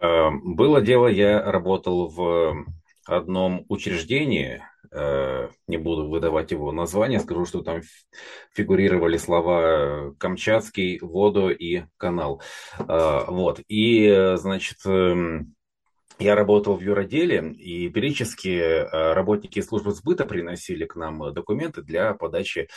[0.00, 2.64] Э, было дело, я работал в
[3.06, 7.82] одном учреждении, э, не буду выдавать его название, скажу, что там
[8.54, 12.42] фигурировали слова Камчатский, воду и канал.
[12.78, 13.60] Э, вот.
[13.68, 15.54] И, значит, эм,
[16.20, 22.68] я работал в юроделе, и периодически работники службы сбыта приносили к нам документы для подачи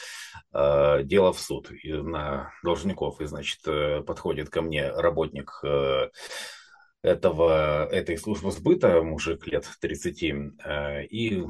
[0.51, 3.21] дела в суд на должников.
[3.21, 3.59] И, значит,
[4.07, 5.61] подходит ко мне работник
[7.01, 11.43] этого, этой службы сбыта, мужик лет 30, э, и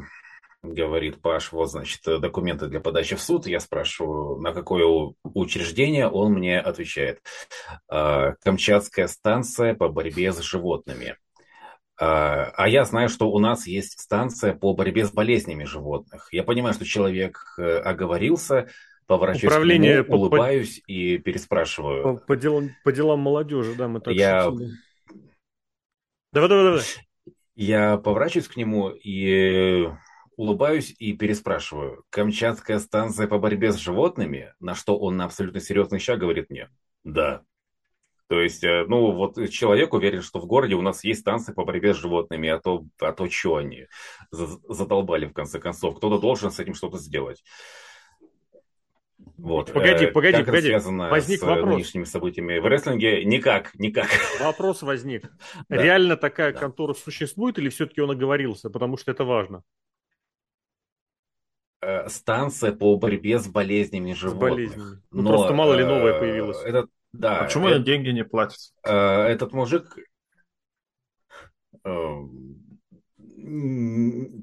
[0.64, 3.48] говорит, Паш, вот, значит, документы для подачи в суд.
[3.48, 6.08] Я спрашиваю, на какое учреждение?
[6.08, 7.22] Он мне отвечает,
[7.90, 11.16] «Э, Камчатская станция по борьбе с животными.
[12.00, 16.28] Э, а я знаю, что у нас есть станция по борьбе с болезнями животных.
[16.32, 18.68] Я понимаю, что человек оговорился,
[19.06, 22.04] поворачиваюсь Управление к нему, улыбаюсь по, и переспрашиваю.
[22.04, 24.72] По, по, делам, по делам молодежи, да, мы так Я шутили.
[26.38, 26.84] Давай, давай, давай.
[27.56, 29.90] Я поворачиваюсь к нему и
[30.36, 32.04] улыбаюсь и переспрашиваю.
[32.12, 34.54] Камчатская станция по борьбе с животными?
[34.60, 36.70] На что он на абсолютно серьезный шаг говорит мне.
[37.04, 37.42] Да.
[38.28, 41.66] То есть, э, ну, вот человек уверен, что в городе у нас есть станция по
[41.66, 43.88] борьбе с животными, а то, а то что они
[44.30, 45.98] задолбали в конце концов.
[45.98, 47.44] Кто-то должен с этим что-то сделать.
[49.38, 49.74] Вот.
[49.74, 50.72] Погоди, э, погоди, как погоди.
[50.74, 51.76] Возник с вопрос.
[51.76, 53.26] нынешними событиями в рестлинге?
[53.26, 54.08] Никак, никак.
[54.40, 55.24] Вопрос возник.
[55.70, 55.82] Да.
[55.82, 56.60] Реально такая да.
[56.60, 58.70] контора существует или все-таки он оговорился?
[58.70, 59.64] Потому что это важно.
[61.82, 64.40] Э, станция по борьбе с болезнями животных.
[64.40, 65.02] С болезнями.
[65.12, 66.62] Ну, Но, просто мало ли новое появилось.
[66.64, 68.60] Это, да, а почему это, деньги не платят?
[68.84, 69.98] Этот мужик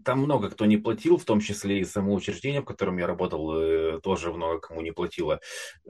[0.04, 3.52] там много кто не платил, в том числе и само учреждение, в котором я работал,
[3.54, 5.40] э, тоже много кому не платило.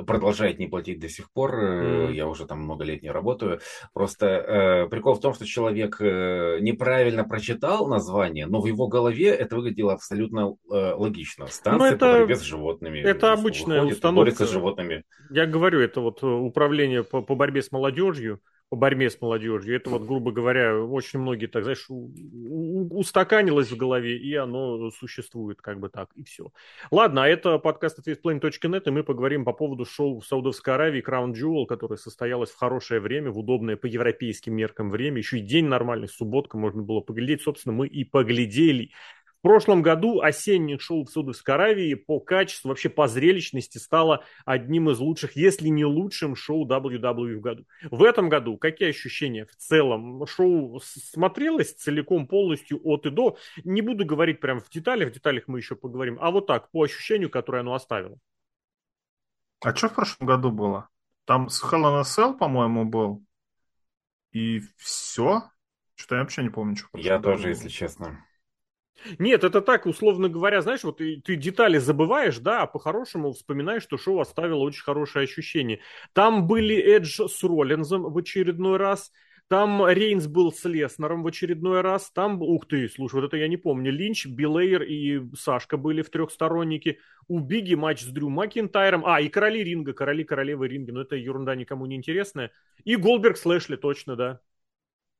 [0.07, 1.55] Продолжает не платить до сих пор.
[1.55, 2.13] Mm.
[2.13, 3.61] Я уже там много лет не работаю.
[3.93, 9.29] Просто э, прикол в том, что человек э, неправильно прочитал название, но в его голове
[9.29, 11.47] это выглядело абсолютно э, логично.
[11.47, 12.99] Станция ну, это, по борьбе с животными.
[12.99, 14.47] Это обычная выходит, установка.
[14.47, 15.05] с животными.
[15.31, 18.41] Я говорю, это вот управление по, по борьбе с молодежью
[18.75, 19.77] по борьбе с молодежью.
[19.77, 25.79] Это вот, грубо говоря, очень многие так, знаешь, устаканилось в голове, и оно существует как
[25.79, 26.53] бы так, и все.
[26.91, 28.09] Ладно, а это подкаст от
[28.89, 32.99] и мы поговорим по поводу шоу в Саудовской Аравии Crown Jewel, которое состоялось в хорошее
[32.99, 37.43] время, в удобное по европейским меркам время, еще и день нормальный, субботка, можно было поглядеть,
[37.43, 38.91] собственно, мы и поглядели
[39.45, 44.99] прошлом году осеннее шоу в Саудовской Аравии по качеству, вообще по зрелищности стало одним из
[44.99, 47.67] лучших, если не лучшим шоу WWE в году.
[47.91, 50.27] В этом году какие ощущения в целом?
[50.27, 53.37] Шоу смотрелось целиком, полностью от и до.
[53.65, 56.83] Не буду говорить прям в деталях, в деталях мы еще поговорим, а вот так, по
[56.83, 58.19] ощущению, которое оно оставило.
[59.61, 60.89] А что в прошлом году было?
[61.27, 63.23] Там с Hell in a Cell, по-моему, был.
[64.33, 65.43] И все?
[65.97, 67.49] Что-то я вообще не помню, что Я тоже, было.
[67.51, 68.25] если честно.
[69.19, 73.83] Нет, это так, условно говоря, знаешь, вот ты, ты детали забываешь, да, а по-хорошему вспоминаешь,
[73.83, 75.81] что шоу оставило очень хорошее ощущение.
[76.13, 79.11] Там были Эдж с Роллинзом в очередной раз,
[79.49, 83.47] там Рейнс был с Леснером в очередной раз, там, ух ты, слушай, вот это я
[83.47, 86.99] не помню, Линч, Билейер и Сашка были в трехстороннике,
[87.29, 91.17] у Биги матч с Дрю Макинтайром, а, и Короли Ринга, Короли Королевы Ринга, но это
[91.17, 92.53] ерунда никому не интересная,
[92.85, 94.41] и Голдберг с Лэшли, точно, да.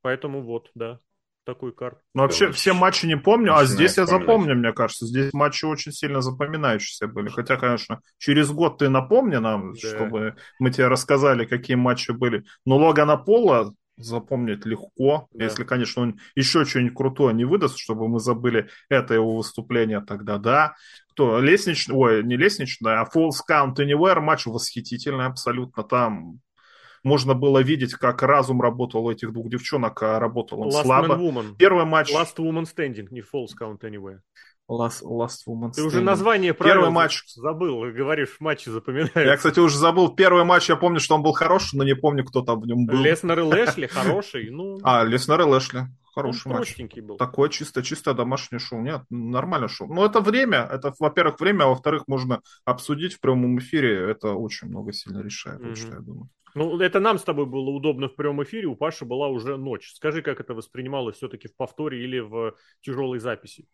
[0.01, 1.01] Поэтому вот, да
[1.45, 1.99] такой карт.
[2.15, 5.07] Ну, вообще, все матчи не помню, а здесь я запомню, мне кажется.
[5.07, 7.29] Здесь матчи очень сильно запоминающиеся были.
[7.29, 9.79] Хотя, конечно, через год ты напомни нам, да.
[9.79, 12.45] чтобы мы тебе рассказали, какие матчи были.
[12.65, 15.45] Но Логана Пола запомнить легко, да.
[15.45, 20.39] если, конечно, он еще что-нибудь крутое не выдаст, чтобы мы забыли это его выступление, тогда
[20.39, 20.75] да.
[21.11, 21.39] Кто?
[21.39, 25.85] Лестничный, ой, не лестничный, а Falls Count Anywhere матч восхитительный абсолютно.
[25.85, 26.41] Там
[27.05, 31.15] можно было видеть, как разум работал у этих двух девчонок, а работал он Last слабо.
[31.15, 31.55] Woman.
[31.57, 32.13] Первый матч...
[32.13, 34.21] Last Woman Standing, не Falls Count Anywhere.
[34.69, 39.13] Last, last Woman Ты уже название Первый матч забыл, говоришь, матчи запоминаешь.
[39.15, 40.15] Я, кстати, уже забыл.
[40.15, 42.87] Первый матч, я помню, что он был хороший, но не помню, кто там в нем
[42.87, 42.99] был.
[42.99, 44.51] Леснер и Лэшли хороший.
[44.51, 44.79] Ну...
[44.83, 45.83] А, Леснер и Лэшли.
[46.15, 46.77] Хороший он матч.
[47.03, 47.17] был.
[47.19, 48.81] Такое чисто, чисто домашнее шоу.
[48.81, 49.93] Нет, нормально шоу.
[49.93, 50.67] Но это время.
[50.71, 54.11] Это, во-первых, время, а во-вторых, можно обсудить в прямом эфире.
[54.11, 55.75] Это очень много сильно решает, mm-hmm.
[55.75, 56.31] что я думаю.
[56.55, 59.93] Ну, это нам с тобой было удобно в прямом эфире, у Паши была уже ночь.
[59.95, 63.67] Скажи, как это воспринималось все-таки в повторе или в тяжелой записи?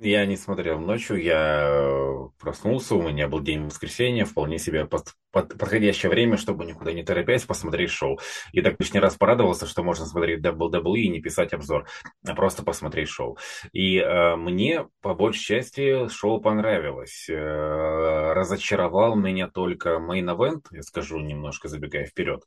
[0.00, 5.14] Я не смотрел ночью, я э, проснулся, у меня был день воскресенья, вполне себе под,
[5.30, 8.18] под, подходящее время, чтобы никуда не торопясь посмотреть шоу.
[8.52, 11.86] И так лишний раз порадовался, что можно смотреть WWE и не писать обзор,
[12.26, 13.38] а просто посмотреть шоу.
[13.72, 17.26] И э, мне, по большей части, шоу понравилось.
[17.28, 22.42] Э, разочаровал меня только Main Event, я скажу немножко забегая вперед.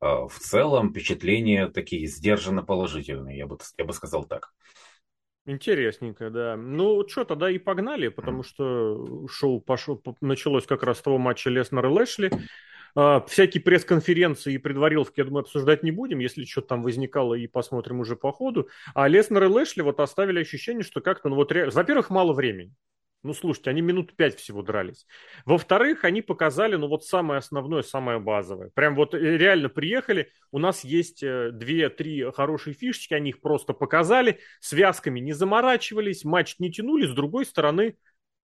[0.00, 4.52] Э, в целом впечатления такие сдержанно положительные, я бы, я бы сказал так.
[5.48, 6.56] Интересненько, да.
[6.56, 11.48] Ну, что, тогда и погнали, потому что шоу пошло, началось как раз с того матча
[11.48, 12.30] Леснер и Лэшли.
[12.94, 16.18] А, всякие пресс-конференции и предвариловки, я думаю, обсуждать не будем.
[16.18, 18.68] Если что-то там возникало, и посмотрим уже по ходу.
[18.92, 22.74] А Леснер и Лэшли вот оставили ощущение, что как-то, ну вот, во-первых, мало времени.
[23.24, 25.06] Ну, слушайте, они минут пять всего дрались.
[25.44, 28.70] Во-вторых, они показали, ну, вот самое основное, самое базовое.
[28.74, 33.72] Прям вот э, реально приехали, у нас есть э, две-три хорошие фишечки, они их просто
[33.72, 37.96] показали, связками не заморачивались, матч не тянули, с другой стороны,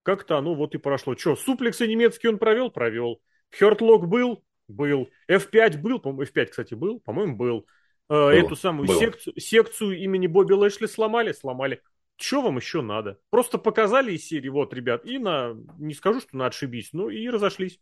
[0.03, 1.17] как-то оно вот и прошло.
[1.17, 2.71] Что, суплексы немецкие он провел?
[2.71, 3.21] Провел.
[3.57, 4.45] Хертлок был?
[4.67, 5.09] Был.
[5.31, 6.01] F5 был?
[6.01, 6.99] По-моему, F5, кстати, был?
[6.99, 7.67] По-моему, был.
[8.09, 8.29] Э, был.
[8.31, 11.33] Эту самую секцию, секцию имени Бобби Лэшли сломали?
[11.33, 11.81] Сломали.
[12.17, 13.19] Что вам еще надо?
[13.31, 17.29] Просто показали из серии, вот, ребят, и на, не скажу, что на отшибись, ну и
[17.29, 17.81] разошлись.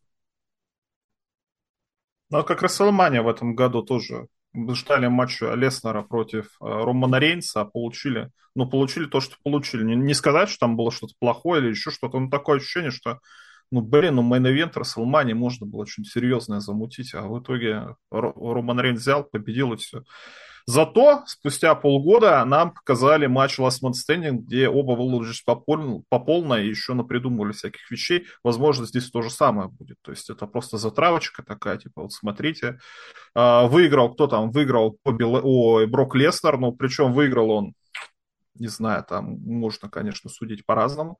[2.31, 7.62] Ну, а как Расселмания в этом году тоже ждали матча Леснера против э, Романа Рейнса,
[7.62, 9.84] а получили, ну, получили то, что получили.
[9.84, 13.20] Не, не сказать, что там было что-то плохое или еще что-то, но такое ощущение, что,
[13.70, 18.81] ну, блин, ну, main event Рестлмании можно было что-нибудь серьезное замутить, а в итоге Роман
[18.81, 20.02] Рейнс взял, победил и все.
[20.67, 26.19] Зато спустя полгода нам показали матч Last Man Standing, где оба выложились по, пол, по
[26.19, 28.26] полной и еще напридумывали всяких вещей.
[28.44, 29.97] Возможно, здесь то же самое будет.
[30.03, 32.79] То есть это просто затравочка такая, типа, вот смотрите.
[33.35, 34.99] А, выиграл, кто там выиграл?
[35.05, 37.75] О, Брок Леснер, ну, причем выиграл он
[38.55, 41.19] не знаю, там можно, конечно, судить по-разному.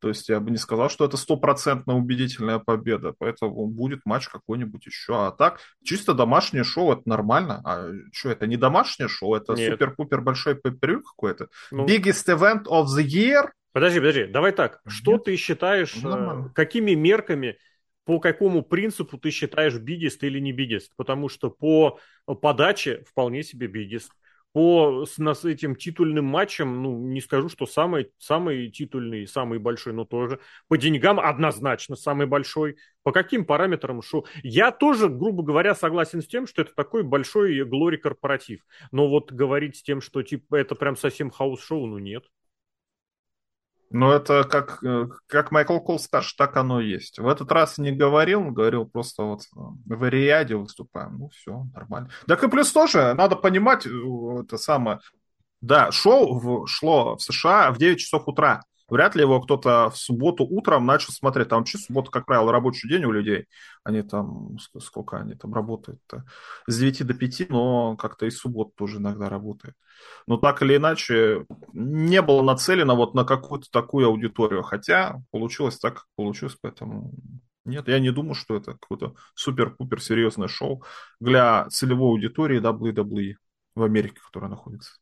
[0.00, 4.86] То есть я бы не сказал, что это стопроцентно убедительная победа, поэтому будет матч какой-нибудь
[4.86, 5.26] еще.
[5.26, 7.60] А так, чисто домашнее шоу, это нормально.
[7.64, 11.48] А что, это не домашнее шоу, это супер-пупер большой пейпервью какой-то?
[11.70, 11.86] Ну...
[11.86, 13.50] Biggest event of the year?
[13.72, 14.80] Подожди, подожди, давай так.
[14.86, 15.24] Что Нет.
[15.24, 17.56] ты считаешь, ну, э, какими мерками
[18.04, 20.92] по какому принципу ты считаешь бидист или не бидист?
[20.96, 24.10] Потому что по подаче вполне себе бидист
[24.52, 29.92] по с, с этим титульным матчем, ну, не скажу, что самый, самый титульный, самый большой,
[29.92, 30.40] но тоже.
[30.68, 32.76] По деньгам однозначно самый большой.
[33.02, 34.26] По каким параметрам шоу?
[34.42, 38.60] Я тоже, грубо говоря, согласен с тем, что это такой большой glorified корпоратив.
[38.90, 42.24] Но вот говорить с тем, что типа это прям совсем house show, ну нет.
[43.92, 47.18] Ну, это как, э, как Майкл Кол старше, так оно и есть.
[47.18, 51.18] В этот раз не говорил, говорил просто вот э, в Эр-Рияде выступаем.
[51.18, 52.08] Ну, все, нормально.
[52.28, 53.90] Так и плюс тоже, надо понимать, э,
[54.42, 55.00] это самое,
[55.60, 58.62] да, шоу шло в США в 9 часов утра.
[58.90, 61.48] Вряд ли его кто-то в субботу утром начал смотреть.
[61.48, 63.46] Там вообще суббота, как правило, рабочий день у людей.
[63.84, 66.24] Они там, сколько они там работают-то?
[66.66, 69.74] С 9 до 5, но как-то и суббота тоже иногда работает.
[70.26, 74.62] Но так или иначе, не было нацелено вот на какую-то такую аудиторию.
[74.62, 77.12] Хотя получилось так, как получилось, поэтому
[77.64, 80.82] нет, я не думаю, что это какое-то супер-пупер серьезное шоу
[81.20, 83.34] для целевой аудитории WWE
[83.74, 84.92] в Америке, которая находится.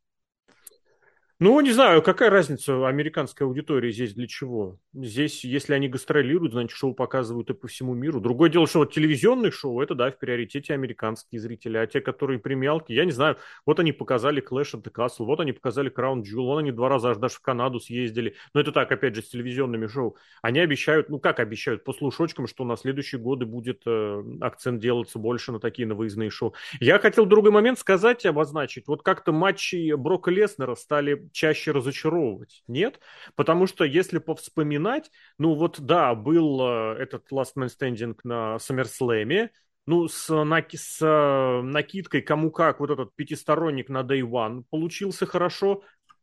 [1.41, 4.81] Ну, не знаю, какая разница американской аудитории здесь для чего?
[4.93, 8.21] Здесь, если они гастролируют, значит, шоу показывают и по всему миру.
[8.21, 12.41] Другое дело, что вот телевизионные шоу, это, да, в приоритете американские зрители, а те, которые
[12.41, 16.23] премиалки, я не знаю, вот они показали Clash of the Castle, вот они показали Crown
[16.23, 18.35] Jewel, вон они два раза аж даже в Канаду съездили.
[18.53, 20.17] Но это так, опять же, с телевизионными шоу.
[20.43, 25.21] Они обещают, ну как обещают, по слушочкам, что на следующие годы будет э, акцент делаться
[25.21, 26.55] больше на такие на выездные шоу.
[26.81, 28.89] Я хотел другой момент сказать, обозначить.
[28.89, 32.63] Вот как-то матчи Брока Леснера стали чаще разочаровывать.
[32.67, 33.01] Нет?
[33.35, 39.51] Потому что если повспоминать, ну вот да, был э, этот Last Man Standing на SummerSlam,
[39.87, 45.25] ну, с, наки, с э, накидкой кому как, вот этот пятисторонник на Day One получился
[45.25, 45.83] хорошо,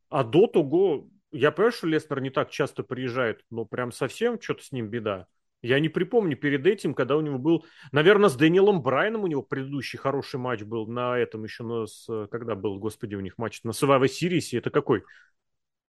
[0.09, 4.63] а до того, я понимаю, что Леснер не так часто приезжает, но прям совсем что-то
[4.63, 5.27] с ним беда.
[5.65, 9.41] Я не припомню перед этим, когда у него был, наверное, с Дэниелом Брайаном у него
[9.41, 13.63] предыдущий хороший матч был на этом еще, на, с, когда был, господи, у них матч
[13.63, 15.03] на Survivor Series, это какой?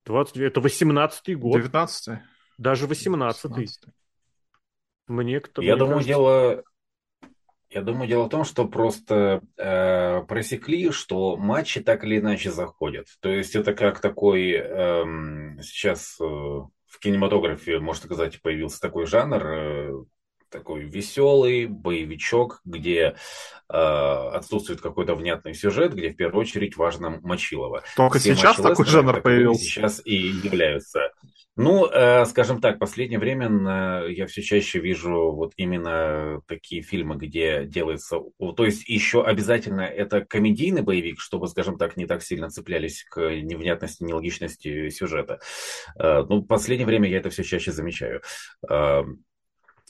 [0.06, 1.60] 20, это 18-й год.
[1.60, 2.20] 19-й.
[2.60, 3.70] Даже 18-й.
[5.08, 6.08] Мне кто Я думаю, кажется...
[6.08, 6.64] дело...
[7.72, 13.08] Я думаю, дело в том, что просто э, просекли, что матчи так или иначе заходят.
[13.22, 15.04] То есть это как такой э,
[15.64, 16.60] сейчас э,
[16.94, 19.92] в кинематографе, можно сказать, появился такой жанр, э,
[20.50, 23.16] такой веселый боевичок, где
[23.68, 27.84] э, отсутствует какой-то внятный сюжет, где в первую очередь важно Мочилова.
[27.96, 29.64] Только Все сейчас такой жанр появился.
[29.64, 31.12] Сейчас и являются
[31.56, 37.16] Ну, э, скажем так, в последнее время я все чаще вижу вот именно такие фильмы,
[37.16, 38.20] где делается...
[38.56, 43.20] То есть еще обязательно это комедийный боевик, чтобы, скажем так, не так сильно цеплялись к
[43.20, 45.40] невнятности, нелогичности сюжета.
[46.00, 48.22] Э, ну, в последнее время я это все чаще замечаю.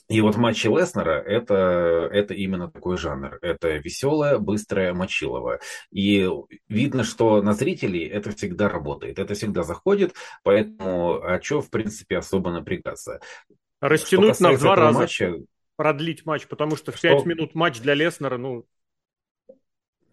[0.08, 3.38] И вот матчи Леснера это, это именно такой жанр.
[3.40, 5.60] Это веселое, быстрое, мочилово.
[5.90, 6.28] И
[6.68, 12.18] видно, что на зрителей это всегда работает, это всегда заходит, поэтому а что, в принципе,
[12.18, 13.20] особо напрягаться.
[13.80, 15.00] Растянуть на два раза.
[15.00, 15.34] Матча,
[15.76, 17.08] продлить матч, потому что в что...
[17.08, 18.66] 5 минут матч для Леснера, ну,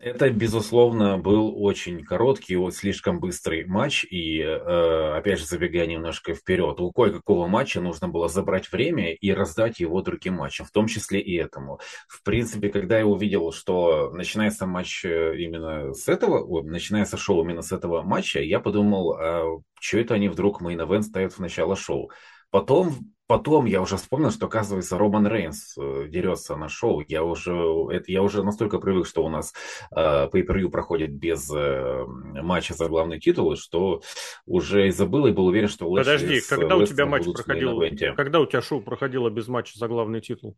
[0.01, 4.03] это, безусловно, был очень короткий, вот слишком быстрый матч.
[4.09, 9.31] И, э, опять же, забегая немножко вперед, у кое-какого матча нужно было забрать время и
[9.31, 11.79] раздать его другим матчам, в том числе и этому.
[12.07, 17.61] В принципе, когда я увидел, что начинается матч э, именно с этого, начинается шоу именно
[17.61, 21.75] с этого матча, я подумал, а что это они вдруг main event ставят в начало
[21.75, 22.09] шоу?
[22.49, 27.01] Потом Потом я уже вспомнил, что, оказывается, Роман Рейнс э, дерется на шоу.
[27.07, 27.53] Я уже,
[27.89, 29.53] это, я уже настолько привык, что у нас
[29.95, 34.01] э, pay проходит без э, матча за главный титул, что
[34.45, 37.81] уже и забыл и был уверен, что Лэшли Подожди, когда у тебя матч проходил?
[38.17, 40.57] Когда у тебя шоу проходило без матча за главный титул?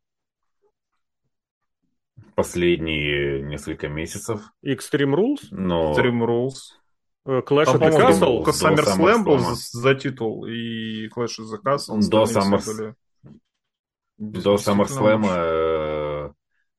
[2.33, 4.41] Последние несколько месяцев.
[4.65, 5.41] Extreme Rules?
[5.51, 5.91] Но...
[5.91, 6.73] Extreme Rules.
[7.25, 8.43] Э, Clash of the Castle?
[8.43, 11.99] SummerSlam был за, титул, и Clash of the Castle.
[12.09, 12.95] До, Summer...
[14.17, 16.31] До SummerSlam э,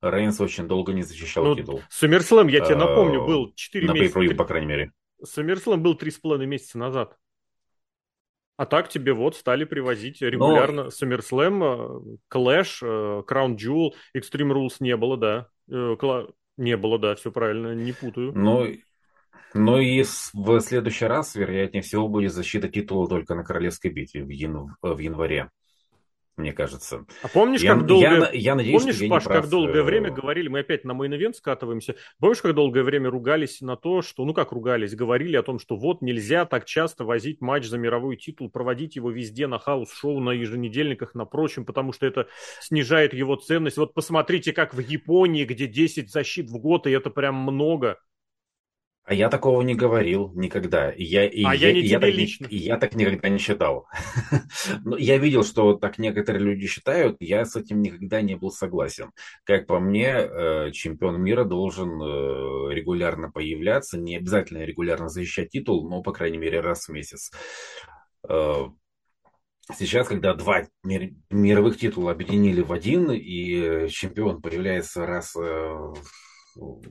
[0.02, 1.82] Рейнс очень долго не защищал ну, титул.
[1.90, 4.18] SummerSlam, я тебе напомню, э, был 4 на месяца.
[4.20, 4.92] На по крайней мере.
[5.24, 7.16] SummerSlam был 3,5 месяца назад.
[8.56, 10.88] А так тебе вот стали привозить регулярно Но...
[10.90, 12.82] SummerSlam, Clash,
[13.24, 15.48] Crown Jewel, Extreme Rules не было, да.
[16.56, 18.32] Не было, да, все правильно, не путаю.
[18.32, 18.68] Ну,
[19.54, 24.28] ну и в следующий раз, вероятнее всего, будет защита титула только на Королевской битве в,
[24.28, 24.76] ян...
[24.82, 25.50] в январе,
[26.36, 27.06] мне кажется.
[27.22, 28.04] А помнишь, я, как долго...
[28.04, 30.92] Я, я надеюсь, помнишь, что я Паш, как долгое э, время говорили, мы опять на
[30.92, 35.44] main скатываемся, помнишь, как долгое время ругались на то, что, ну как ругались, говорили о
[35.44, 39.60] том, что вот нельзя так часто возить матч за мировой титул, проводить его везде на
[39.60, 42.26] house show, на еженедельниках, на прочем, потому что это
[42.60, 43.76] снижает его ценность.
[43.76, 48.00] Вот посмотрите, как в Японии, где 10 защит в год, и это прям много.
[49.06, 50.90] А я такого не говорил никогда.
[50.96, 52.46] Я, и а я, я не я тебе так, лично.
[52.46, 53.86] И я так никогда не считал.
[54.84, 59.10] Но я видел, что так некоторые люди считают, я с этим никогда не был согласен.
[59.44, 65.86] Как по мне, э, чемпион мира должен э, регулярно появляться, не обязательно регулярно защищать титул,
[65.86, 67.30] но, по крайней мере, раз в месяц.
[68.26, 68.68] Э,
[69.76, 70.62] сейчас, когда два
[71.30, 75.94] мировых титула объединили в один, и чемпион появляется раз в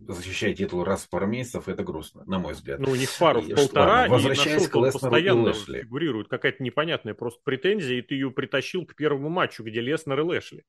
[0.08, 2.80] защищать титул раз в пару месяцев, это грустно, на мой взгляд.
[2.80, 6.64] Ну, у них пару в полтора, ладно, возвращаясь и к Леснеру постоянно и фигурирует какая-то
[6.64, 10.66] непонятная просто претензия, и ты ее притащил к первому матчу, где Леснер и Лэшли.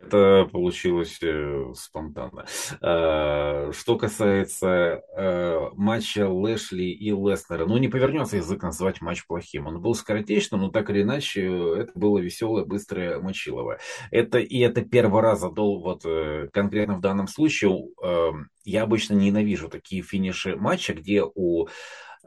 [0.00, 2.46] Это получилось э, спонтанно.
[2.80, 9.66] Э, что касается э, матча Лэшли и Леснера, ну не повернется язык назвать матч плохим.
[9.66, 11.42] Он был скоротечным, но так или иначе
[11.76, 13.78] это было веселое, быстрое мочилово.
[14.10, 16.04] Это, и это первый раз задол, вот
[16.52, 18.30] конкретно в данном случае, э,
[18.64, 21.68] я обычно ненавижу такие финиши матча, где у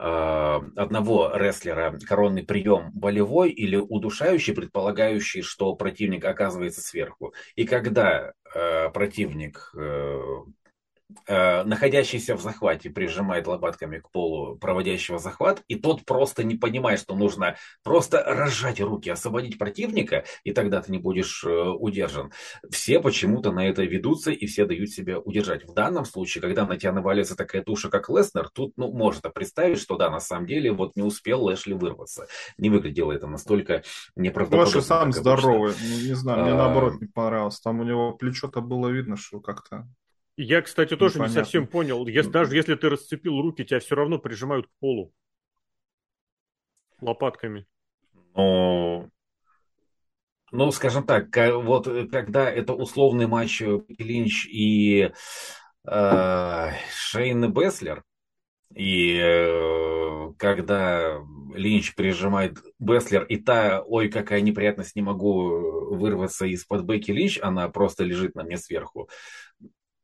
[0.02, 7.34] одного рестлера коронный прием болевой или удушающий, предполагающий, что противник оказывается сверху.
[7.56, 10.44] И когда э, противник э, Э,
[11.28, 17.16] находящийся в захвате прижимает лопатками к полу проводящего захват, и тот просто не понимает, что
[17.16, 22.32] нужно просто разжать руки, освободить противника, и тогда ты не будешь э, удержан.
[22.70, 25.66] Все почему-то на это ведутся, и все дают себя удержать.
[25.66, 29.80] В данном случае, когда на тебя навалится такая туша, как Леснер, тут ну, можно представить,
[29.80, 32.28] что да, на самом деле вот не успел Лэшли вырваться.
[32.58, 33.84] Не выглядело это настолько
[34.16, 34.68] неправдоподобно.
[34.68, 36.58] Лэшли сам здоровый, ну, не знаю, мне а...
[36.58, 37.60] наоборот не понравилось.
[37.60, 39.88] Там у него плечо-то было видно, что как-то
[40.44, 41.40] я, кстати, тоже Непонятно.
[41.40, 42.08] не совсем понял.
[42.08, 45.14] Если, даже если ты расцепил руки, тебя все равно прижимают к полу
[47.02, 47.66] лопатками.
[48.36, 49.10] Ну,
[50.52, 51.28] ну, скажем так,
[51.64, 55.12] вот э, когда это условный матч э, Линч и
[55.88, 58.04] э, Шейн Беслер,
[58.74, 61.20] и э, когда
[61.54, 67.70] Линч прижимает Беслер, и та, ой, какая неприятность, не могу вырваться из-под Бекки Линч, она
[67.70, 69.10] просто лежит на мне сверху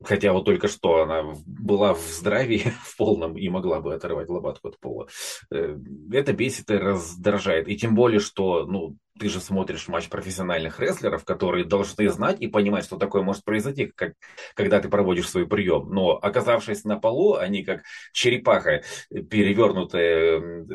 [0.06, 4.70] хотя вот только что она была в здравии в полном и могла бы оторвать лопатку
[4.70, 5.08] от пола.
[5.52, 5.78] Э,
[6.12, 7.68] это бесит и раздражает.
[7.68, 12.48] И тем более, что ну, ты же смотришь матч профессиональных рестлеров, которые должны знать и
[12.48, 14.14] понимать, что такое может произойти, как,
[14.56, 15.90] когда ты проводишь свой прием.
[15.90, 20.66] Но оказавшись на полу, они как черепаха, перевернутая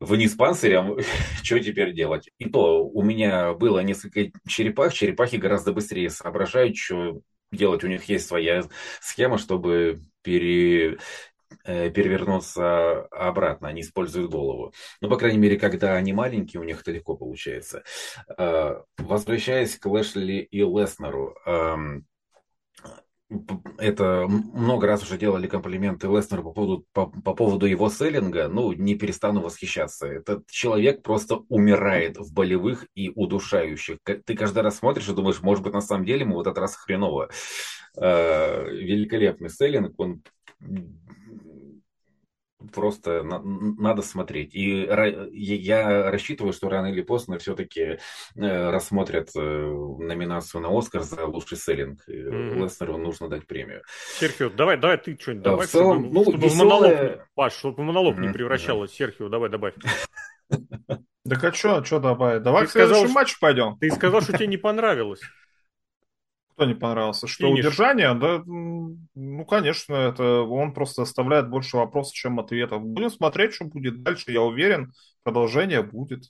[0.00, 0.98] вниз панцирем,
[1.42, 2.28] что теперь делать?
[2.38, 7.20] И то у меня было несколько черепах, черепахи гораздо быстрее соображают, что
[7.52, 7.84] делать.
[7.84, 8.64] У них есть своя
[9.00, 10.98] схема, чтобы пере,
[11.64, 14.72] э, перевернуться обратно, они используют голову.
[15.00, 17.82] Ну, по крайней мере, когда они маленькие, у них это легко получается.
[18.38, 22.06] Э, возвращаясь к Лэшли и Леснеру, эм,
[23.78, 28.72] это много раз уже делали комплименты Леснеру по поводу, по, по поводу его селлинга, ну,
[28.72, 30.06] не перестану восхищаться.
[30.06, 33.98] Этот человек просто умирает в болевых и удушающих.
[34.02, 36.76] Ты каждый раз смотришь и думаешь, может быть, на самом деле ему в этот раз
[36.76, 37.30] хреново.
[37.96, 40.22] Э, великолепный селлинг, он
[42.72, 44.54] просто на, надо смотреть.
[44.54, 44.86] И
[45.32, 47.98] я рассчитываю, что рано или поздно все-таки э,
[48.70, 52.00] рассмотрят э, номинацию на Оскар за лучший селлинг.
[52.08, 52.62] Mm-hmm.
[52.62, 53.82] Леснеру нужно дать премию.
[54.18, 56.92] Серхио, давай, давай ты что-нибудь добавь, в целом, чтобы, ну, чтобы веселая...
[56.92, 58.26] монолог, Паш, чтобы монолог mm-hmm.
[58.26, 58.92] не превращалось.
[58.92, 59.74] Серхио, давай, добавь.
[61.28, 62.42] Так а что, что добавить?
[62.42, 63.76] Давай к следующему матчу пойдем.
[63.78, 65.20] Ты сказал, что тебе не понравилось.
[66.60, 67.26] Что не понравился?
[67.26, 67.60] Что Финиш.
[67.60, 68.12] удержание?
[68.12, 72.82] Да, ну, конечно, это он просто оставляет больше вопросов, чем ответов.
[72.82, 74.30] Будем смотреть, что будет дальше.
[74.30, 76.24] Я уверен, продолжение будет.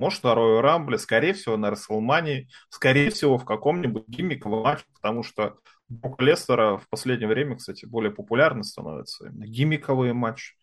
[0.00, 5.58] Может, Royal Rumble, скорее всего, на Расселмании, скорее всего, в каком-нибудь гиммиковом матче, потому что
[5.88, 9.28] Брок Лестера в последнее время, кстати, более популярно становится.
[9.28, 10.54] Именно гиммиковые матчи.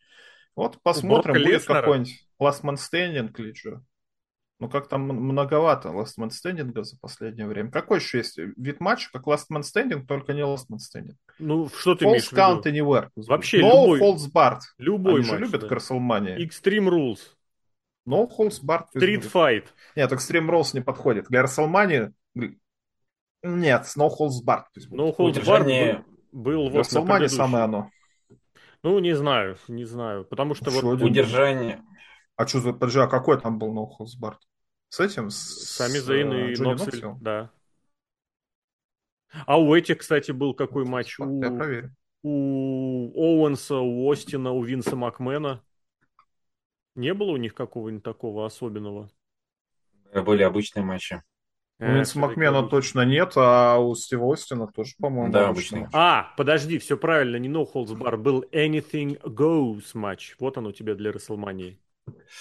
[0.58, 3.82] Вот посмотрим, будет какой-нибудь Last Man Standing или что.
[4.60, 7.72] Ну, как там многовато Last Man Standing за последнее время.
[7.72, 11.16] Какой еще есть вид матча, как Last Man Standing, только не Last Man Standing?
[11.40, 12.78] Ну, что ты False имеешь Count в виду?
[12.78, 13.10] Anywhere.
[13.16, 14.00] Вообще no любой.
[14.00, 14.60] False Bart.
[14.78, 15.68] Любой Они матч, же любят да.
[15.68, 16.38] Красселмания.
[16.38, 17.20] Extreme Rules.
[18.08, 18.86] No False Bart.
[18.96, 19.66] Street Fight.
[19.96, 21.28] Нет, Extreme Rules не подходит.
[21.28, 22.14] Для Расселмании
[23.46, 24.64] нет, No Holds Barred.
[24.90, 27.92] No Holds Barred был, был вот на самое оно.
[28.82, 30.26] Ну, не знаю, не знаю.
[30.26, 31.02] Потому что вот...
[31.02, 31.84] Удержание.
[32.36, 34.40] А что за подожди, а какой там был No Holds Barred?
[34.90, 35.30] С этим?
[35.30, 37.52] С, Сами Зейн и э, Ноксель, да.
[39.46, 41.20] А у этих, кстати, был какой матч?
[41.20, 41.94] У, я проверю.
[42.24, 45.62] у Оуэнса, у Остина, у Винса Макмена.
[46.96, 49.10] Не было у них какого-нибудь такого особенного?
[50.14, 51.22] Были обычные матчи.
[51.80, 55.88] У Винса Макмена точно нет, а у Стива Остина тоже, по-моему, да, обычный.
[55.92, 60.36] А, подожди, все правильно, не No Holds Bar, был Anything Goes матч.
[60.40, 61.78] Вот оно у тебя для Расселмании.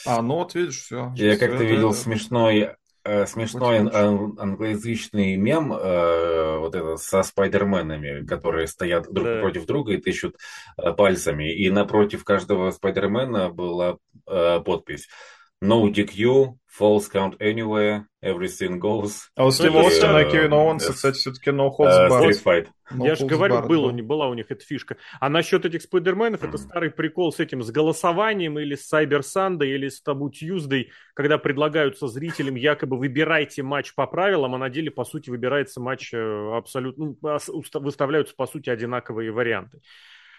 [0.07, 1.13] А, ну вот видишь, все.
[1.17, 1.99] Я как-то видел это...
[1.99, 2.71] смешной
[3.05, 9.41] э, смешной ан- англоязычный мем э, вот это со спайдерменами, которые стоят друг да.
[9.41, 10.37] против друга и тыщут
[10.77, 11.53] э, пальцами.
[11.55, 15.09] И напротив каждого спайдермена была э, подпись
[15.65, 19.29] No DQ, False Count Anywhere, Everything Goes.
[19.37, 22.31] А у Стива Остина и Кевина Оуэнса, кстати, все-таки No Holds Barred.
[22.31, 22.67] Street Fight.
[22.93, 24.03] No Я же говорю, bar, было, да.
[24.03, 24.99] была у них эта фишка.
[25.21, 26.49] А насчет этих спайдерменов, mm-hmm.
[26.49, 30.89] это старый прикол с этим, с голосованием или с Cyber Sunday, или с Табу Tuesday,
[31.15, 36.13] когда предлагаются зрителям якобы выбирайте матч по правилам, а на деле, по сути, выбирается матч
[36.13, 37.41] э, абсолютно, ну,
[37.81, 39.81] выставляются, по сути, одинаковые варианты.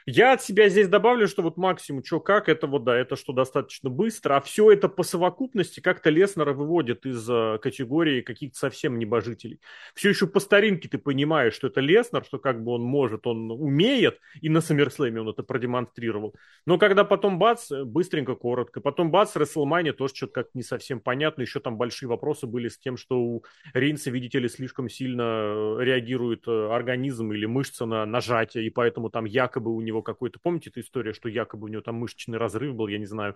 [0.08, 3.34] Я от себя здесь добавлю, что вот максимум, что как, это вот да, это что
[3.34, 9.00] достаточно быстро, а все это по совокупности как-то Леснера выводит из uh, категории каких-то совсем
[9.00, 9.60] небожителей.
[9.96, 13.50] Все еще по старинке ты понимаешь, что это Леснер, что как бы он может, он
[13.50, 16.36] умеет, и на Саммерслэме он это продемонстрировал.
[16.68, 21.42] Но когда потом бац, быстренько, коротко, потом бац, Рестлмания тоже что-то как не совсем понятно,
[21.42, 25.78] еще там большие вопросы были с тем, что у Рейнса, видите ли, слишком сильно э,
[25.84, 30.40] реагирует э, организм или мышца на нажатие, и поэтому там якобы у него него какой-то,
[30.40, 33.36] помните эту историю, что якобы у него там мышечный разрыв был, я не знаю,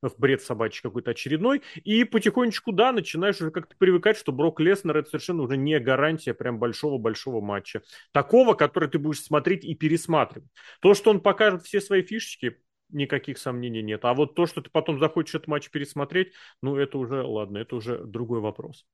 [0.00, 4.96] в бред собачий какой-то очередной, и потихонечку, да, начинаешь уже как-то привыкать, что Брок Леснер
[4.96, 7.82] это совершенно уже не гарантия прям большого-большого матча.
[8.12, 10.48] Такого, который ты будешь смотреть и пересматривать.
[10.80, 12.58] То, что он покажет все свои фишечки,
[12.90, 14.04] никаких сомнений нет.
[14.04, 17.76] А вот то, что ты потом захочешь этот матч пересмотреть, ну, это уже, ладно, это
[17.76, 18.86] уже другой вопрос.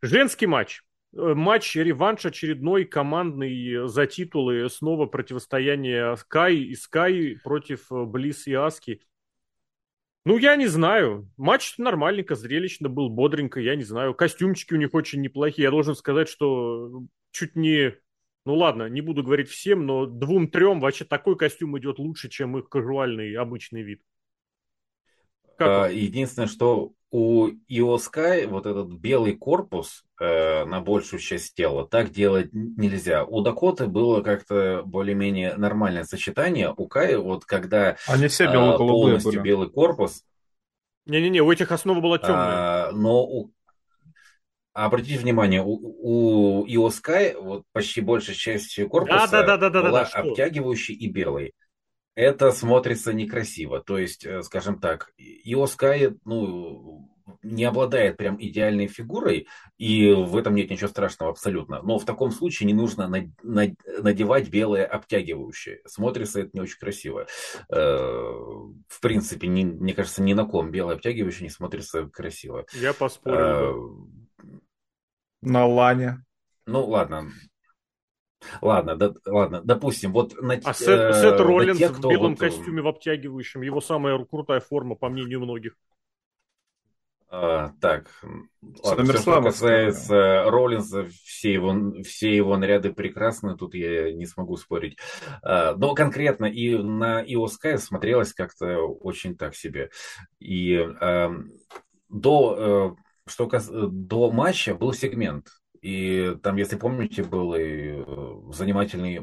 [0.00, 0.82] Женский матч.
[1.14, 4.68] Э, матч, реванш очередной командный за титулы.
[4.70, 9.02] Снова противостояние Скай и Скай против э, Близ и Аски.
[10.24, 11.28] Ну, я не знаю.
[11.36, 14.14] Матч нормальненько, зрелищно был, бодренько, я не знаю.
[14.14, 15.64] Костюмчики у них очень неплохие.
[15.64, 17.94] Я должен сказать, что чуть не...
[18.44, 22.68] Ну ладно, не буду говорить всем, но двум-трем вообще такой костюм идет лучше, чем их
[22.68, 24.02] казуальный обычный вид.
[25.56, 25.92] Как?
[25.92, 32.48] Единственное, что у Иоскай вот этот белый корпус э, на большую часть тела так делать
[32.52, 33.24] нельзя.
[33.24, 36.72] У Дакоты было как-то более-менее нормальное сочетание.
[36.74, 39.42] У Кай вот когда Они все бело полностью были.
[39.42, 40.24] белый корпус.
[41.04, 42.88] Не-не-не, у этих основа была темная.
[42.88, 43.52] А, но у,
[44.72, 50.04] Обратите внимание, у, у Иоскай вот почти большая часть корпуса да, да, да, да, была
[50.04, 51.52] да, обтягивающей и белой
[52.14, 53.80] это смотрится некрасиво.
[53.80, 57.08] То есть, э, скажем так, Иоскай, ну,
[57.42, 59.48] не обладает прям идеальной фигурой,
[59.78, 61.82] и в этом нет ничего страшного абсолютно.
[61.82, 63.10] Но в таком случае не нужно
[63.42, 65.80] надевать белое обтягивающее.
[65.86, 67.26] Смотрится это не очень красиво.
[67.68, 72.66] Э, в принципе, не, мне кажется, ни на ком белое обтягивающее не смотрится красиво.
[72.74, 73.38] Я поспорил.
[73.38, 74.52] Э,
[75.42, 76.24] на лане.
[76.66, 77.32] Ну, ладно.
[78.60, 82.40] Ладно, да, ладно, допустим, вот на А Сет, э, Сет Роллинс тех, в белом вот...
[82.40, 85.74] костюме в обтягивающем, его самая крутая форма, по мнению многих.
[87.34, 88.10] А, так,
[88.82, 94.58] ладно, все, что касается Роллинса, все его, все его наряды прекрасны, тут я не смогу
[94.58, 94.98] спорить.
[95.42, 99.88] А, но конкретно и на Иоскай смотрелось как-то очень так себе.
[100.40, 101.32] И а,
[102.10, 103.66] до, э, что кас...
[103.66, 105.48] до матча был сегмент,
[105.82, 109.20] и там, если помните, был и э, занимательный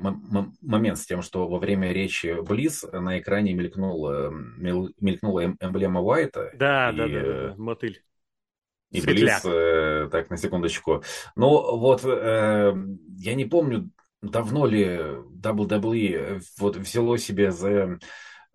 [0.61, 6.51] момент с тем, что во время речи Близ на экране мелькнула, мелькнула эм, эмблема Уайта.
[6.55, 8.03] Да, и, да, да, да, мотыль.
[8.91, 11.01] И Близ, э, так, на секундочку.
[11.37, 12.75] Ну, вот, э,
[13.19, 13.89] я не помню,
[14.21, 14.99] давно ли
[15.41, 17.99] WWE вот взяло себе за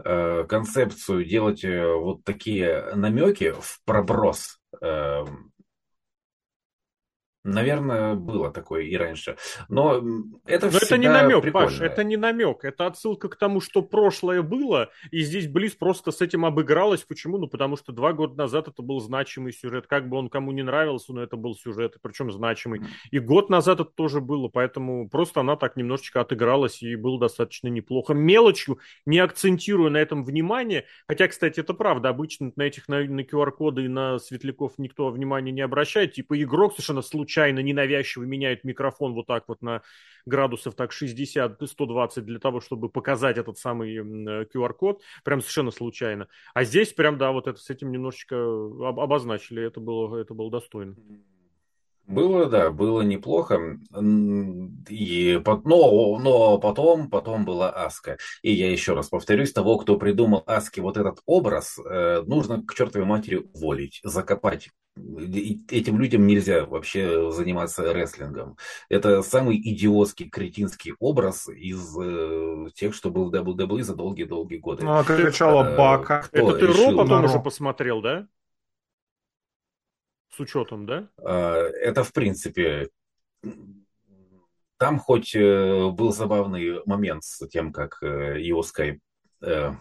[0.05, 5.25] э, концепцию делать э, вот такие намеки в проброс э,
[7.45, 9.37] Наверное, было такое и раньше.
[9.69, 10.03] Но
[10.47, 11.69] это Но это не намек, прикольно.
[11.69, 12.65] Паш, это не намек.
[12.65, 17.03] Это отсылка к тому, что прошлое было, и здесь Близ просто с этим обыгралась.
[17.03, 17.37] Почему?
[17.37, 19.87] Ну, потому что два года назад это был значимый сюжет.
[19.87, 22.81] Как бы он кому не нравился, но это был сюжет, причем значимый.
[23.11, 27.69] И год назад это тоже было, поэтому просто она так немножечко отыгралась и было достаточно
[27.69, 28.15] неплохо.
[28.15, 33.21] Мелочью, не акцентируя на этом внимание, хотя, кстати, это правда, обычно на этих, на, на
[33.21, 36.15] QR-коды и на светляков никто внимания не обращает.
[36.15, 39.83] Типа игрок совершенно случайно случайно ненавязчиво меняют микрофон вот так вот на
[40.25, 43.97] градусов так 60-120 для того, чтобы показать этот самый
[44.47, 46.29] QR-код, прям совершенно случайно.
[46.55, 48.37] А здесь прям, да, вот это с этим немножечко
[48.87, 50.95] обозначили, это было, это было достойно.
[52.07, 53.79] Было, да, было неплохо.
[54.89, 58.19] И, но, но потом, потом была Аска.
[58.43, 62.75] И я еще раз повторюсь, того, кто придумал Аски вот этот образ, э, нужно к
[62.75, 64.69] чертовой матери уволить, закопать.
[64.97, 68.57] Этим людям нельзя вообще заниматься рестлингом.
[68.89, 74.85] Это самый идиотский, кретинский образ из э, тех, что был в WWE за долгие-долгие годы.
[74.85, 76.29] Ну, а кричала э, Бака.
[76.31, 78.29] Это ты Ро потом уже посмотрел, да?
[80.35, 81.09] С учетом, да?
[81.19, 82.89] А, это, в принципе,
[84.79, 89.04] там хоть э, был забавный момент с тем, как его скайп э,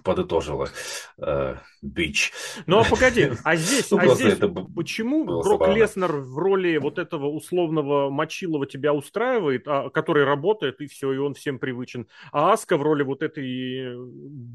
[0.04, 0.70] подытожила
[1.18, 2.32] э, Бич.
[2.66, 4.38] Ну а погоди, а здесь, ну, а здесь
[4.76, 10.88] почему Брок Леснер в роли вот этого условного Мочилова тебя устраивает, а, который работает и
[10.88, 13.96] все, и он всем привычен, а Аска в роли вот этой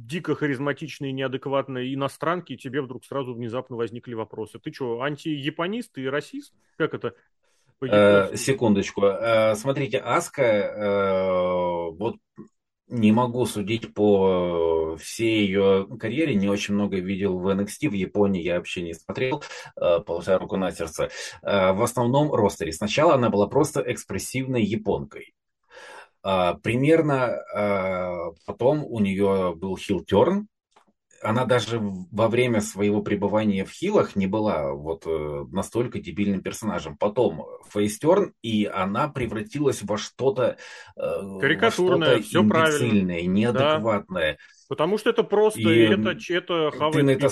[0.07, 4.59] дико харизматичной, неадекватной иностранки, и тебе вдруг сразу внезапно возникли вопросы.
[4.59, 6.53] Ты что, антияпонист и расист?
[6.77, 7.14] Как это?
[7.81, 9.05] Э, секундочку.
[9.05, 12.16] Э, смотрите, Аска, э, вот
[12.88, 18.42] не могу судить по всей ее карьере, не очень много видел в NXT, в Японии
[18.42, 19.42] я вообще не смотрел,
[19.77, 21.11] э, положа руку на сердце.
[21.42, 22.72] Э, в основном ростере.
[22.72, 25.35] Сначала она была просто экспрессивной японкой.
[26.24, 27.38] Э, примерно
[28.46, 30.48] потом у нее был хил-терн,
[31.22, 36.96] она даже во время своего пребывания в хилах не была вот э, настолько дебильным персонажем.
[36.96, 40.57] Потом фейстерн, и она превратилась во что-то
[40.96, 44.33] э, карикатурное, во все правильно, неадекватное.
[44.33, 44.38] Да.
[44.68, 47.31] Потому что это просто, и это, это ты на это,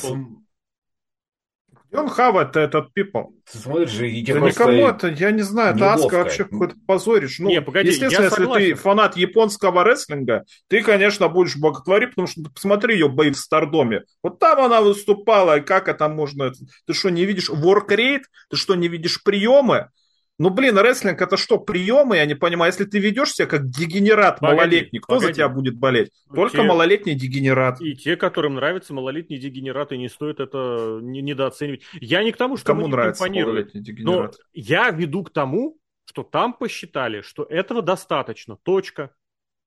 [1.99, 3.27] он хавает этот people.
[3.51, 7.39] Ты смотришь же, и да никому это, я не знаю, это Аска вообще какой-то позоришь.
[7.39, 8.67] Ну, не, погоди, естественно, если согласен.
[8.67, 14.03] ты фанат японского рестлинга, ты, конечно, будешь боготворить, потому что посмотри ее бои в Стардоме.
[14.23, 16.53] Вот там она выступала, и как это можно...
[16.87, 18.23] Ты что, не видишь воркрейт?
[18.51, 19.91] Ты что, не видишь приемы?
[20.39, 22.17] Ну, блин, рестлинг это что, приемы?
[22.17, 22.71] Я не понимаю.
[22.71, 25.27] Если ты ведешь себя как дегенерат погоди, малолетний, кто погоди.
[25.29, 26.11] за тебя будет болеть?
[26.35, 27.81] Только те, малолетний дегенерат.
[27.81, 31.83] И те, которым нравятся малолетние дегенераты, не стоит это недооценивать.
[32.01, 34.35] Я не к тому, что Кому нравится малолетний дегенерат?
[34.37, 38.57] Но я веду к тому, что там посчитали, что этого достаточно.
[38.63, 39.15] Точка.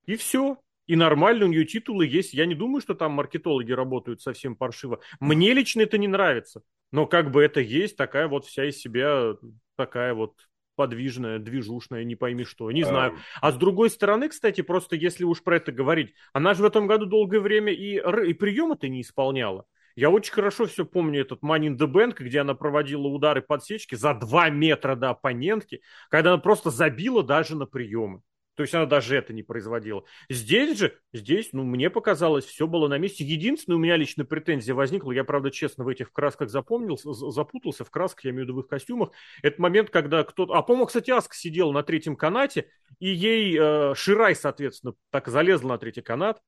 [0.06, 0.58] И все.
[0.86, 2.32] и нормально, у нее титулы есть.
[2.32, 5.00] Я не думаю, что там маркетологи работают совсем паршиво.
[5.18, 6.62] Мне лично это не нравится.
[6.92, 9.34] Но как бы это есть, такая вот вся из себя,
[9.76, 10.34] такая вот
[10.80, 13.18] подвижная, движушная, не пойми что, не знаю.
[13.42, 16.86] А с другой стороны, кстати, просто если уж про это говорить, она же в этом
[16.86, 19.66] году долгое время и, и приема-то не исполняла.
[19.94, 23.94] Я очень хорошо все помню этот Money in the Bank, где она проводила удары подсечки
[23.94, 28.22] за 2 метра до оппонентки, когда она просто забила даже на приемы.
[28.60, 30.04] То есть она даже это не производила.
[30.28, 33.24] Здесь же, здесь, ну, мне показалось, все было на месте.
[33.24, 37.90] Единственное, у меня лично претензия возникла, я, правда, честно, в этих красках запомнил, запутался в
[37.90, 39.12] красках, я имею в виду в их костюмах.
[39.40, 40.52] Это момент, когда кто-то...
[40.52, 42.68] А, по-моему, кстати, Аска сидела на третьем канате,
[42.98, 46.42] и ей э, Ширай, соответственно, так залезла на третий канат,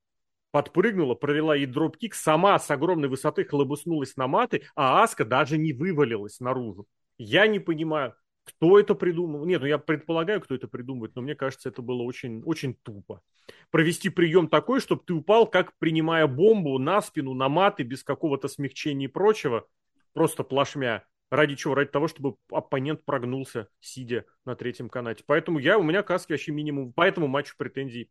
[0.51, 5.73] подпрыгнула, провела ей дропкик, сама с огромной высоты хлобуснулась на маты, а Аска даже не
[5.73, 6.87] вывалилась наружу.
[7.17, 9.45] Я не понимаю, кто это придумал?
[9.45, 13.23] Нет, ну я предполагаю, кто это придумает, но мне кажется, это было очень, очень тупо.
[13.71, 18.49] Провести прием такой, чтобы ты упал, как принимая бомбу на спину, на маты, без какого-то
[18.49, 19.67] смягчения и прочего,
[20.13, 21.05] просто плашмя.
[21.31, 21.75] Ради чего?
[21.75, 25.25] Ради того, чтобы оппонент прогнулся, сидя на третьем канате.
[25.27, 26.93] Поэтому я, у меня каски вообще минимум.
[26.93, 28.11] По этому матчу претензий.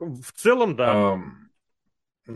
[0.00, 1.14] В целом, да.
[1.14, 1.49] Um...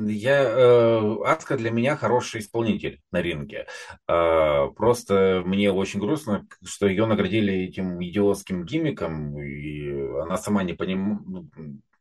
[0.01, 3.67] Я, э, Аска для меня хороший исполнитель на ринге.
[4.09, 9.91] Э, просто мне очень грустно, что ее наградили этим идиотским гиммиком, и
[10.23, 11.21] она сама не понимает.
[11.27, 11.49] Ну,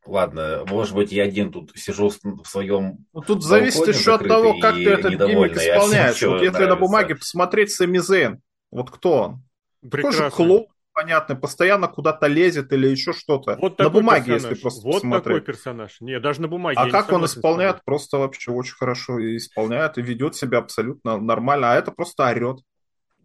[0.06, 3.06] ладно, может быть, я один тут сижу в своем.
[3.12, 6.22] Ну, тут зависит еще от того, как ты этот гиммик исполняешь.
[6.22, 6.68] Вот если нравится.
[6.68, 9.42] на бумаге посмотреть Сами Зейн, вот кто он?
[9.90, 10.30] Прекрасно.
[10.30, 13.56] Тоже клоун, непонятно, постоянно куда-то лезет или еще что-то.
[13.60, 14.42] Вот на бумаге, персонаж.
[14.42, 15.24] если просто Вот посмотреть.
[15.24, 16.00] такой персонаж.
[16.00, 16.78] Не, даже на бумаге.
[16.78, 21.76] А как он исполняет, просто вообще очень хорошо исполняет и ведет себя абсолютно нормально, а
[21.76, 22.58] это просто орет.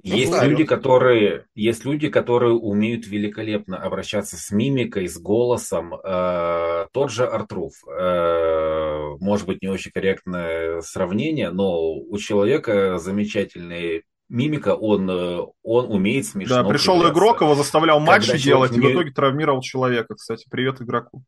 [0.01, 5.93] Есть ну, люди, которые, есть люди, которые умеют великолепно обращаться с мимикой, с голосом.
[5.93, 14.03] Э, тот же Артруф, э, может быть, не очень корректное сравнение, но у человека замечательный
[14.29, 16.63] мимика, он, э, он умеет смешно.
[16.63, 17.19] Да, пришел кривляться.
[17.19, 18.77] игрок, его заставлял матчи делать, не...
[18.77, 20.15] и в итоге травмировал человека.
[20.15, 21.23] Кстати, привет игроку.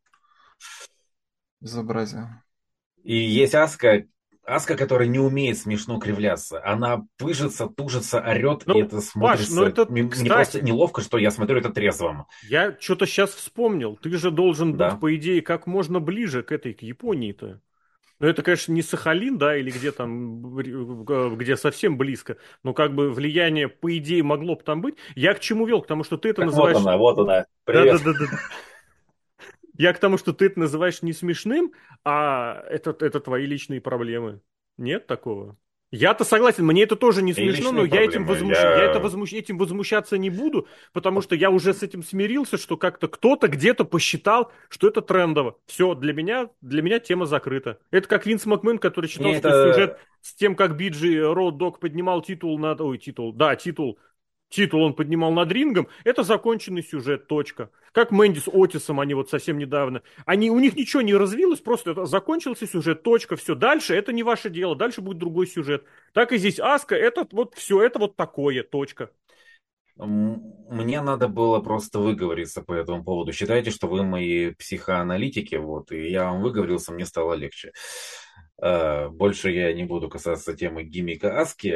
[1.60, 2.42] Безобразие.
[3.04, 4.04] И есть Аска,
[4.44, 6.64] Аска, которая не умеет смешно кривляться.
[6.64, 9.46] Она пыжится, тужится, орет, ну, и это смотрится...
[9.46, 12.26] Паш, ну это, мне, кстати, просто неловко, что я смотрю это трезвым.
[12.48, 13.96] Я что-то сейчас вспомнил.
[13.96, 14.90] Ты же должен да.
[14.90, 17.60] быть, по идее, как можно ближе к этой, к Японии-то.
[18.22, 23.10] Ну, это, конечно, не Сахалин, да, или где там, где совсем близко, но как бы
[23.10, 24.94] влияние, по идее, могло бы там быть.
[25.16, 25.82] Я к чему вел?
[25.82, 26.76] К тому, что ты это так называешь...
[26.76, 27.46] Вот она, вот она.
[27.64, 28.00] Привет.
[28.04, 28.38] Да, да, да, да.
[29.76, 31.72] Я к тому, что ты это называешь не смешным,
[32.04, 34.40] а это, это твои личные проблемы.
[34.78, 35.56] Нет такого?
[35.92, 38.56] Я-то согласен, мне это тоже не смешно, но я, этим, возмущ...
[38.56, 38.76] я...
[38.76, 39.34] я это возмущ...
[39.34, 43.84] этим возмущаться не буду, потому что я уже с этим смирился, что как-то кто-то где-то
[43.84, 45.58] посчитал, что это трендово.
[45.66, 47.78] Все, для меня, для меня тема закрыта.
[47.90, 49.50] Это как Винс Макмен, который считал, это...
[49.50, 52.80] что сюжет с тем, как Биджи Род Дог поднимал титул над...
[52.80, 53.98] Ой, титул, да, титул
[54.52, 57.70] титул он поднимал над рингом, это законченный сюжет, точка.
[57.92, 60.02] Как Мэнди с Отисом, они вот совсем недавно.
[60.24, 63.54] Они, у них ничего не развилось, просто это закончился сюжет, точка, все.
[63.54, 65.84] Дальше это не ваше дело, дальше будет другой сюжет.
[66.12, 69.10] Так и здесь Аска, это вот все, это вот такое, точка.
[69.96, 73.32] Мне надо было просто выговориться по этому поводу.
[73.32, 77.72] Считайте, что вы мои психоаналитики, вот, и я вам выговорился, мне стало легче.
[78.60, 81.68] Э, больше я не буду касаться темы гиммика Аски.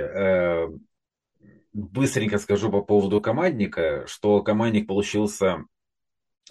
[1.76, 5.66] Быстренько скажу по поводу командника, что командник получился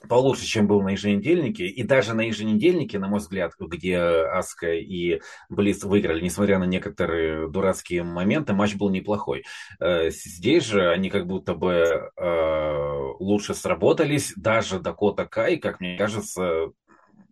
[0.07, 1.65] получше, чем был на еженедельнике.
[1.65, 7.49] И даже на еженедельнике, на мой взгляд, где Аска и Близ выиграли, несмотря на некоторые
[7.49, 9.45] дурацкие моменты, матч был неплохой.
[9.79, 14.31] Э, здесь же они как будто бы э, лучше сработались.
[14.35, 16.71] Даже Дакота Кай, как мне кажется,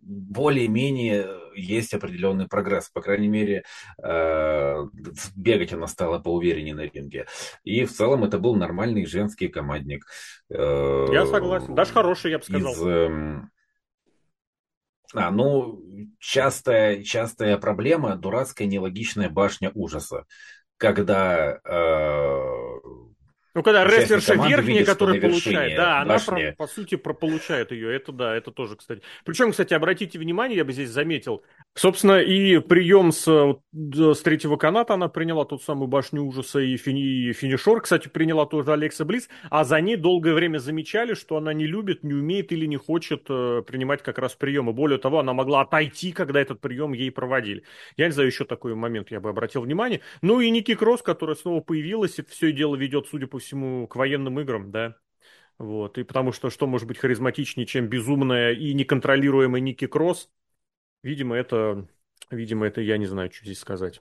[0.02, 2.90] более-менее есть определенный прогресс.
[2.90, 3.64] По крайней мере,
[4.02, 4.84] э,
[5.36, 7.26] бегать она стала поувереннее на ринге.
[7.62, 10.06] И в целом это был нормальный женский командник.
[10.50, 11.74] Э, я согласен.
[11.74, 12.72] Даже хороший, я бы сказал.
[12.72, 13.50] Из, эм,
[15.14, 15.80] а, ну,
[16.18, 20.26] частая, частая проблема– дурацкая нелогичная башня ужаса.
[20.76, 22.73] Когда э,
[23.54, 27.94] ну, когда рестлерша верхняя, которая получает, да, она, про, по сути, про, получает ее.
[27.94, 29.02] Это да, это тоже, кстати.
[29.24, 33.24] Причем, кстати, обратите внимание, я бы здесь заметил, собственно, и прием с,
[33.72, 38.44] с третьего каната она приняла тот самую башню ужаса, и, фини, и финишор, кстати, приняла
[38.44, 42.50] тоже Алекса Близ, а за ней долгое время замечали, что она не любит, не умеет
[42.50, 44.72] или не хочет э, принимать как раз приемы.
[44.72, 47.62] Более того, она могла отойти, когда этот прием ей проводили.
[47.96, 50.00] Я не знаю, еще такой момент я бы обратил внимание.
[50.22, 53.96] Ну и Ники Кросс, которая снова появилась, и все дело ведет, судя по всему, к
[53.96, 54.96] военным играм, да.
[55.58, 55.98] Вот.
[55.98, 60.28] И потому что что может быть харизматичнее, чем безумная и неконтролируемая Ники Кросс?
[61.02, 61.86] Видимо, это,
[62.30, 64.00] видимо, это я не знаю, что здесь сказать.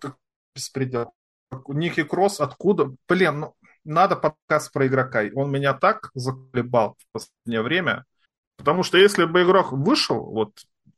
[0.56, 1.14] Беспредел.
[1.68, 2.96] Ники Кросс откуда?
[3.08, 5.24] Блин, ну, надо подкаст про игрока.
[5.36, 8.06] Он меня так заколебал в последнее время.
[8.58, 10.54] Потому что если бы игрок вышел вот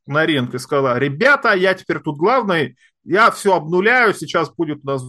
[0.06, 4.88] на ринг и сказал, ребята, я теперь тут главный, я все обнуляю, сейчас будет у
[4.88, 5.04] нас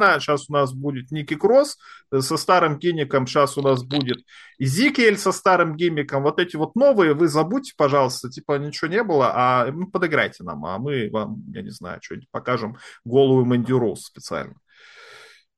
[0.00, 1.78] сейчас у нас будет Ники Кросс
[2.16, 4.24] со старым гиммиком, сейчас у нас будет
[4.58, 6.22] Изикель со старым гиммиком.
[6.22, 10.64] Вот эти вот новые вы забудьте, пожалуйста, типа ничего не было, а ну, подыграйте нам,
[10.64, 14.54] а мы вам, я не знаю, что-нибудь покажем голую Мэнди Роуз специально.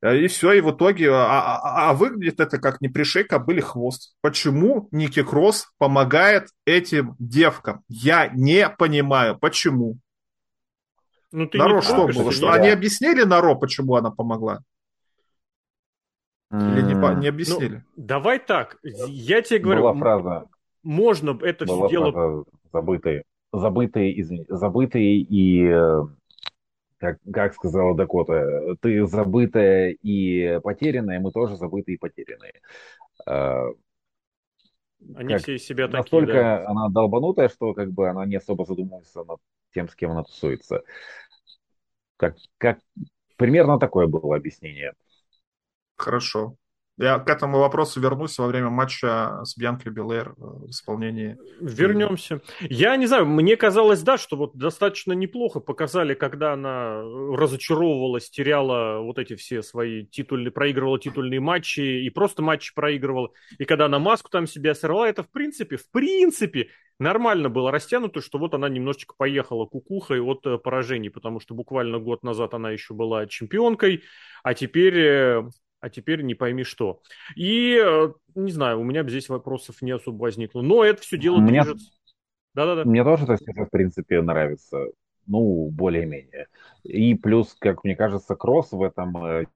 [0.03, 3.25] Э, и все, и в итоге, а, а, а, а выглядит это как не пришей
[3.25, 4.15] кобыли хвост.
[4.21, 7.83] Почему Ники Кросс помогает этим девкам?
[7.89, 9.99] Я не понимаю, почему.
[11.33, 12.31] Ну, ты Наро что было?
[12.31, 14.61] Что, они объяснили Наро, почему она помогла?
[16.51, 17.83] Или не, не объяснили?
[17.97, 20.47] Ну, давай так, я тебе говорю, Была фраза,
[20.83, 22.13] можно это Была все дело...
[22.13, 26.03] Фраза, забытые, забытые, извини, забытые и э,
[26.99, 32.61] как, как сказала Дакота, ты забытая и потерянная, мы тоже забытые и потерянные.
[33.27, 33.65] А,
[35.17, 36.69] Они как, все из себя такие, Настолько да.
[36.69, 39.41] она долбанутая, что как бы она не особо задумывается над
[39.75, 40.83] тем, с кем она тусуется.
[42.23, 42.79] Как, как,
[43.37, 44.93] примерно такое было объяснение.
[45.97, 46.57] Хорошо.
[46.99, 51.39] Я к этому вопросу вернусь во время матча с Бьянкой Белэр э, в исполнении.
[51.61, 52.43] Вернемся.
[52.61, 59.01] Я не знаю, мне казалось, да, что вот достаточно неплохо показали, когда она разочаровывалась, теряла
[59.01, 63.31] вот эти все свои титульные, проигрывала титульные матчи и просто матчи проигрывала.
[63.59, 68.21] И когда она маску там себя сорвала, это в принципе, в принципе, нормально было растянуто,
[68.21, 72.71] что вот она немножечко поехала кукухой от э, поражений, потому что буквально год назад она
[72.71, 74.03] еще была чемпионкой,
[74.43, 75.43] а теперь э,
[75.83, 77.03] а теперь не пойми что.
[77.35, 80.63] И, э, не знаю, у меня здесь вопросов не особо возникло.
[80.63, 81.91] Но это все дело мне, движется.
[82.55, 82.85] Да-да-да.
[82.85, 84.79] Мне тоже это в принципе, нравится.
[85.27, 86.47] Ну, более-менее.
[86.85, 89.47] И плюс, как мне кажется, Кросс в этом э,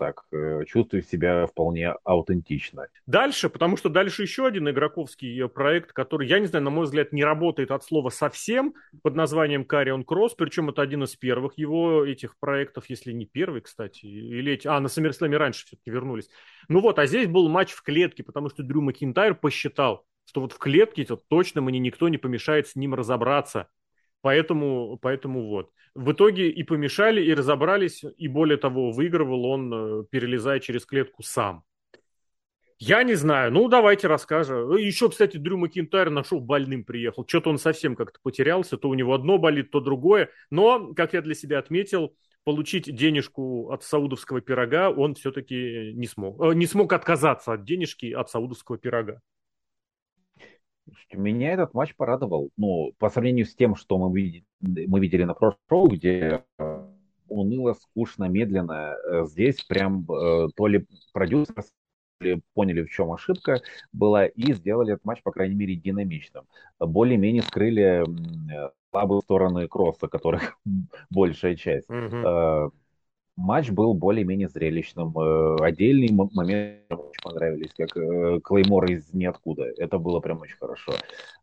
[0.00, 2.88] так, э, чувствую себя вполне аутентично.
[3.06, 7.12] Дальше, потому что дальше еще один игроковский проект, который, я не знаю, на мой взгляд,
[7.12, 12.02] не работает от слова совсем, под названием Carrion Cross, причем это один из первых его
[12.02, 16.30] этих проектов, если не первый, кстати, или эти, а, на SummerSlam раньше все-таки вернулись.
[16.68, 20.52] Ну вот, а здесь был матч в клетке, потому что Дрю Макинтайр посчитал, что вот
[20.52, 23.68] в клетке -то точно мне никто не помешает с ним разобраться.
[24.22, 25.70] Поэтому, поэтому вот.
[25.94, 31.22] В итоге и помешали, и разобрались, и более того, выигрывал он, э, перелезая через клетку
[31.22, 31.64] сам.
[32.78, 33.52] Я не знаю.
[33.52, 34.74] Ну, давайте расскажем.
[34.76, 37.26] Еще, кстати, Дрю Макинтайр нашел больным приехал.
[37.28, 38.78] Что-то он совсем как-то потерялся.
[38.78, 40.30] То у него одно болит, то другое.
[40.50, 46.40] Но, как я для себя отметил, получить денежку от саудовского пирога он все-таки не смог.
[46.42, 49.20] Э, не смог отказаться от денежки от саудовского пирога.
[51.12, 52.50] Меня этот матч порадовал.
[52.56, 56.86] Ну, по сравнению с тем, что мы видели, мы видели на прошлом шоу, где э,
[57.28, 58.96] уныло, скучно, медленно.
[59.04, 61.64] Э, здесь прям э, то ли продюсер
[62.54, 66.44] поняли, в чем ошибка была, и сделали этот матч, по крайней мере, динамичным.
[66.78, 68.04] Более-менее скрыли
[68.90, 70.58] слабые стороны кросса, которых
[71.10, 71.88] большая часть.
[71.88, 72.72] Mm-hmm
[73.40, 75.16] матч был более-менее зрелищным.
[75.18, 79.64] Э, отдельные моменты очень понравились, как э, Клеймор из ниоткуда.
[79.76, 80.92] Это было прям очень хорошо.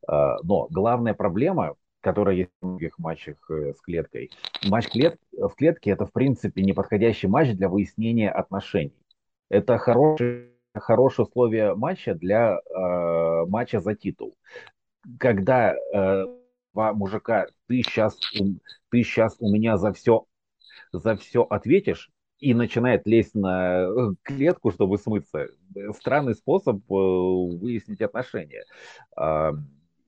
[0.07, 4.29] А, но главная проблема, которая есть в многих матчах э, с клеткой,
[4.69, 5.17] матч клет...
[5.31, 8.93] в клетке это, в принципе, неподходящий матч для выяснения отношений.
[9.49, 14.35] Это хороший хорошее условие матча для э, матча за титул.
[15.19, 16.25] Когда э,
[16.73, 18.17] мужика, ты сейчас,
[18.91, 20.26] ты сейчас у меня за все
[20.91, 25.47] за все ответишь и начинает лезть на э, клетку, чтобы смыться.
[25.95, 28.63] Странный способ э, выяснить отношения.
[29.15, 29.53] А,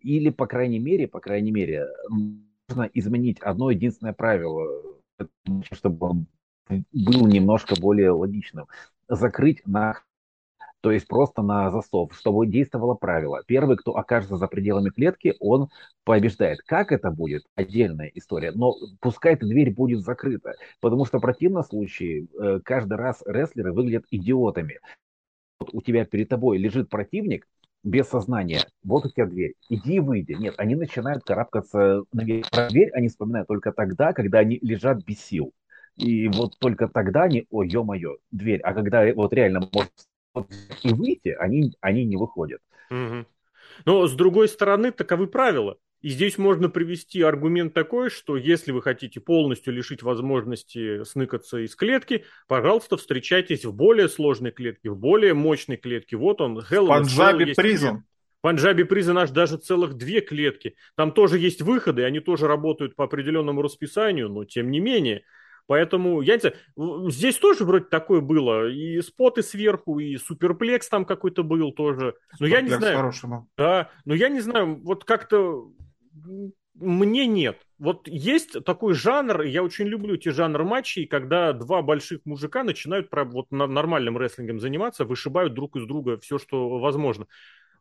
[0.02, 4.68] или, по крайней мере, по крайней мере, нужно изменить одно единственное правило,
[5.72, 6.28] чтобы он
[6.94, 8.68] был немножко более логичным.
[9.08, 10.00] Закрыть на
[10.82, 13.42] то есть просто на засов, чтобы действовало правило.
[13.46, 15.70] Первый, кто окажется за пределами клетки, он
[16.06, 16.62] побеждает.
[16.66, 17.44] Как это будет?
[17.56, 18.52] Отдельная история.
[18.52, 23.74] Но пускай эта дверь будет закрыта, потому что в противном случае э, каждый раз рестлеры
[23.74, 24.80] выглядят идиотами.
[25.60, 27.46] Вот у тебя перед тобой лежит противник,
[27.84, 28.66] без сознания.
[28.84, 29.54] Вот у тебя дверь.
[29.70, 30.34] Иди и выйди.
[30.34, 32.04] Нет, они начинают карабкаться.
[32.12, 35.54] Про дверь они вспоминают только тогда, когда они лежат без сил.
[35.96, 38.62] И вот только тогда они, ой, ё-моё, дверь.
[38.62, 39.92] А когда вот реально может
[40.84, 42.62] и выйти, они, они не выходят.
[42.90, 43.26] Угу.
[43.86, 45.78] Но с другой стороны, таковы правила.
[46.02, 51.76] И здесь можно привести аргумент такой, что если вы хотите полностью лишить возможности сныкаться из
[51.76, 56.16] клетки, пожалуйста, встречайтесь в более сложной клетке, в более мочной клетке.
[56.16, 58.06] Вот он, Hell Панджаби Призм.
[58.42, 60.76] Панджаби Призен аж даже целых две клетки.
[60.96, 65.24] Там тоже есть выходы, они тоже работают по определенному расписанию, но тем не менее.
[65.70, 68.68] Поэтому, я не знаю, здесь тоже вроде такое было.
[68.72, 72.16] И споты сверху, и суперплекс там какой-то был тоже.
[72.40, 72.98] Но я не знаю.
[72.98, 75.72] Хороший Да, но я не знаю, вот как-то
[76.74, 77.60] мне нет.
[77.78, 83.08] Вот есть такой жанр, я очень люблю эти жанр матчей, когда два больших мужика начинают
[83.12, 87.28] вот нормальным рестлингом заниматься, вышибают друг из друга все, что возможно.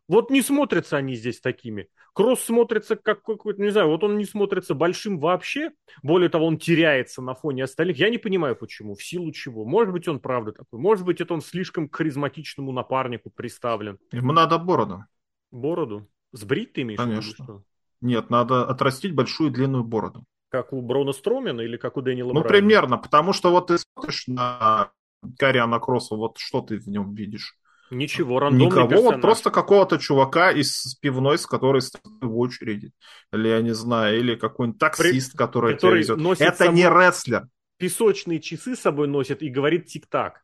[0.08, 1.88] Вот не смотрятся они здесь такими.
[2.14, 5.70] Кросс смотрится как какой-то, не знаю, вот он не смотрится большим вообще.
[6.02, 7.98] Более того, он теряется на фоне остальных.
[7.98, 9.64] Я не понимаю, почему, в силу чего.
[9.64, 10.80] Может быть, он правда такой.
[10.80, 13.98] Может быть, это он слишком к харизматичному напарнику приставлен.
[14.12, 15.04] Ему надо бороду.
[15.50, 16.08] Бороду?
[16.32, 17.44] Сбрить ты имеешь Конечно.
[17.44, 17.62] что?
[18.00, 20.24] Нет, надо отрастить большую длинную бороду.
[20.50, 22.48] Как у Брона Стромена или как у Дэниела Ну, Брайана?
[22.48, 24.90] примерно, потому что вот ты смотришь на
[25.38, 27.56] Кариана Кросса, вот что ты в нем видишь?
[27.90, 29.14] Ничего, рандомный Никого, персонаж.
[29.14, 32.92] вот просто какого-то чувака из пивной, с которой стоит в очереди.
[33.32, 35.38] Или, я не знаю, или какой-нибудь таксист, При...
[35.38, 36.40] который, который тебя везет.
[36.40, 36.74] Это собой...
[36.74, 37.48] не рестлер.
[37.78, 40.42] Песочные часы с собой носит и говорит тик-так.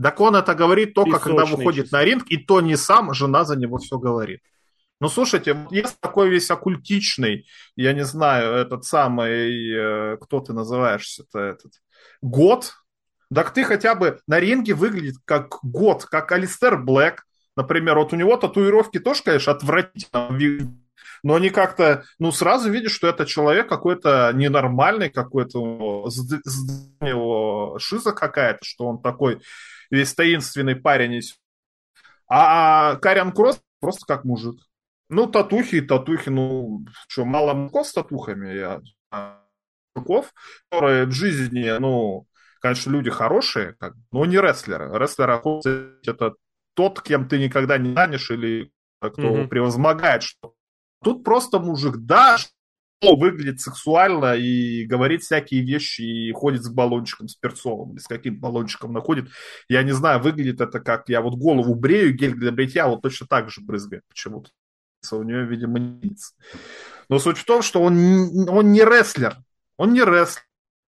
[0.00, 1.96] Так он это говорит только, Песочные когда выходит часы.
[1.96, 4.40] на ринг, и то не сам, жена за него все говорит.
[5.00, 11.38] Ну, слушайте, есть такой весь оккультичный, я не знаю, этот самый, э, кто ты называешься-то,
[11.38, 11.72] этот,
[12.20, 12.74] год,
[13.32, 17.22] так ты хотя бы на ринге выглядит как год, как Алистер Блэк,
[17.56, 17.98] например.
[17.98, 20.28] Вот у него татуировки тоже, конечно, отвратительно
[21.22, 26.08] но они как-то, ну, сразу видишь, что это человек какой-то ненормальный, какой-то
[27.02, 29.42] у шиза какая-то, что он такой
[29.90, 31.20] весь таинственный парень.
[32.28, 34.60] А Кариан Кросс просто как мужик.
[35.08, 38.80] Ну, татухи и татухи, ну, что, мало мужиков с татухами, я
[39.94, 40.32] мужиков,
[40.70, 42.26] которые в жизни, ну,
[42.60, 44.90] конечно, люди хорошие, как, но не рестлеры.
[44.96, 45.42] Рестлер
[46.06, 46.34] это
[46.74, 49.48] тот, кем ты никогда не станешь или кто mm-hmm.
[49.48, 50.22] превозмогает.
[50.22, 50.54] Что...
[51.02, 57.28] Тут просто мужик, да, что выглядит сексуально и говорит всякие вещи и ходит с баллончиком,
[57.28, 59.28] с перцовым, или с каким баллончиком находит.
[59.68, 63.26] Я не знаю, выглядит это как я вот голову брею, гель для бритья вот точно
[63.26, 64.50] так же брызгает почему-то.
[65.12, 66.34] У нее, видимо, ниц.
[67.08, 69.36] Но суть в том, что он, он не рестлер.
[69.78, 70.44] Он не рестлер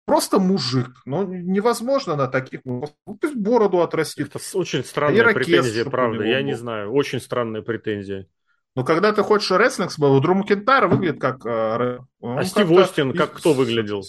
[0.05, 1.01] просто мужик.
[1.05, 2.61] Ну, невозможно на таких...
[2.63, 4.35] Ну, пусть бороду отрастит.
[4.35, 6.23] Это очень странная претензия, правда.
[6.23, 6.91] Я не знаю.
[6.91, 8.27] Очень странная претензия.
[8.75, 11.45] Но когда ты хочешь рестлинг, у Дру Макентайра выглядит как...
[11.45, 14.03] Э, а Стив Остин как кто выглядел?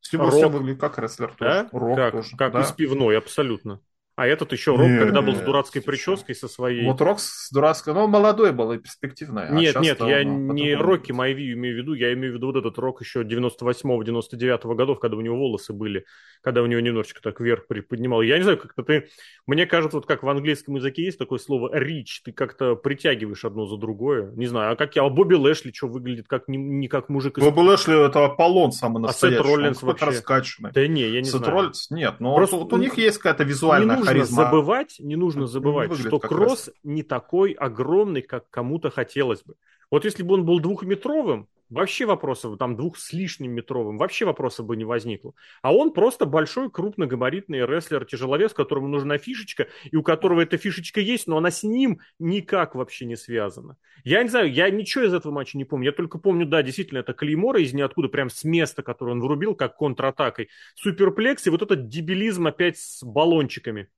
[0.00, 1.68] Стив Остин выглядит как рестлер тоже.
[1.72, 1.78] Да?
[1.78, 2.36] Рок как, тоже.
[2.36, 2.60] Как да.
[2.60, 3.80] из пивной, абсолютно.
[4.16, 6.86] А этот еще Рок, не, когда был с дурацкой прической со своей...
[6.86, 9.50] Вот Рок с дурацкой, но ну, молодой был и перспективный.
[9.50, 12.56] Нет, а нет, я не Рокки Майви имею в виду, я имею в виду вот
[12.56, 16.04] этот Рок еще 98-99 годов, когда у него волосы были,
[16.42, 18.22] когда у него немножечко так вверх приподнимал.
[18.22, 19.08] Я не знаю, как-то ты...
[19.48, 23.66] Мне кажется, вот как в английском языке есть такое слово «рич», ты как-то притягиваешь одно
[23.66, 24.30] за другое.
[24.36, 25.02] Не знаю, а как я...
[25.02, 27.42] А Бобби Лэшли что выглядит как не, не как мужик из...
[27.42, 29.40] Бобби Лэшли это Аполлон самый настоящий.
[29.40, 30.06] А Сет Роллинс вообще...
[30.06, 30.70] раскачанный.
[30.72, 31.52] Да не, я не Сет знаю.
[31.52, 31.90] Роллинс?
[31.90, 35.96] Нет, но Просто вот у них есть какая-то визуальная нужно забывать, не нужно забывать, не
[35.96, 36.76] что Кросс раз.
[36.82, 39.54] не такой огромный, как кому-то хотелось бы.
[39.90, 44.66] Вот если бы он был двухметровым, вообще вопросов, там двух с лишним метровым, вообще вопросов
[44.66, 45.34] бы не возникло.
[45.62, 51.00] А он просто большой, крупногабаритный рестлер, тяжеловес, которому нужна фишечка, и у которого эта фишечка
[51.00, 53.76] есть, но она с ним никак вообще не связана.
[54.04, 55.86] Я не знаю, я ничего из этого матча не помню.
[55.86, 59.54] Я только помню, да, действительно, это Клеймора из ниоткуда, прям с места, которое он врубил,
[59.54, 60.48] как контратакой.
[60.74, 63.88] Суперплекс и вот этот дебилизм опять с баллончиками.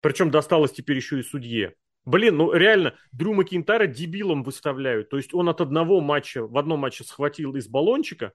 [0.00, 1.74] Причем досталось теперь еще и судье.
[2.08, 5.10] Блин, ну реально, Дрю Макинтара дебилом выставляют.
[5.10, 8.32] То есть он от одного матча, в одном матче схватил из баллончика,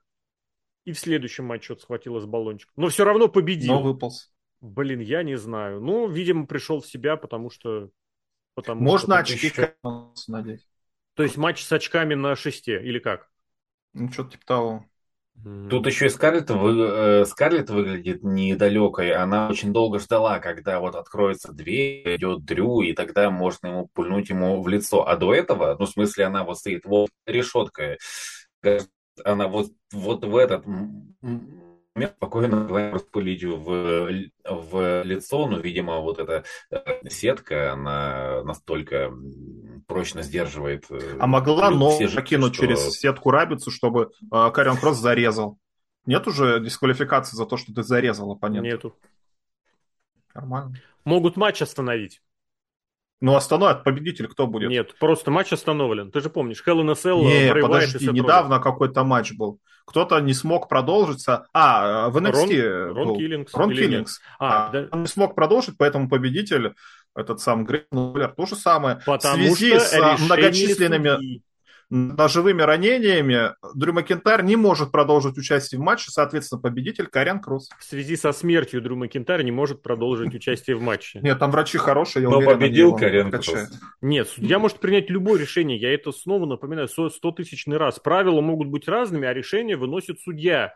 [0.85, 2.71] и в следующем матче вот схватил из баллончика.
[2.75, 3.73] Но все равно победил.
[3.73, 4.31] Но выполз.
[4.61, 5.81] Блин, я не знаю.
[5.81, 7.89] Ну, видимо, пришел в себя, потому что...
[8.53, 9.73] Потому Можно что очки еще...
[10.27, 10.67] надеть.
[11.15, 13.31] То есть матч с очками на шесте, или как?
[13.93, 14.85] Ну, что-то типа того.
[15.69, 19.11] Тут еще и Скарлетт, вы, э, Скарлетт выглядит недалекой.
[19.11, 24.29] Она очень долго ждала, когда вот откроется дверь, идет Дрю, и тогда можно ему пульнуть
[24.29, 25.05] ему в лицо.
[25.05, 27.97] А до этого, ну, в смысле, она вот стоит вот решеткой.
[29.25, 34.09] Она вот, вот в этот момент спокойно распылить в,
[34.45, 39.11] в лицо, но, видимо, вот эта э, сетка, она настолько
[39.87, 40.85] прочно сдерживает.
[40.89, 42.65] Э, а могла ногу прокинуть что...
[42.65, 45.57] через сетку рабицу, чтобы э, Карион Кросс зарезал?
[46.05, 48.67] Нет уже дисквалификации за то, что ты зарезал оппонента?
[48.67, 48.95] Нету.
[50.33, 50.75] Нормально.
[51.05, 52.21] Могут матч остановить.
[53.23, 54.69] Ну, остановят победитель, кто будет?
[54.69, 56.11] Нет, просто матч остановлен.
[56.11, 59.61] Ты же помнишь, Hell in a Cell, Не, подожди, недавно какой-то матч был.
[59.85, 61.47] Кто-то не смог продолжиться.
[61.53, 63.53] А, в NXT Рон, Рон Киллингс.
[63.53, 64.19] Рон Киллингс.
[64.39, 64.87] А, а, да.
[64.91, 66.73] Он не смог продолжить, поэтому победитель
[67.15, 69.01] этот сам Грейнер, то же самое.
[69.05, 71.43] Потому в связи с многочисленными судьи
[71.93, 77.69] ножевыми ранениями Дрю Макентайр не может продолжить участие в матче, соответственно, победитель Карен Кросс.
[77.77, 81.19] В связи со смертью Дрю Макентайр не может продолжить участие в матче.
[81.21, 83.79] Нет, там врачи хорошие, я Но уверен, победил Карен Кросс.
[84.01, 87.99] Нет, судья может принять любое решение, я это снова напоминаю, 100 тысячный раз.
[87.99, 90.73] Правила могут быть разными, а решение выносит судья.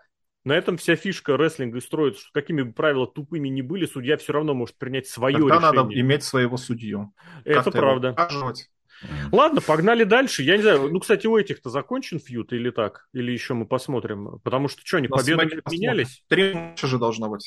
[0.48, 4.16] На этом вся фишка рестлинга и строится, что какими бы правила тупыми ни были, судья
[4.16, 5.74] все равно может принять свое Тогда решение.
[5.74, 7.14] надо иметь своего судью.
[7.44, 8.16] Это правда.
[9.34, 10.44] Ладно, погнали дальше.
[10.44, 13.10] Я не знаю, ну, кстати, у этих-то закончен фьют или так?
[13.12, 14.40] Или еще мы посмотрим?
[14.42, 16.24] Потому что что, они победами менялись?
[16.30, 17.46] Три матча же должно быть.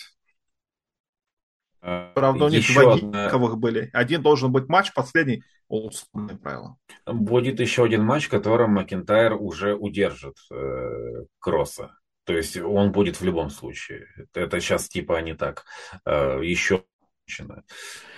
[1.81, 3.39] Правда, у них два одна...
[3.57, 3.89] были.
[3.95, 6.77] Один должен быть матч, последний олдскульное правило.
[7.07, 11.95] Будет еще один матч, в котором Макентайр уже удержит э, Кросса.
[12.31, 14.07] То есть он будет в любом случае.
[14.35, 15.65] Это сейчас типа они так
[16.07, 16.85] э, еще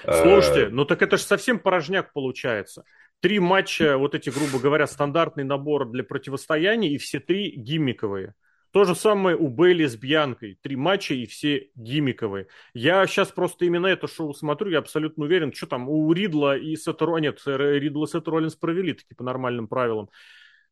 [0.05, 2.85] Слушайте, ну так это же совсем порожняк получается.
[3.21, 8.35] Три матча, вот эти, грубо говоря, стандартный набор для противостояний, и все три гиммиковые.
[8.71, 10.59] То же самое у Бейли с Бьянкой.
[10.61, 12.49] Три матча и все гиммиковые.
[12.75, 16.77] Я сейчас просто именно это шоу смотрю, я абсолютно уверен, что там у Ридла и
[16.77, 20.11] Сета Нет, Ридла и Сета Роллинс провели таки по нормальным правилам.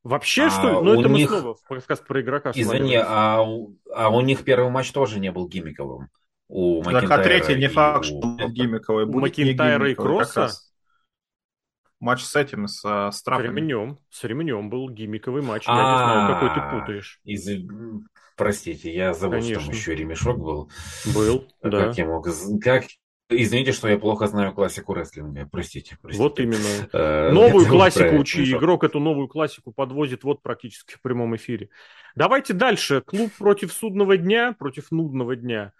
[0.02, 0.86] Вообще, а что ли?
[0.86, 1.30] Ну, это них...
[1.30, 5.30] мы снова подкаст про игрока Извини, а у, а у них первый матч тоже не
[5.30, 6.08] был гиммиковым.
[6.48, 8.48] У так, а третий не факт, что у...
[8.48, 9.04] гиммиковый.
[9.04, 10.50] У Макинтайра и Кросса?
[12.00, 13.98] матч с этим, с, э, с С ремнем.
[14.08, 15.66] С ремнем был гиммиковый матч.
[15.68, 17.20] Я не знаю, какой ты путаешь.
[17.24, 17.48] Из...
[18.36, 20.70] Простите, я забыл, что там еще ремешок был.
[21.14, 21.86] Был, да.
[21.86, 22.26] Как я мог...
[22.62, 22.84] Как...
[23.30, 25.48] Извините, что я плохо знаю классику рестлинга.
[25.50, 26.22] Простите, простите.
[26.22, 26.88] Вот именно.
[26.92, 28.52] Э, новую классику учи.
[28.52, 31.68] Игрок эту новую классику подвозит вот практически в прямом эфире.
[32.16, 33.02] Давайте дальше.
[33.02, 35.72] Клуб против судного дня, против нудного дня.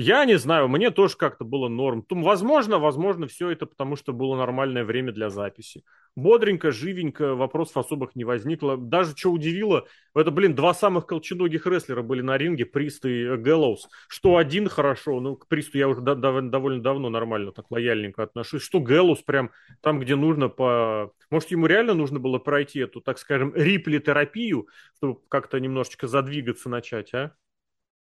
[0.00, 2.06] Я не знаю, мне тоже как-то было норм.
[2.08, 5.82] Возможно, возможно, все это потому, что было нормальное время для записи.
[6.14, 8.76] Бодренько, живенько, вопросов особых не возникло.
[8.76, 13.88] Даже что удивило, это, блин, два самых колченогих рестлера были на ринге, Прист и Гэллоус.
[14.06, 18.62] Что один хорошо, ну, к Присту я уже до- довольно давно нормально, так лояльненько отношусь.
[18.62, 21.10] Что Гэллоус прям там, где нужно по...
[21.28, 24.68] Может, ему реально нужно было пройти эту, так скажем, рипли-терапию,
[24.98, 27.32] чтобы как-то немножечко задвигаться начать, а?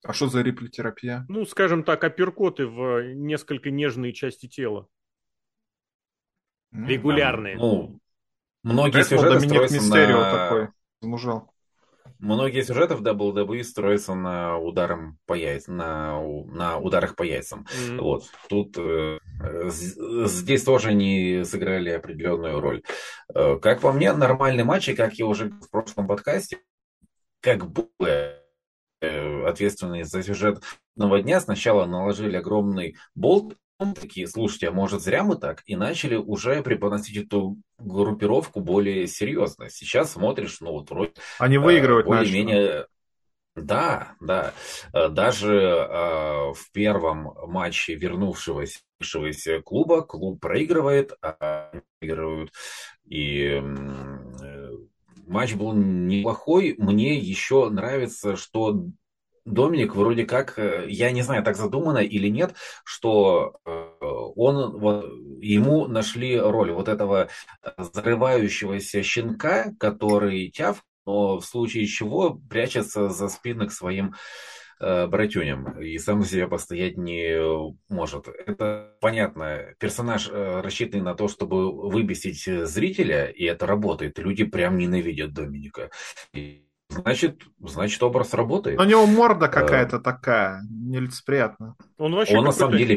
[0.04, 1.24] А что за риплетерапия?
[1.28, 4.86] Ну, скажем так, апперкоты в несколько нежные части тела.
[6.72, 7.56] Регулярные.
[7.56, 8.00] Ну,
[8.62, 10.30] многие Это сюжеты Доминик Мистерио на...
[10.30, 10.68] такой,
[11.00, 11.50] замужал.
[12.18, 17.66] Многие сюжеты в WWE строятся на ударом по яйцам, на, на ударах по яйцам.
[17.66, 18.00] Mm-hmm.
[18.00, 18.24] Вот.
[18.48, 19.18] Тут э,
[19.70, 22.82] здесь тоже они сыграли определенную роль.
[23.34, 26.58] Э, как по мне, нормальный матч, и как я уже в прошлом подкасте,
[27.40, 28.43] как бы Э,
[29.46, 30.62] ответственные за сюжет
[30.96, 33.56] нового дня сначала наложили огромный болт,
[33.92, 35.62] такие, слушайте, а может зря мы так?
[35.66, 39.68] И начали уже преподносить эту группировку более серьезно.
[39.68, 41.12] Сейчас смотришь, ну вот вроде...
[41.38, 42.86] Они выигрывают более-менее...
[43.56, 44.52] Да, да.
[44.92, 52.52] Э, даже э, в первом матче вернувшегося клуба клуб проигрывает, а выигрывают.
[53.04, 54.63] И э,
[55.26, 56.74] матч был неплохой.
[56.78, 58.84] Мне еще нравится, что
[59.44, 65.04] Доминик вроде как, э, я не знаю, так задумано или нет, что э, он, вот,
[65.42, 67.28] ему нашли роль вот этого
[67.76, 74.14] зарывающегося щенка, который тяв, но в случае чего прячется за спины к своим
[74.84, 77.40] э, братюням и сам за себя постоять не
[77.88, 78.28] может.
[78.28, 79.74] Это понятно.
[79.78, 84.18] Персонаж э, рассчитанный на то, чтобы выбесить зрителя, и это работает.
[84.18, 85.90] Люди прям ненавидят Доминика.
[86.32, 86.60] И
[86.90, 88.78] Значит, значит, образ работает.
[88.78, 91.74] у него морда какая-то такая, нелицеприятная.
[91.98, 92.96] Он вообще Он на самом деле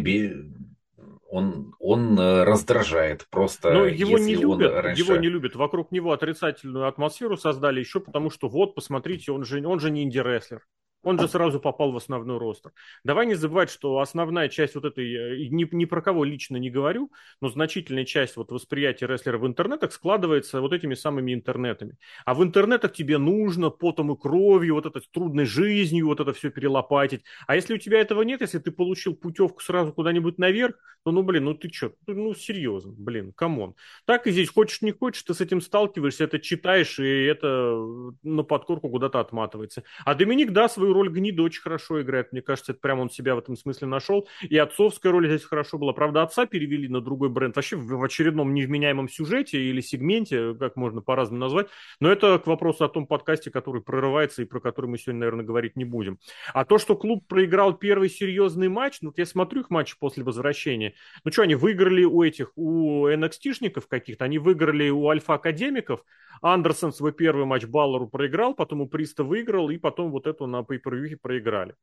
[1.29, 3.73] он, он э, раздражает просто.
[3.73, 5.01] Но его не любят, раньше...
[5.01, 5.55] его не любят.
[5.55, 10.03] Вокруг него отрицательную атмосферу создали еще потому, что вот, посмотрите, он же, он же не
[10.03, 10.61] инди-рестлер.
[11.03, 12.71] Он же сразу попал в основной roster.
[13.03, 16.69] Давай не забывать, что основная часть вот этой, э, ни, ни про кого лично не
[16.69, 21.97] говорю, но значительная часть вот восприятия рестлера в интернетах складывается вот этими самыми интернетами.
[22.25, 26.49] А в интернетах тебе нужно потом и кровью, вот этой трудной жизнью, вот это все
[26.49, 27.21] перелопатить.
[27.45, 31.23] А если у тебя этого нет, если ты получил путевку сразу куда-нибудь наверх, то ну,
[31.23, 33.75] блин, ну ты что, ну серьезно, блин, come on.
[34.05, 37.77] Так и здесь, хочешь не хочешь, ты с этим сталкиваешься, это читаешь, и это
[38.23, 39.83] на подкорку куда-то отматывается.
[40.03, 42.31] А Доминик, да, свою свою роль гнида очень хорошо играет.
[42.31, 44.27] Мне кажется, это прямо он себя в этом смысле нашел.
[44.41, 45.93] И отцовская роль здесь хорошо была.
[45.93, 47.55] Правда, отца перевели на другой бренд.
[47.55, 51.67] Вообще в очередном невменяемом сюжете или сегменте, как можно по-разному назвать.
[51.99, 55.45] Но это к вопросу о том подкасте, который прорывается и про который мы сегодня, наверное,
[55.45, 56.19] говорить не будем.
[56.53, 60.93] А то, что клуб проиграл первый серьезный матч, ну, я смотрю их матч после возвращения.
[61.23, 66.03] Ну, что, они выиграли у этих, у NXT-шников каких-то, они выиграли у альфа-академиков.
[66.41, 70.61] Андерсон свой первый матч Баллару проиграл, потом у Приста выиграл, и потом вот эту на
[70.61, 71.75] pay проиграли.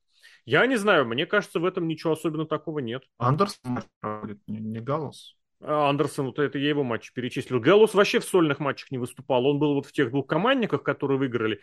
[0.45, 3.05] Я не знаю, мне кажется, в этом ничего особенно такого нет.
[3.19, 5.37] Андерсон проводит, не, не Галлус.
[5.61, 7.61] А, Андерсон, вот это я его матч перечислил.
[7.61, 9.47] Галлус вообще в сольных матчах не выступал.
[9.47, 11.61] Он был вот в тех двух командниках, которые выиграли,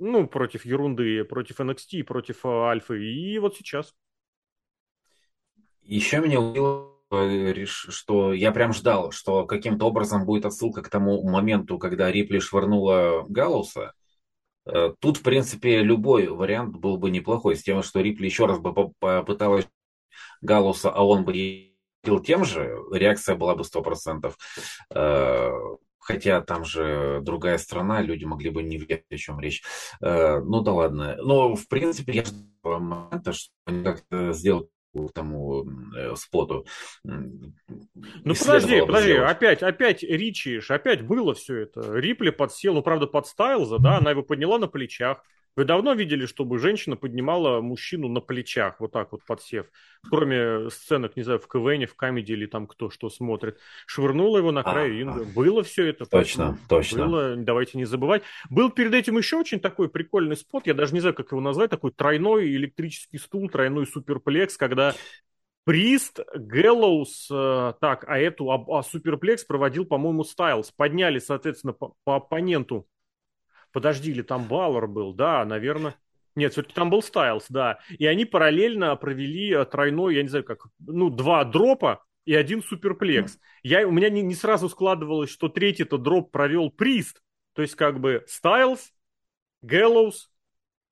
[0.00, 3.04] ну, против ерунды, против NXT, против а, Альфы.
[3.04, 3.94] И вот сейчас.
[5.82, 6.93] Еще меня удивило,
[7.66, 13.24] что я прям ждал, что каким-то образом будет отсылка к тому моменту, когда Рипли швырнула
[13.28, 13.92] Галлуса.
[14.66, 18.58] Э, тут, в принципе, любой вариант был бы неплохой, с тем, что Рипли еще раз
[18.58, 19.68] бы попыталась
[20.40, 21.70] Галлуса, а он бы ей
[22.26, 24.34] тем же, реакция была бы 100%.
[24.94, 25.50] Э,
[25.98, 29.62] хотя там же другая страна, люди могли бы не видеть, о чем речь.
[30.02, 31.16] Ну да ладно.
[31.22, 34.68] Но, в принципе, я ждал момента, что они как-то сделают
[35.12, 35.64] тому
[35.96, 36.66] э, споту.
[37.02, 39.30] Ну подожди, подожди, сделать.
[39.30, 41.96] опять, опять Ричиш, опять было все это.
[41.98, 45.22] Рипли подсел, ну правда под Стайлза, да, она его подняла на плечах.
[45.56, 49.66] Вы давно видели, чтобы женщина поднимала мужчину на плечах, вот так вот подсев?
[50.10, 53.58] Кроме сценок, не знаю, в КВН, в Камеди или там кто что смотрит.
[53.86, 55.24] Швырнула его на край а, ринга.
[55.24, 56.06] Было все это.
[56.06, 57.06] Точно, точно.
[57.06, 58.22] Было, давайте не забывать.
[58.50, 61.70] Был перед этим еще очень такой прикольный спот, я даже не знаю, как его назвать,
[61.70, 64.94] такой тройной электрический стул, тройной суперплекс, когда
[65.64, 70.70] Прист, Гэллоус, э, так, а эту, а, а суперплекс проводил, по-моему, Стайлз.
[70.72, 72.86] Подняли, соответственно, по, по оппоненту
[73.74, 75.96] Подожди, или там Баллар был, да, наверное.
[76.36, 77.80] Нет, все-таки там был Стайлз, да.
[77.90, 82.62] И они параллельно провели э, тройной, я не знаю как, ну, два дропа и один
[82.62, 83.36] суперплекс.
[83.64, 87.20] Я, у меня не, не сразу складывалось, что третий-то дроп провел Прист.
[87.52, 88.92] То есть как бы Стайлз,
[89.62, 90.30] Гэллоус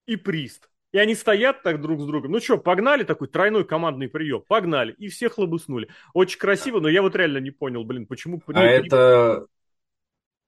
[0.07, 0.69] и Прист.
[0.91, 2.33] И они стоят так друг с другом.
[2.33, 4.43] Ну что, погнали такой тройной командный прием?
[4.49, 4.93] Погнали.
[4.99, 5.89] И всех лобыснули.
[6.15, 8.43] Очень красиво, но я вот реально не понял, блин, почему...
[8.49, 9.47] А это а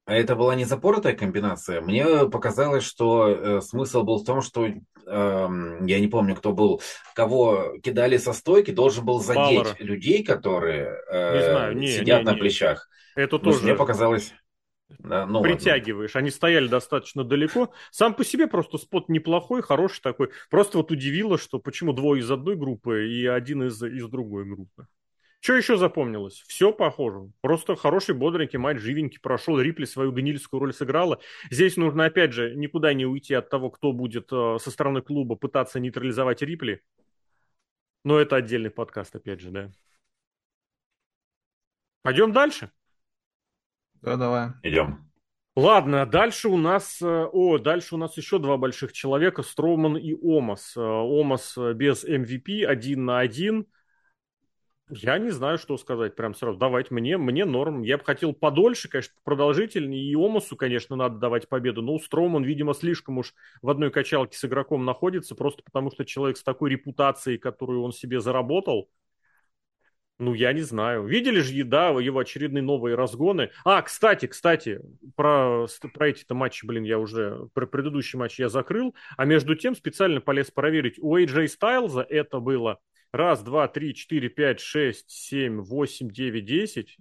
[0.07, 1.81] это была не запоротая комбинация.
[1.81, 4.77] Мне показалось, что э, смысл был в том, что э,
[5.07, 6.83] я не помню, кто был,
[7.15, 9.77] кого кидали со стойки, должен был задеть Баллара.
[9.79, 12.41] людей, которые э, не знаю, не, сидят не, на не.
[12.41, 12.89] плечах.
[13.17, 13.63] Это тоже.
[13.63, 14.35] Мне показалось.
[14.99, 16.11] Да, ну, притягиваешь.
[16.15, 16.21] Ладно.
[16.21, 17.73] Они стояли достаточно далеко.
[17.91, 20.31] Сам по себе просто спот неплохой, хороший такой.
[20.51, 24.87] Просто вот удивило, что почему двое из одной группы и один из, из другой группы.
[25.45, 26.43] Что еще запомнилось?
[26.47, 27.31] Все похоже.
[27.43, 29.61] Просто хороший, бодренький матч, живенький прошел.
[29.61, 31.21] Рипли свою гнильскую роль сыграла.
[31.51, 35.37] Здесь нужно, опять же, никуда не уйти от того, кто будет э, со стороны клуба
[35.37, 36.83] пытаться нейтрализовать Рипли.
[38.05, 39.71] Но это отдельный подкаст, опять же, да.
[42.01, 42.71] Пойдем дальше?
[44.01, 44.53] Да, давай.
[44.63, 45.11] Идем.
[45.57, 50.15] Ладно, дальше у нас, э, о, дальше у нас еще два больших человека, Строуман и
[50.15, 50.75] Омас.
[50.75, 53.67] Э, Омас без MVP, один на один.
[54.91, 56.59] Я не знаю, что сказать прям сразу.
[56.59, 57.83] Давайте мне, мне норм.
[57.83, 60.05] Я бы хотел подольше, конечно, продолжительнее.
[60.05, 61.81] И Омасу, конечно, надо давать победу.
[61.81, 66.05] Но у Строум видимо, слишком уж в одной качалке с игроком находится, просто потому что
[66.05, 68.91] человек с такой репутацией, которую он себе заработал,
[70.19, 71.07] ну, я не знаю.
[71.07, 73.51] Видели же, да, его очередные новые разгоны.
[73.65, 74.81] А, кстати, кстати,
[75.17, 78.95] про, про эти-то матчи, блин, я уже, про предыдущий матч я закрыл.
[79.17, 80.99] А между тем специально полез проверить.
[81.01, 82.79] У AJ Стайлза это было
[83.15, 86.97] Раз, два, три, четыре, пять, шесть, семь, восемь, девять, десять.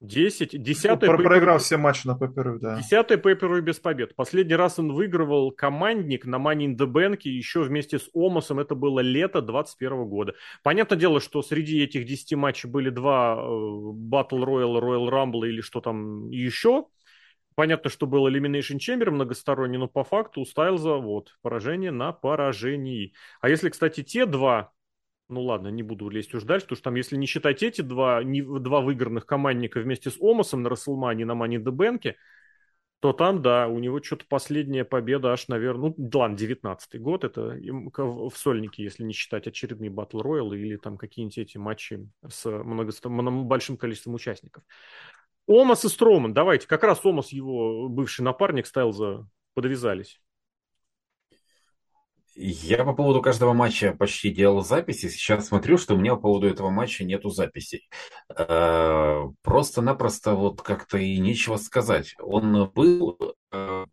[0.00, 0.58] Десять.
[0.62, 2.78] Десятый Про, проиграл все матчи на пейперу, да.
[2.78, 4.16] Десятый пейперу без побед.
[4.16, 8.58] Последний раз он выигрывал командник на Money in the Bank еще вместе с Омасом.
[8.58, 10.34] Это было лето 21 года.
[10.62, 15.82] Понятное дело, что среди этих десяти матчей были два Battle Royale, Royal Rumble или что
[15.82, 16.86] там еще.
[17.54, 23.12] Понятно, что был Elimination Chamber многосторонний, но по факту у Стайлза вот поражение на поражении.
[23.42, 24.72] А если, кстати, те два
[25.28, 28.22] ну ладно, не буду лезть уж дальше, потому что там, если не считать эти два,
[28.22, 32.16] не, два выигранных командника вместе с Омасом на Расселмане на Мани Дебенке,
[33.00, 37.58] то там, да, у него что-то последняя победа аж, наверное, ну, ладно, 19 год, это
[37.96, 42.92] в сольнике, если не считать очередные батл роялы или там какие-нибудь эти матчи с много,
[43.42, 44.62] большим количеством участников.
[45.46, 50.18] Омас и Строман, давайте, как раз Омас, его бывший напарник, Стайлза, подвязались.
[52.36, 55.08] Я по поводу каждого матча почти делал записи.
[55.08, 57.88] Сейчас смотрю, что у меня по поводу этого матча нету записей.
[58.36, 62.14] Э, просто-напросто вот как-то и нечего сказать.
[62.20, 63.18] Он был...
[63.52, 63.86] Э,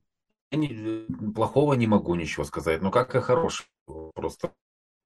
[1.33, 3.67] плохого не могу ничего сказать, но как и хорошего.
[4.13, 4.53] Просто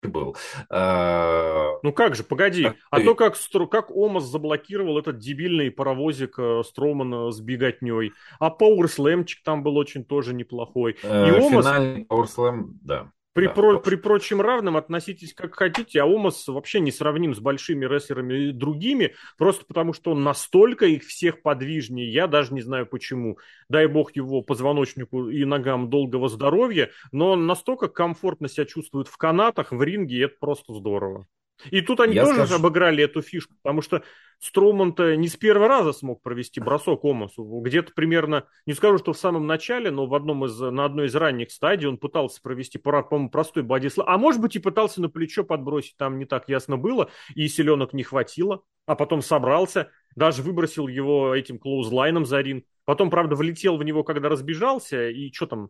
[0.08, 0.36] был.
[0.70, 2.72] А, ну как же, погоди.
[2.90, 3.36] А то как,
[3.72, 8.14] как Омас заблокировал этот дебильный паровозик э, Стромана с беготней.
[8.40, 10.98] А Пауэрслэмчик там был очень тоже неплохой.
[11.04, 11.66] Э, И Омас...
[11.66, 13.12] Финальный Пауэрслэм, да.
[13.36, 17.40] При, да, про, при прочем равным относитесь как хотите, а Омас вообще не сравним с
[17.40, 22.62] большими рестлерами и другими, просто потому что он настолько их всех подвижнее, я даже не
[22.62, 23.38] знаю почему.
[23.68, 29.18] Дай бог его позвоночнику и ногам долгого здоровья, но он настолько комфортно себя чувствует в
[29.18, 31.28] канатах, в ринге, и это просто здорово.
[31.72, 32.56] И тут они Я тоже скажу...
[32.56, 34.04] обыграли эту фишку, потому что
[34.40, 37.44] Строман-то не с первого раза смог провести бросок Омасу.
[37.44, 41.16] Где-то примерно, не скажу, что в самом начале, но в одном из, на одной из
[41.16, 44.08] ранних стадий он пытался провести, по-моему, простой бодислав.
[44.08, 47.94] А может быть и пытался на плечо подбросить, там не так ясно было, и селенок
[47.94, 48.62] не хватило.
[48.86, 52.66] А потом собрался, даже выбросил его этим клоузлайном за ринг.
[52.84, 55.70] Потом, правда, влетел в него, когда разбежался, и что там,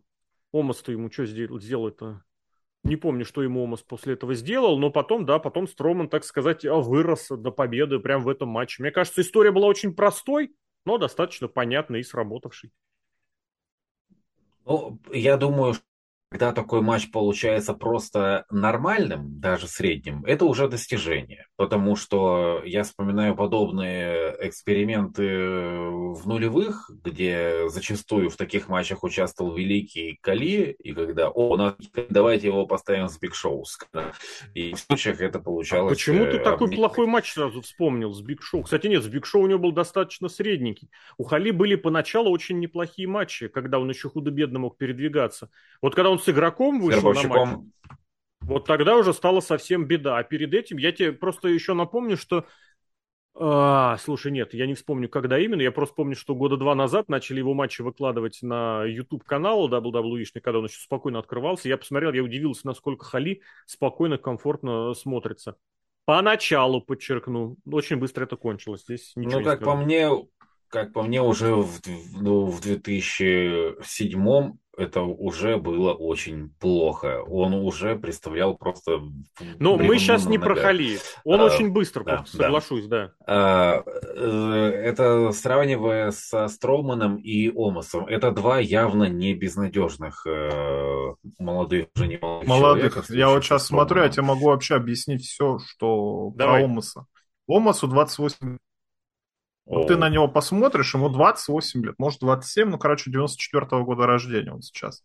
[0.52, 2.24] Омас-то ему что сделал-то?
[2.86, 6.64] Не помню, что ему Омас после этого сделал, но потом, да, потом Строман, так сказать,
[6.64, 8.84] вырос до победы прямо в этом матче.
[8.84, 10.56] Мне кажется, история была очень простой,
[10.86, 12.72] но достаточно понятной и сработавшей.
[14.66, 15.74] Ну, я думаю,
[16.30, 21.48] когда такой матч получается просто нормальным, даже средним, это уже достижение.
[21.58, 30.18] Потому что я вспоминаю подобные эксперименты в нулевых, где зачастую в таких матчах участвовал великий
[30.22, 31.76] Кали, и когда, о,
[32.10, 33.64] давайте его поставим с Биг Шоу.
[34.54, 35.92] И в случаях это получалось...
[35.92, 36.80] А почему ты такой обмен...
[36.80, 38.64] плохой матч сразу вспомнил с Биг Шоу?
[38.64, 40.90] Кстати, нет, с Биг Шоу у него был достаточно средненький.
[41.18, 45.50] У Хали были поначалу очень неплохие матчи, когда он еще худо-бедно мог передвигаться.
[45.82, 47.50] Вот когда он с игроком вышел на матч,
[48.48, 50.18] вот тогда уже стала совсем беда.
[50.18, 52.46] А перед этим я тебе просто еще напомню, что...
[53.38, 55.62] А, слушай, нет, я не вспомню, когда именно.
[55.62, 60.60] Я просто помню, что года два назад начали его матчи выкладывать на YouTube-канал WWE, когда
[60.60, 61.68] он еще спокойно открывался.
[61.68, 65.58] Я посмотрел, я удивился, насколько Хали спокойно, комфортно смотрится.
[66.06, 67.58] Поначалу, подчеркну.
[67.70, 68.84] Очень быстро это кончилось.
[68.84, 70.10] Здесь ничего ну, как по мне,
[70.70, 71.82] как по мне, уже в,
[72.14, 77.22] ну, в 2007 это уже было очень плохо.
[77.28, 79.02] Он уже представлял просто...
[79.60, 81.00] Ну, мы сейчас не про Хали.
[81.24, 83.08] Он а, очень быстро, да, соглашусь, да.
[83.08, 83.14] да.
[83.28, 91.88] А, э, это сравнивая со Строуманом и Омасом, это два явно не безнадежных э, молодых,
[91.96, 93.10] уже не молодых Молодых.
[93.10, 96.62] Я вот сейчас смотрю, я тебе могу вообще объяснить все, что Давай.
[96.62, 97.06] про Омаса.
[97.48, 98.58] Омасу 28
[99.66, 104.06] вот ты на него посмотришь, ему 28 лет, может 27, ну, короче, 94 -го года
[104.06, 105.04] рождения он сейчас.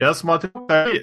[0.00, 0.50] Я смотрю,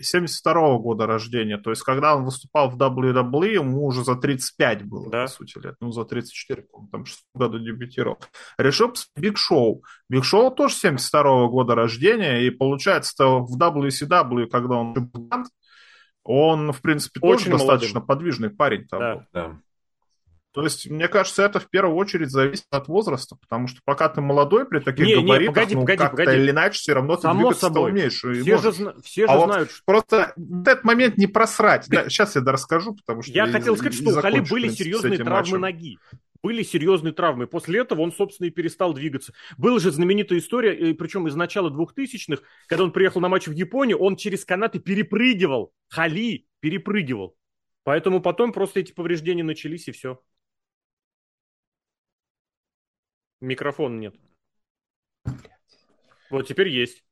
[0.02, 4.84] 72 -го года рождения, то есть когда он выступал в WWE, ему уже за 35
[4.84, 5.22] было, да?
[5.24, 5.76] по сути, лет.
[5.80, 8.20] Ну, за 34, там, в 6 году дебютировал.
[8.58, 9.84] Решил Биг Шоу.
[10.10, 15.12] Биг Шоу тоже 72 -го года рождения, и получается, в WCW, когда он
[16.24, 17.68] он, в принципе, Очень тоже молодым.
[17.68, 19.16] достаточно подвижный парень там да.
[19.16, 19.24] был.
[19.34, 19.58] Да.
[20.54, 24.20] То есть, мне кажется, это в первую очередь зависит от возраста, потому что пока ты
[24.20, 26.38] молодой, при таких не, габаритах, не, погоди, ну, погоди, как-то погоди.
[26.38, 27.92] или иначе все равно ты Само двигаться собой.
[27.92, 28.18] умеешь.
[28.18, 28.72] Все же,
[29.02, 29.70] все же а знают.
[29.70, 29.84] Вот что...
[29.86, 31.88] Просто этот момент не просрать.
[31.88, 33.32] Да, сейчас я расскажу, потому что...
[33.32, 35.62] Я, я хотел сказать, что у Хали были серьезные травмы матчем.
[35.62, 35.98] ноги
[36.44, 37.48] были серьезные травмы.
[37.48, 39.34] После этого он, собственно, и перестал двигаться.
[39.58, 44.00] Была же знаменитая история, причем из начала 2000-х, когда он приехал на матч в Японию,
[44.00, 45.72] он через канаты перепрыгивал.
[45.90, 47.36] Хали перепрыгивал.
[47.84, 50.20] Поэтому потом просто эти повреждения начались, и все.
[53.42, 54.16] Микрофон нет.
[56.30, 57.04] Вот теперь есть.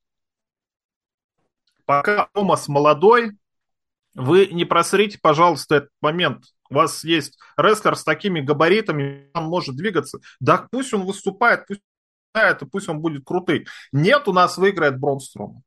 [1.85, 3.37] Пока Томас молодой,
[4.13, 6.45] вы не просрите, пожалуйста, этот момент.
[6.69, 10.19] У вас есть рестлер с такими габаритами, он может двигаться.
[10.39, 11.81] Да пусть он выступает, пусть
[12.33, 13.67] это, пусть он будет крутый.
[13.91, 15.63] Нет, у нас выиграет Бронстром.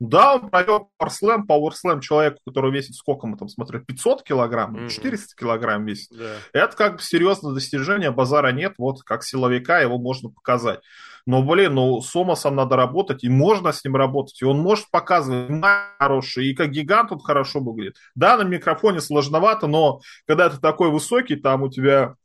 [0.00, 4.88] Да, он провел пауэрслэм, пауэрслэм человеку, который весит сколько мы там смотрели, 500 килограмм, mm-hmm.
[4.88, 6.10] 400 килограмм весит.
[6.12, 6.36] Yeah.
[6.52, 10.80] Это как бы серьезное достижение, базара нет, вот как силовика его можно показать.
[11.26, 14.90] Но, блин, ну с Омасом надо работать, и можно с ним работать, и он может
[14.90, 15.50] показывать
[15.98, 17.96] хороший, и как гигант он хорошо выглядит.
[18.14, 22.16] Да, на микрофоне сложновато, но когда ты такой высокий, там у тебя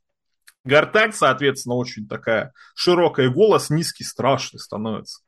[0.66, 5.22] гортань, соответственно, очень такая широкая, голос низкий, страшный становится.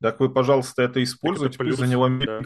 [0.00, 2.42] Так вы, пожалуйста, это используйте, плюс, за него да.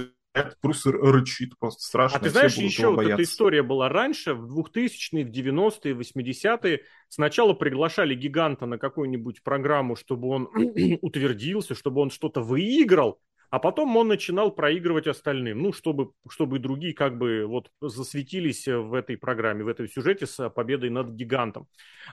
[0.60, 2.18] Плюс рычит просто страшно.
[2.18, 6.82] А ты знаешь, еще вот эта история была раньше, в 2000-е, в 90-е, 80-е.
[7.08, 10.48] Сначала приглашали гиганта на какую-нибудь программу, чтобы он
[11.00, 13.20] утвердился, чтобы он что-то выиграл.
[13.50, 18.66] А потом он начинал проигрывать остальным, ну, чтобы, чтобы и другие как бы вот засветились
[18.66, 21.66] в этой программе, в этой сюжете с победой над гигантом.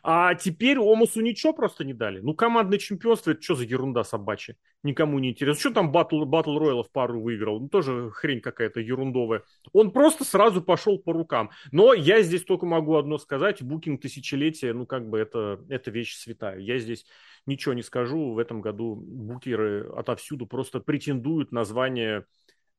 [0.03, 2.19] А теперь Омасу ничего просто не дали.
[2.19, 4.55] Ну, командное чемпионство, это что за ерунда собачья?
[4.83, 5.59] Никому не интересно.
[5.59, 7.59] Что там Батл, Батл Роялов пару выиграл?
[7.59, 9.43] Ну, тоже хрень какая-то ерундовая.
[9.73, 11.49] Он просто сразу пошел по рукам.
[11.71, 13.63] Но я здесь только могу одно сказать.
[13.63, 16.59] Букинг тысячелетия, ну, как бы это, это вещь святая.
[16.59, 17.05] Я здесь
[17.45, 18.33] ничего не скажу.
[18.33, 22.25] В этом году букеры отовсюду просто претендуют на звание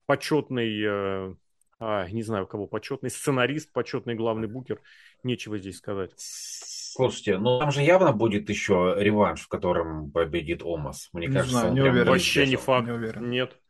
[0.07, 1.35] почетный, э,
[1.79, 4.81] а, не знаю кого, почетный сценарист, почетный главный букер.
[5.23, 6.13] Нечего здесь сказать.
[6.17, 11.11] Слушайте, ну там же явно будет еще реванш, в котором победит Омас.
[11.13, 12.09] Мне не кажется, знаю, не уверен.
[12.09, 12.87] Вообще не факт.
[12.87, 13.29] Не уверен.
[13.29, 13.61] Нет.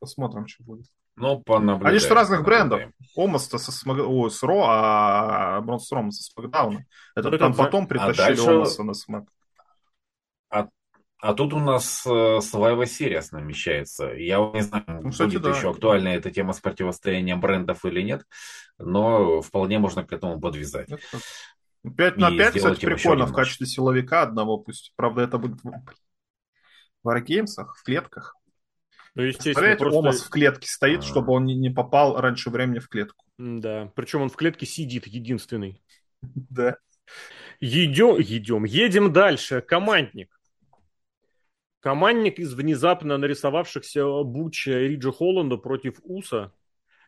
[0.00, 0.86] Посмотрим, что будет.
[1.18, 1.86] Ну, понаблюдаем.
[1.86, 2.82] Они же разных брендов.
[3.16, 3.98] Омас-то со Смак...
[3.98, 6.84] Ой, с Ро, а Брон Строман со Смакдауна.
[7.16, 7.64] Это ну, там это...
[7.64, 8.50] потом притащили а дальше...
[8.50, 9.24] Омаса на Смак.
[10.50, 10.68] А,
[11.20, 14.12] а тут у нас э, Survivor Series намечается.
[14.12, 15.50] Я не знаю, ну, кстати, будет да.
[15.50, 18.22] еще актуальна эта тема с противостоянием брендов или нет,
[18.78, 20.88] но вполне можно к этому подвязать.
[21.96, 24.92] 5 на 5, кстати, прикольно в качестве силовика одного пусть.
[24.96, 25.72] Правда, это будет в
[27.06, 28.37] Wargames, в клетках.
[29.18, 29.98] Ну, естественно, просто...
[29.98, 33.24] Омас в клетке стоит, чтобы он не попал раньше времени в клетку.
[33.36, 35.82] Да, причем он в клетке сидит единственный.
[36.50, 36.76] Да.
[37.60, 39.60] Едем, едем, едем дальше.
[39.60, 40.40] Командник.
[41.80, 46.52] Командник из внезапно нарисовавшихся Буча и Риджа Холланда против Уса.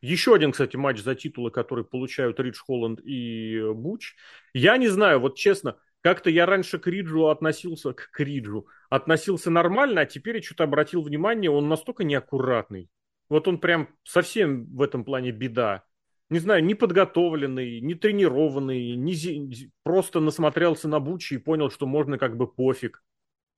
[0.00, 4.14] Еще один, кстати, матч за титулы, который получают Ридж Холланд и Буч.
[4.52, 10.02] Я не знаю, вот честно, как-то я раньше к Риджу относился, к Риджу, относился нормально,
[10.02, 12.90] а теперь я что-то обратил внимание, он настолько неаккуратный.
[13.28, 15.84] Вот он прям совсем в этом плане беда.
[16.28, 22.18] Не знаю, не подготовленный, не тренированный, не просто насмотрелся на Бучи и понял, что можно
[22.18, 23.02] как бы пофиг.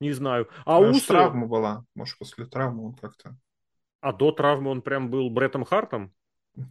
[0.00, 0.48] Не знаю.
[0.64, 1.08] А Может, Уса...
[1.08, 1.84] травма была.
[1.94, 3.36] Может, после травмы он как-то...
[4.00, 6.12] А до травмы он прям был Бреттом Хартом?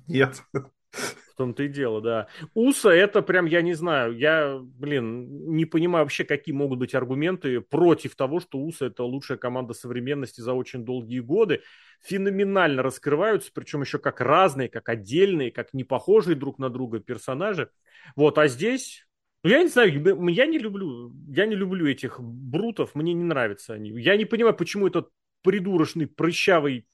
[0.07, 0.43] Нет.
[1.41, 2.27] Том-то и дело, да.
[2.53, 7.61] Уса это прям, я не знаю, я, блин, не понимаю вообще, какие могут быть аргументы
[7.61, 11.63] против того, что Уса это лучшая команда современности за очень долгие годы.
[12.03, 17.71] Феноменально раскрываются, причем еще как разные, как отдельные, как не похожие друг на друга персонажи.
[18.15, 19.07] Вот, а здесь
[19.43, 19.91] ну, я не знаю,
[20.29, 23.89] я не люблю, я не люблю этих брутов, мне не нравятся они.
[23.99, 25.09] Я не понимаю, почему этот
[25.41, 26.85] придурочный, прыщавый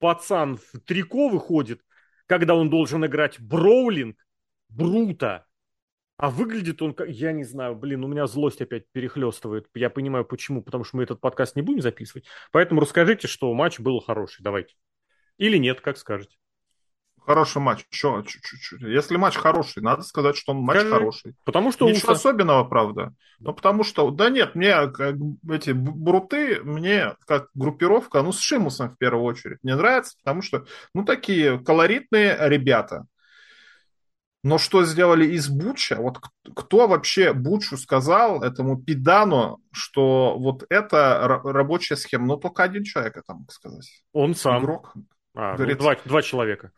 [0.00, 1.82] пацан в трико выходит,
[2.26, 4.16] когда он должен играть броулинг,
[4.68, 5.46] Брута.
[6.18, 9.68] А выглядит он, как, я не знаю, блин, у меня злость опять перехлестывает.
[9.74, 12.24] Я понимаю, почему, потому что мы этот подкаст не будем записывать.
[12.52, 14.74] Поэтому расскажите, что матч был хороший, давайте.
[15.36, 16.36] Или нет, как скажете.
[17.26, 17.84] Хороший матч.
[17.90, 18.22] Что?
[18.22, 18.80] Чуть-чуть.
[18.82, 20.94] Если матч хороший, надо сказать, что он матч Скажи.
[20.94, 21.34] хороший.
[21.44, 22.28] Потому что Ничего уса...
[22.28, 23.14] особенного, правда.
[23.40, 25.16] Но потому что, да нет, мне как,
[25.50, 30.66] эти бруты, мне как группировка, ну, с Шимусом в первую очередь, мне нравится, потому что,
[30.94, 33.06] ну, такие колоритные ребята.
[34.44, 35.96] Но что сделали из Буча?
[35.96, 36.20] Вот
[36.54, 42.26] кто вообще Бучу сказал, этому пидану, что вот это рабочая схема?
[42.26, 44.04] Ну, только один человек это мог сказать.
[44.12, 44.62] Он сам.
[44.62, 44.92] Игрок.
[45.34, 46.70] А, ну, Говорит, ну, два, два человека.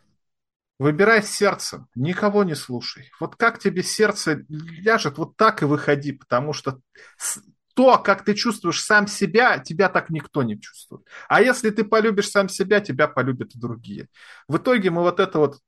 [0.79, 3.11] Выбирай сердцем, никого не слушай.
[3.19, 6.81] Вот как тебе сердце ляжет, вот так и выходи, потому что
[7.75, 11.03] то, как ты чувствуешь сам себя, тебя так никто не чувствует.
[11.29, 14.09] А если ты полюбишь сам себя, тебя полюбят и другие.
[14.47, 15.59] В итоге мы вот это вот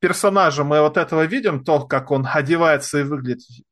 [0.00, 3.64] персонажа, мы вот этого видим, то, как он одевается и выглядит.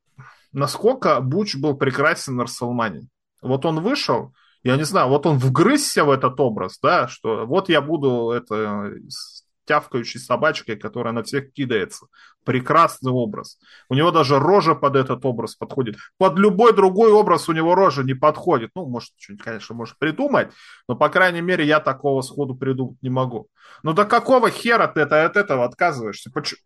[0.52, 3.08] Насколько Буч был прекрасен на Расселмане.
[3.42, 7.68] Вот он вышел, я не знаю, вот он вгрызся в этот образ, да, что вот
[7.68, 8.92] я буду это
[9.68, 12.06] тявкающей собачкой, которая на всех кидается.
[12.44, 13.58] Прекрасный образ.
[13.88, 15.96] У него даже рожа под этот образ подходит.
[16.16, 18.70] Под любой другой образ у него рожа не подходит.
[18.74, 20.50] Ну, может, что-нибудь, конечно, может придумать,
[20.88, 23.48] но, по крайней мере, я такого сходу придумать не могу.
[23.82, 26.30] Ну, до какого хера ты это, от этого отказываешься?
[26.32, 26.60] Почему?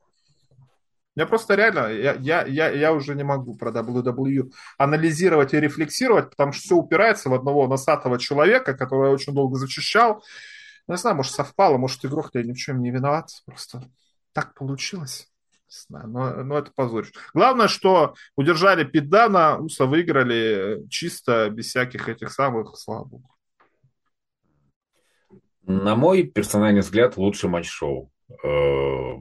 [1.15, 6.31] Я просто реально, я, я, я, я уже не могу про WWE анализировать и рефлексировать,
[6.31, 10.25] потому что все упирается в одного носатого человека, которого я очень долго зачищал,
[10.89, 13.91] не знаю, может, совпало, может, игрок-то ни в чем не виноват, просто
[14.33, 15.29] так получилось.
[15.69, 17.07] Не знаю, но, но это позор.
[17.33, 23.29] Главное, что удержали Пидана, Уса выиграли чисто, без всяких этих самых, слава богу.
[25.63, 28.11] На мой персональный взгляд, лучший матч-шоу.
[28.45, 29.13] Э,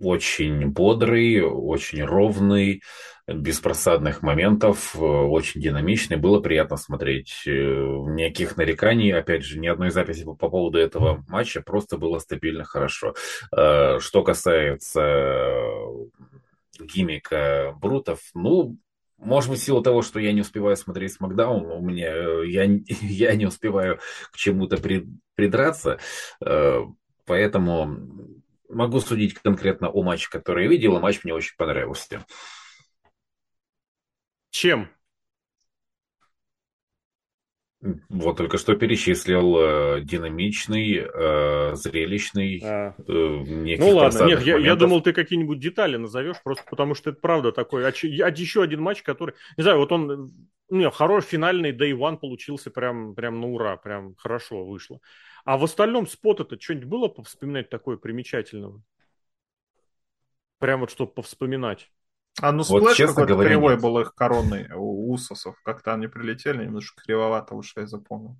[0.00, 2.82] очень бодрый, очень ровный,
[3.26, 6.16] без просадных моментов, э, очень динамичный.
[6.16, 7.42] Было приятно смотреть.
[7.46, 12.18] Э, никаких нареканий, опять же, ни одной записи по, по поводу этого матча, просто было
[12.20, 13.14] стабильно хорошо.
[13.56, 15.60] Э, что касается
[16.78, 18.76] гимика Брутов, ну,
[19.18, 22.14] может быть, в силу того, что я не успеваю смотреть Смакдаун, у меня
[22.44, 22.64] я,
[23.00, 23.98] я не успеваю
[24.30, 25.98] к чему-то при, придраться,
[27.24, 27.98] поэтому
[28.68, 32.24] могу судить конкретно о матче, который я видел, и матч мне очень понравился.
[34.56, 34.88] Чем?
[38.08, 42.62] Вот только что перечислил э, динамичный, э, зрелищный.
[42.64, 42.94] А.
[42.96, 47.20] Э, ну ладно, нет, я, я думал, ты какие-нибудь детали назовешь, просто потому что это
[47.20, 47.86] правда такой.
[47.86, 50.32] А, а еще один матч, который, не знаю, вот он,
[50.70, 55.00] не, хороший финальный Day One получился прям, прям на ура, прям хорошо вышло.
[55.44, 58.82] А в остальном spot это что-нибудь было повспоминать такое примечательного?
[60.58, 61.90] Прям вот чтобы повспоминать.
[62.42, 63.82] А ну вот, splash какой-то говоря, кривой нет.
[63.82, 65.60] был их коронный у Усосов.
[65.62, 68.38] Как-то они прилетели, немножко кривовато вышли, я запомнил.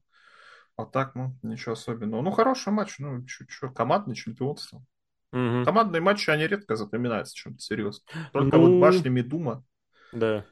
[0.77, 2.21] А так, ну, ничего особенного.
[2.21, 4.85] Ну, хороший матч, ну, что, командный чемпионство.
[5.33, 5.65] Угу.
[5.65, 8.05] Командные матчи, они редко запоминаются чем-то серьезно.
[8.33, 8.73] Только ну...
[8.73, 9.65] вот башнями Дума.
[10.13, 10.45] Да.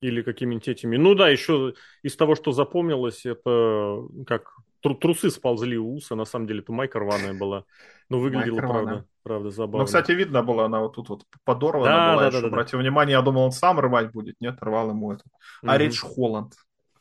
[0.00, 0.96] Или какими-нибудь этими.
[0.96, 6.24] Ну да, еще из того, что запомнилось, это как тру трусы сползли у Уса, на
[6.24, 7.64] самом деле это майка рваная была.
[8.08, 9.80] Но выглядела, правда, правда, забавно.
[9.80, 12.22] Ну, кстати, видно было, она вот тут вот подорвана да, была.
[12.22, 12.40] Да, еще.
[12.40, 12.82] да, Обратите да.
[12.82, 14.36] внимание, я думал, он сам рвать будет.
[14.40, 15.24] Нет, рвал ему это.
[15.62, 16.54] А Ридж Холланд.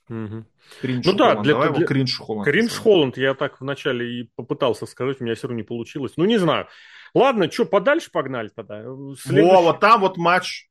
[0.09, 0.43] Угу.
[0.81, 1.37] Кринж ну Холланд.
[1.37, 1.85] да, для, Давай для...
[1.85, 2.45] Кринж Холланд.
[2.45, 6.13] Кринж Холланд, я так вначале и попытался сказать, у меня все равно не получилось.
[6.17, 6.67] Ну, не знаю.
[7.13, 8.81] Ладно, что, подальше погнали тогда?
[8.81, 9.41] Следующий...
[9.41, 10.67] Во, вот там вот матч.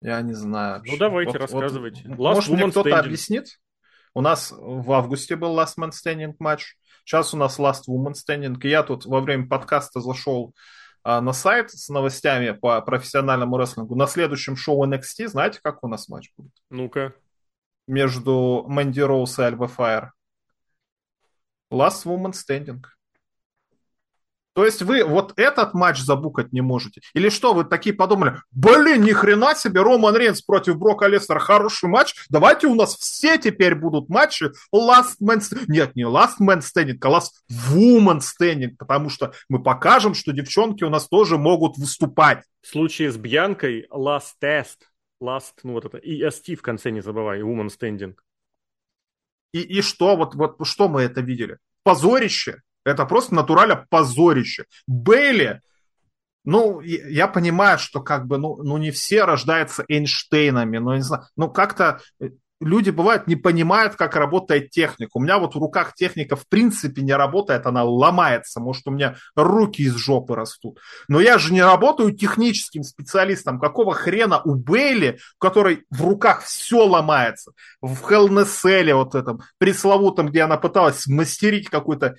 [0.00, 0.82] Я не знаю.
[0.86, 2.02] Ну, давайте, вот, рассказывайте.
[2.06, 3.46] Вот, может, мне кто-то объяснит?
[4.14, 6.76] У нас в августе был Last Man Standing матч.
[7.06, 8.58] Сейчас у нас Last Woman Standing.
[8.62, 10.52] И я тут во время подкаста зашел
[11.04, 13.94] а, на сайт с новостями по профессиональному рестлингу.
[13.94, 16.52] На следующем шоу NXT, знаете, как у нас матч будет?
[16.68, 17.14] Ну-ка.
[17.86, 20.12] Между Мэнди Роуз и Альба Файр.
[21.72, 22.82] Last Woman Standing.
[24.56, 27.02] То есть вы вот этот матч забукать не можете?
[27.12, 31.90] Или что, вы такие подумали, блин, ни хрена себе, Роман Рейнс против Брока Лестера, хороший
[31.90, 36.96] матч, давайте у нас все теперь будут матчи Last Man Нет, не Last Man Standing,
[37.02, 37.32] а Last
[37.70, 42.42] Woman Standing, потому что мы покажем, что девчонки у нас тоже могут выступать.
[42.62, 44.86] В случае с Бьянкой Last Test,
[45.22, 48.14] Last, ну вот это, EST в конце не забывай, Woman Standing.
[49.52, 51.58] И, и что, вот, вот что мы это видели?
[51.82, 52.62] Позорище.
[52.86, 54.66] Это просто натурально позорище.
[54.86, 55.60] Бейли,
[56.44, 61.24] ну, я понимаю, что как бы, ну, ну не все рождаются Эйнштейнами, но не знаю,
[61.36, 62.30] ну как-то э,
[62.60, 65.10] люди, бывают, не понимают, как работает техника.
[65.14, 68.60] У меня вот в руках техника в принципе не работает, она ломается.
[68.60, 70.78] Может, у меня руки из жопы растут.
[71.08, 73.60] Но я же не работаю техническим специалистом.
[73.60, 80.28] Какого хрена у Бейли, у которой в руках все ломается, в Хелнеселе вот этом пресловутом,
[80.28, 82.16] где она пыталась смастерить какой-то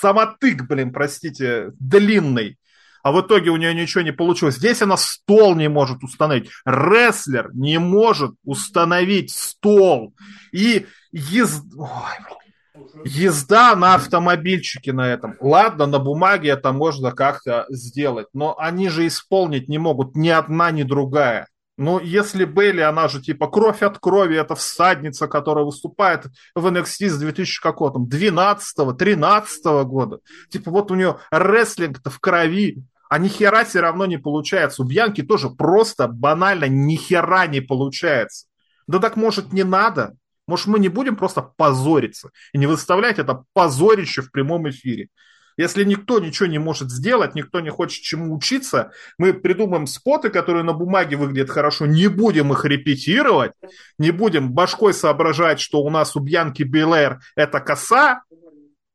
[0.00, 2.58] самотык, блин, простите, длинный
[3.06, 4.56] а в итоге у нее ничего не получилось.
[4.56, 6.50] Здесь она стол не может установить.
[6.64, 10.12] Рестлер не может установить стол.
[10.50, 11.62] И езд...
[11.78, 15.36] Ой, езда на автомобильчике на этом.
[15.38, 20.72] Ладно, на бумаге это можно как-то сделать, но они же исполнить не могут ни одна,
[20.72, 21.46] ни другая.
[21.78, 26.26] Ну, если Бейли, она же типа кровь от крови, это всадница, которая выступает
[26.56, 30.18] в NXT с 2000 какого там, 12-13 года.
[30.48, 34.82] Типа вот у нее рестлинг-то в крови а ни хера все равно не получается.
[34.82, 38.46] У Бьянки тоже просто банально ни хера не получается.
[38.86, 40.16] Да так может не надо?
[40.46, 45.08] Может мы не будем просто позориться и не выставлять это позорище в прямом эфире?
[45.56, 50.64] Если никто ничего не может сделать, никто не хочет чему учиться, мы придумаем споты, которые
[50.64, 53.52] на бумаге выглядят хорошо, не будем их репетировать,
[53.98, 58.22] не будем башкой соображать, что у нас у Бьянки Белэр это коса.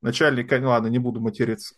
[0.04, 1.76] Начальник, ладно, не буду материться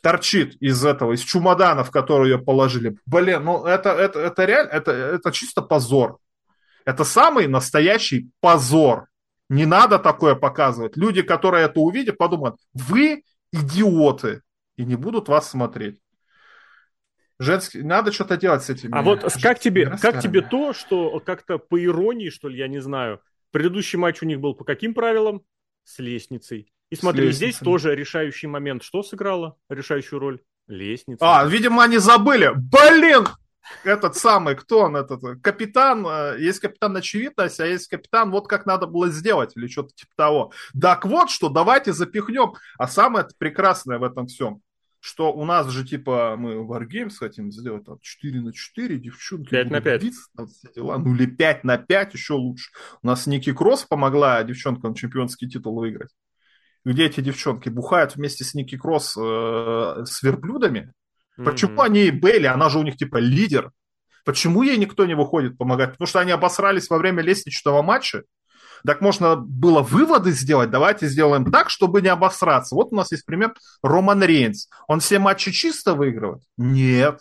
[0.00, 2.96] торчит из этого, из чемодана, в который ее положили.
[3.06, 6.18] Блин, ну это, это, это реально, это, это чисто позор.
[6.84, 9.06] Это самый настоящий позор.
[9.48, 10.96] Не надо такое показывать.
[10.96, 14.42] Люди, которые это увидят, подумают, вы идиоты,
[14.76, 16.00] и не будут вас смотреть.
[17.38, 18.94] Женский, надо что-то делать с этим.
[18.94, 22.80] А вот как тебе, как тебе то, что как-то по иронии, что ли, я не
[22.80, 23.20] знаю,
[23.50, 25.42] предыдущий матч у них был по каким правилам?
[25.84, 26.70] С лестницей.
[26.90, 28.82] И смотри, здесь тоже решающий момент.
[28.82, 30.40] Что сыграло решающую роль?
[30.66, 31.18] Лестница.
[31.20, 32.52] А, видимо, они забыли.
[32.54, 33.26] Блин!
[33.84, 38.66] Этот самый, кто он, этот капитан, э, есть капитан очевидность, а есть капитан, вот как
[38.66, 40.52] надо было сделать, или что-то типа того.
[40.80, 42.54] Так вот что, давайте запихнем.
[42.78, 44.62] А самое прекрасное в этом всем,
[44.98, 49.70] что у нас же, типа, мы Wargames хотим сделать там 4 на 4, девчонки 5
[49.70, 50.02] на 5.
[50.02, 50.98] Биться, там, все дела.
[50.98, 52.70] Ну или 5 на 5, еще лучше.
[53.02, 56.10] У нас Ники Кросс помогла девчонкам чемпионский титул выиграть
[56.84, 60.92] где эти девчонки бухают вместе с Ники Кросс э, с верблюдами.
[61.38, 61.44] Mm-hmm.
[61.44, 63.70] Почему они Бейли, она же у них типа лидер.
[64.24, 65.92] Почему ей никто не выходит помогать?
[65.92, 68.22] Потому что они обосрались во время лестничного матча.
[68.86, 70.70] Так можно было выводы сделать.
[70.70, 72.74] Давайте сделаем так, чтобы не обосраться.
[72.74, 74.68] Вот у нас есть пример Роман Рейнс.
[74.88, 76.42] Он все матчи чисто выигрывает?
[76.56, 77.20] Нет.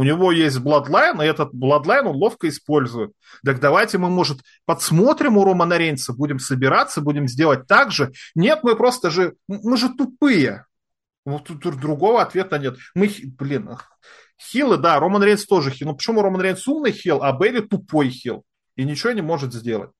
[0.00, 3.12] У него есть Bloodline, и этот Bloodline он ловко использует.
[3.44, 8.10] Так давайте мы, может, подсмотрим у Романа Рейнса, будем собираться, будем сделать так же.
[8.34, 10.64] Нет, мы просто же, мы же тупые.
[11.26, 12.78] Вот тут другого ответа нет.
[12.94, 13.76] Мы, блин,
[14.40, 15.88] хилы, да, Роман Рейнс тоже хил.
[15.88, 18.42] Но почему Роман Рейнс умный хил, а Бейли тупой хил?
[18.76, 19.90] И ничего не может сделать.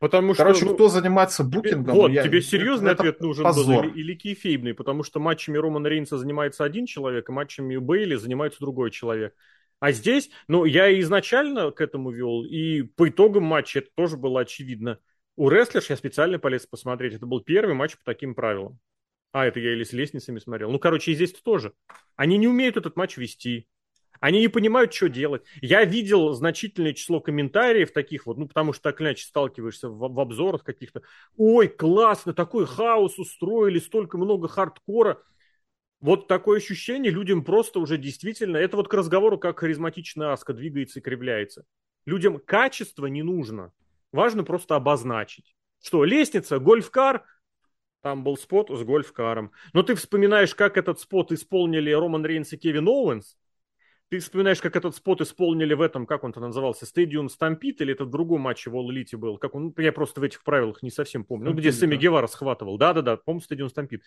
[0.00, 1.94] Потому Короче, что, ну, кто занимается букингом?
[1.94, 3.84] Вот, я, тебе серьезный это, ответ нужен позор.
[3.84, 8.14] был или, или кейфейбный, потому что матчами Романа Рейнса занимается один человек, а матчами Бейли
[8.14, 9.34] занимается другой человек.
[9.80, 14.40] А здесь, ну, я изначально к этому вел, и по итогам матча это тоже было
[14.40, 14.98] очевидно.
[15.36, 17.14] У рестлерш я специально полез посмотреть.
[17.14, 18.78] Это был первый матч по таким правилам.
[19.32, 20.70] А, это я или с лестницами смотрел.
[20.70, 21.72] Ну, короче, и здесь тоже.
[22.16, 23.66] Они не умеют этот матч вести.
[24.22, 25.42] Они не понимают, что делать.
[25.60, 30.20] Я видел значительное число комментариев таких вот, ну, потому что так иначе сталкиваешься в, в
[30.20, 31.02] обзорах каких-то.
[31.36, 35.20] Ой, классно, такой хаос устроили, столько много хардкора.
[36.00, 38.58] Вот такое ощущение людям просто уже действительно...
[38.58, 41.64] Это вот к разговору, как харизматичная аска двигается и кривляется.
[42.06, 43.72] Людям качество не нужно.
[44.12, 45.56] Важно просто обозначить.
[45.82, 47.24] Что, лестница, гольф-кар,
[48.02, 49.50] там был спот с гольф-каром.
[49.72, 53.36] Но ты вспоминаешь, как этот спот исполнили Роман Рейнс и Кевин Оуэнс,
[54.12, 58.04] ты вспоминаешь, как этот спот исполнили в этом, как он-то назывался, Stadium Stampede, или это
[58.04, 59.38] в другом матче в All Elite был?
[59.38, 61.48] Как он, я просто в этих правилах не совсем помню.
[61.48, 62.76] Ну, где Сэмми Гевара схватывал.
[62.76, 64.02] Да-да-да, помню Stadium Stampede.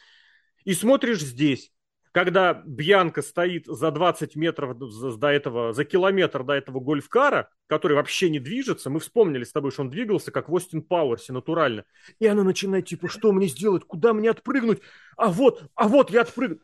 [0.64, 1.72] И смотришь здесь,
[2.12, 8.30] когда Бьянка стоит за 20 метров до этого, за километр до этого гольфкара, который вообще
[8.30, 11.84] не движется, мы вспомнили с тобой, что он двигался, как в Остин Пауэрсе, натурально.
[12.20, 14.82] И она начинает, типа, что мне сделать, куда мне отпрыгнуть?
[15.18, 16.60] А вот, а вот я отпрыгну.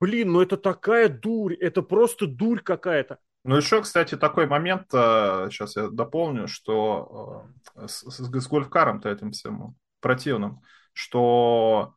[0.00, 3.18] Блин, ну это такая дурь, это просто дурь какая-то.
[3.44, 9.08] Ну, еще, кстати, такой момент, сейчас э, я дополню, что э, с, с, с гольфкаром-то
[9.08, 11.94] этим всем противным, что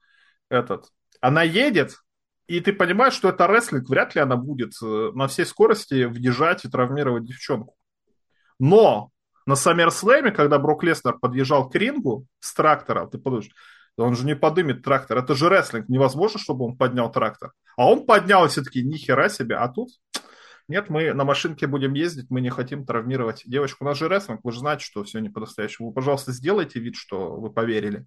[0.50, 0.86] этот,
[1.22, 1.98] она едет,
[2.46, 6.66] и ты понимаешь, что это рестлинг, вряд ли она будет э, на всей скорости въезжать
[6.66, 7.76] и травмировать девчонку.
[8.60, 9.10] Но
[9.48, 13.50] на SummerSlam, когда Брок Леснер подъезжал к рингу с трактора, ты подумаешь,
[14.04, 15.18] он же не подымет трактор.
[15.20, 15.90] Это же рестлинг.
[15.90, 17.52] Невозможно, чтобы он поднял трактор.
[17.78, 19.56] А он поднял все-таки ни хера себе.
[19.56, 19.90] А тут
[20.70, 23.84] нет, мы на машинке будем ездить, мы не хотим травмировать девочку.
[23.84, 25.88] У нас же рестлинг, вы же знаете, что все не по-настоящему.
[25.88, 28.06] Вы, пожалуйста, сделайте вид, что вы поверили.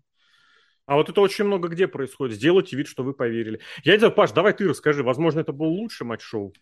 [0.87, 2.37] А вот это очень много где происходит.
[2.37, 3.61] Сделайте вид, что вы поверили.
[3.83, 5.03] Я не знаю, Паш, давай ты расскажи.
[5.03, 6.53] Возможно, это был лучший матч-шоу.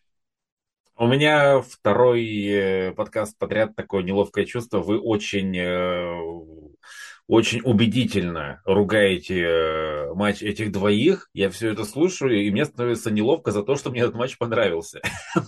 [0.96, 4.80] У меня второй э, подкаст подряд такое неловкое чувство.
[4.80, 6.59] Вы очень э,
[7.30, 11.30] очень убедительно ругаете э, матч этих двоих.
[11.32, 15.00] Я все это слушаю, и мне становится неловко за то, что мне этот матч понравился.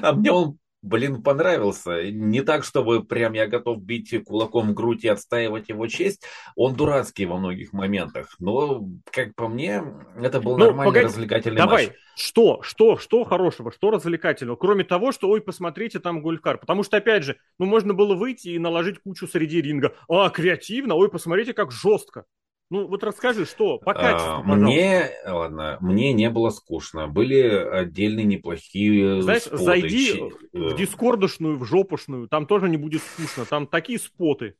[0.00, 2.10] А мне он блин, понравился.
[2.10, 6.24] Не так, чтобы прям я готов бить кулаком в грудь и отстаивать его честь.
[6.54, 8.36] Он дурацкий во многих моментах.
[8.38, 9.82] Но, как по мне,
[10.20, 11.86] это был ну, нормальный погоди, развлекательный давай.
[11.86, 11.96] матч.
[12.16, 14.56] Что, что, что хорошего, что развлекательного?
[14.56, 16.58] Кроме того, что, ой, посмотрите, там гольфкар.
[16.58, 19.94] Потому что, опять же, ну, можно было выйти и наложить кучу среди ринга.
[20.08, 22.26] А, креативно, ой, посмотрите, как жестко.
[22.74, 27.06] Ну, вот расскажи, что по качеству, а, Мне, ладно, мне не было скучно.
[27.06, 29.62] Были отдельные неплохие Знаешь, споты.
[29.62, 30.20] зайди
[30.52, 30.76] в э.
[30.76, 33.44] дискордошную, в жопушную, там тоже не будет скучно.
[33.44, 34.56] Там такие споты.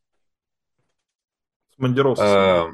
[1.81, 2.69] А,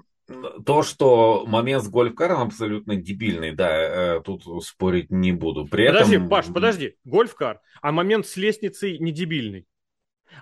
[0.67, 5.65] то, что момент с гольфкаром абсолютно дебильный, да, э, тут спорить не буду.
[5.65, 6.29] При подожди, этом...
[6.29, 9.67] Паш, подожди, гольфкар, а момент с лестницей не дебильный.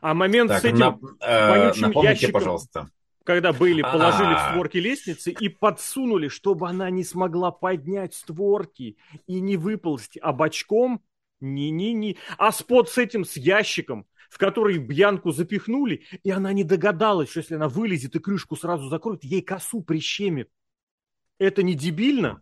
[0.00, 2.32] А момент так, с этим на, э, напомните, ящиком...
[2.32, 2.88] пожалуйста
[3.28, 9.40] когда Бейли положили в створки лестницы и подсунули, чтобы она не смогла поднять створки и
[9.40, 11.02] не выползти, а бочком
[11.40, 12.16] не-не-не.
[12.38, 17.40] А спот с этим, с ящиком, в который Бьянку запихнули, и она не догадалась, что
[17.40, 20.48] если она вылезет и крышку сразу закроет, ей косу прищемит.
[21.38, 22.40] Это не дебильно?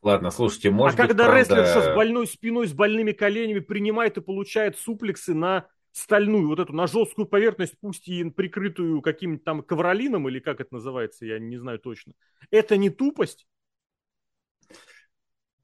[0.00, 1.40] Ладно, слушайте, может А быть, когда правда...
[1.40, 5.66] рестлерша с больной спиной, с больными коленями принимает и получает суплексы на
[5.98, 10.74] стальную, вот эту, на жесткую поверхность, пусть и прикрытую каким-то там ковролином, или как это
[10.74, 12.12] называется, я не знаю точно.
[12.50, 13.46] Это не тупость?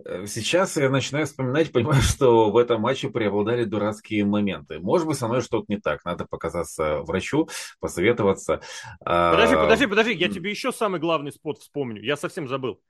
[0.04, 4.78] Э, сейчас я начинаю вспоминать, понимаю, что в этом матче преобладали дурацкие моменты.
[4.80, 6.04] Может быть, со мной что-то не так.
[6.04, 7.48] Надо показаться врачу,
[7.80, 8.60] посоветоваться.
[9.00, 10.12] Подожди, подожди, подожди.
[10.14, 12.02] Я тебе еще самый главный спот вспомню.
[12.02, 12.80] Я совсем забыл.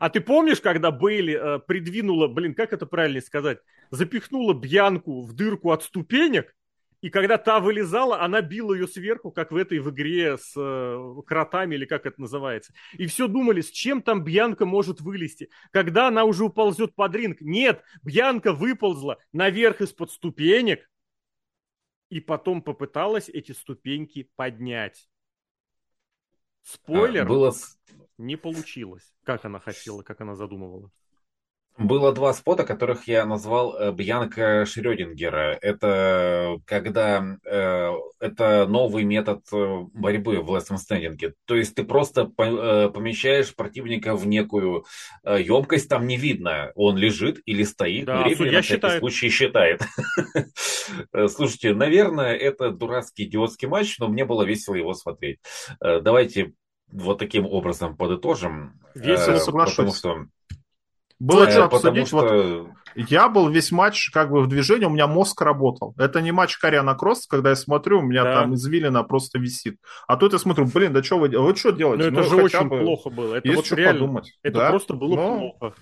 [0.00, 3.58] А ты помнишь, когда Бейли э, придвинула, блин, как это правильно сказать,
[3.90, 6.54] запихнула Бьянку в дырку от ступенек,
[7.04, 11.22] и когда та вылезала, она била ее сверху, как в этой в игре с э,
[11.26, 12.72] кротами, или как это называется.
[12.94, 15.50] И все думали, с чем там Бьянка может вылезти.
[15.70, 17.42] Когда она уже уползет под ринг.
[17.42, 20.90] Нет, Бьянка выползла наверх из-под ступенек,
[22.08, 25.06] и потом попыталась эти ступеньки поднять.
[26.62, 27.54] Спойлер, а, было...
[28.16, 30.90] не получилось, как она хотела, как она задумывала.
[31.76, 35.58] Было два спота, которых я назвал э, Бьянка Шрёдингера.
[35.60, 37.90] Это когда э,
[38.20, 41.34] это новый метод э, борьбы в лестом стендинге.
[41.46, 44.84] То есть ты просто э, помещаешь противника в некую
[45.24, 49.00] емкость, там не видно, он лежит или стоит, да, но рефери на всякий считает.
[49.00, 49.82] случай считает.
[51.28, 55.40] Слушайте, наверное, это дурацкий идиотский матч, но мне было весело его смотреть.
[55.80, 56.52] Давайте
[56.92, 58.80] вот таким образом подытожим.
[58.94, 59.74] Весело, соглашусь.
[59.76, 60.26] Потому что
[61.24, 62.08] было что обсудить.
[62.08, 62.18] Что...
[62.18, 65.94] Вот я был весь матч как бы в движении, у меня мозг работал.
[65.98, 68.34] Это не матч Кориана Кросс, когда я смотрю, у меня да.
[68.42, 69.78] там извилина просто висит.
[70.06, 72.10] А тут я смотрю, блин, да что вы, вы что делаете?
[72.10, 72.80] Ну, это ну, же очень бы...
[72.80, 73.34] плохо было.
[73.34, 74.38] Это вот реально, подумать.
[74.42, 74.70] Это да?
[74.70, 75.38] просто было но...
[75.38, 75.74] плохо.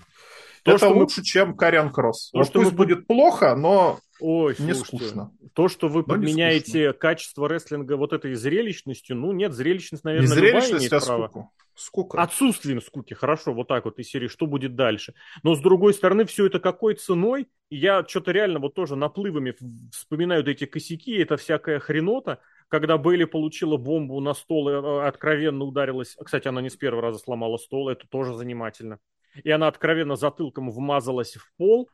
[0.63, 1.25] То, это что лучше, мы...
[1.25, 2.31] чем Кориан Кросс.
[2.31, 2.77] То, вот что пусть мы...
[2.77, 5.31] будет плохо, но Ой, не слушайте, скучно.
[5.53, 10.33] То, что вы Но подменяете качество рестлинга вот этой зрелищностью, ну нет, зрелищность, наверное, не
[10.33, 11.27] зрелищность, любая имеет а право.
[11.27, 11.51] Скуку.
[11.75, 12.21] Скука.
[12.21, 15.13] Отсутствием скуки, хорошо, вот так вот из серии, что будет дальше.
[15.43, 19.55] Но с другой стороны, все это какой ценой, я что-то реально вот тоже наплывами
[19.91, 22.39] вспоминаю эти косяки, это всякая хренота,
[22.69, 27.01] когда Бейли получила бомбу на стол и э, откровенно ударилась, кстати, она не с первого
[27.01, 28.99] раза сломала стол, это тоже занимательно,
[29.43, 31.89] и она откровенно затылком вмазалась в пол,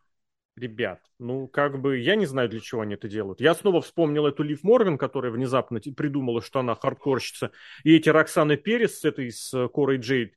[0.60, 3.42] ребят, ну, как бы, я не знаю, для чего они это делают.
[3.42, 7.52] Я снова вспомнил эту Лив Морган, которая внезапно придумала, что она хардкорщица,
[7.84, 10.36] и эти Роксаны Перес с этой, с Корой Джейд.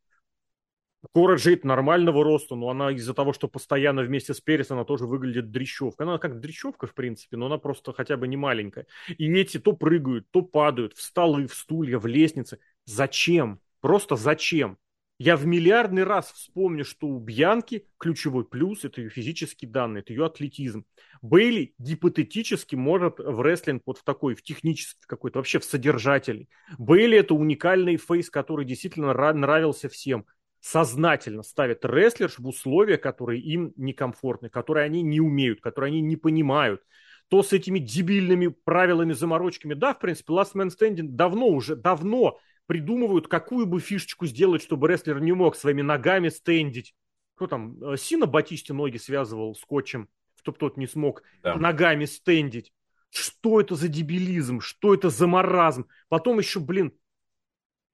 [1.13, 5.07] Кора Джейд нормального роста, но она из-за того, что постоянно вместе с Перес, она тоже
[5.07, 6.07] выглядит дрещевкой.
[6.07, 8.87] Она как дрещевка, в принципе, но она просто хотя бы не маленькая.
[9.19, 12.61] И эти то прыгают, то падают в столы, в стулья, в лестницы.
[12.85, 13.61] Зачем?
[13.81, 14.79] Просто зачем?
[15.19, 20.13] Я в миллиардный раз вспомню, что у Бьянки ключевой плюс– это ее физические данные, это
[20.13, 20.85] ее атлетизм.
[21.21, 26.49] Бейли гипотетически может в рестлинг вот в такой, в технический какой-то, вообще в содержательный.
[26.77, 30.27] Бейли– это уникальный фейс, который действительно нравился всем.
[30.61, 36.17] Сознательно ставит рестлерш в условия, которые им некомфортны, которые они не умеют, которые они не
[36.17, 36.83] понимают
[37.29, 39.73] то с этими дебильными правилами, заморочками.
[39.73, 44.89] Да, в принципе, Last Man Standing давно уже, давно придумывают, какую бы фишечку сделать, чтобы
[44.89, 46.95] рестлер не мог своими ногами стендить.
[47.35, 47.83] Кто там?
[47.83, 51.57] Э, Сина Батисте ноги связывал скотчем, чтобы тот не смог да.
[51.57, 52.73] ногами стендить.
[53.11, 54.61] Что это за дебилизм?
[54.61, 55.87] Что это за маразм?
[56.09, 56.93] Потом еще, блин,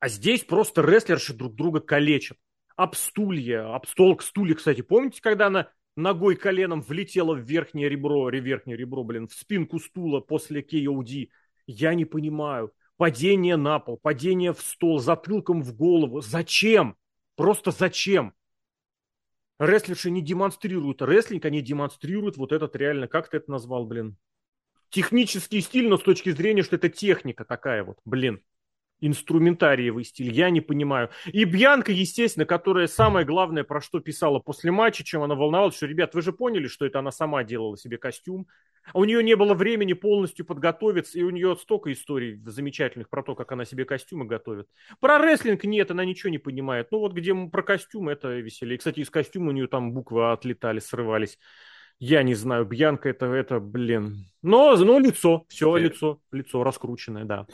[0.01, 2.39] а здесь просто рестлерши друг друга калечат.
[2.77, 4.83] Об стулья, об стол к стуле, кстати.
[4.83, 10.21] Помните, когда она ногой коленом влетела в верхнее ребро, верхнее ребро, блин, в спинку стула
[10.21, 11.31] после KOD?
[11.67, 16.21] Я не понимаю падение на пол, падение в стол, затылком в голову.
[16.21, 16.97] Зачем?
[17.37, 18.35] Просто зачем?
[19.59, 24.19] Рестлерши не демонстрируют рестлинг, они демонстрируют вот этот реально, как ты это назвал, блин?
[24.91, 28.43] Технический стиль, но с точки зрения, что это техника такая вот, блин
[29.01, 31.11] инструментариевый стиль, я не понимаю.
[31.27, 35.87] И Бьянка, естественно, которая самое главное, про что писала после матча, чем она волновалась, что,
[35.87, 38.47] ребят, вы же поняли, что это она сама делала себе костюм,
[38.93, 43.23] а у нее не было времени полностью подготовиться, и у нее столько историй замечательных про
[43.23, 44.67] то, как она себе костюмы готовит.
[45.01, 46.89] Про рестлинг нет, она ничего не понимает.
[46.91, 48.79] Ну вот где про костюм, это веселее.
[48.79, 51.39] Кстати, из костюма у нее там буквы отлетали, срывались.
[51.99, 54.27] Я не знаю, Бьянка это, это блин.
[54.41, 57.47] Но, но лицо, все, лицо, лицо раскрученное, да.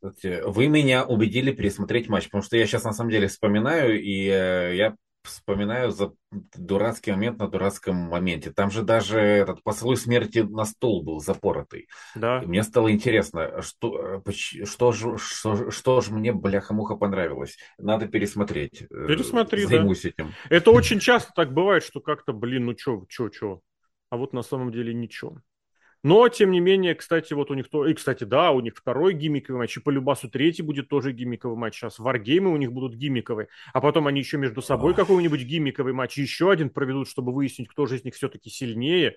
[0.00, 4.76] Вы меня убедили пересмотреть матч, потому что я сейчас на самом деле вспоминаю, и э,
[4.76, 8.50] я вспоминаю за дурацкий момент на дурацком моменте.
[8.50, 11.88] Там же даже этот поцелуй смерти на стол был запоротый.
[12.14, 12.42] Да.
[12.42, 14.32] И мне стало интересно, что, э,
[14.64, 17.56] что, же, что, что же мне, бляха-муха, понравилось.
[17.78, 18.82] Надо пересмотреть.
[18.82, 20.08] Э, Пересмотри, Займусь да.
[20.08, 20.32] этим.
[20.50, 23.60] Это очень часто так бывает, что как-то, блин, ну чё, чё, чё.
[24.10, 25.40] А вот на самом деле ничего.
[26.02, 27.68] Но, тем не менее, кстати, вот у них...
[27.70, 27.86] То...
[27.86, 31.56] И, кстати, да, у них второй гиммиковый матч, и по Любасу третий будет тоже гиммиковый
[31.56, 31.76] матч.
[31.76, 33.48] Сейчас варгеймы у них будут гиммиковые.
[33.72, 37.86] А потом они еще между собой какой-нибудь гиммиковый матч еще один проведут, чтобы выяснить, кто
[37.86, 39.16] же из них все-таки сильнее.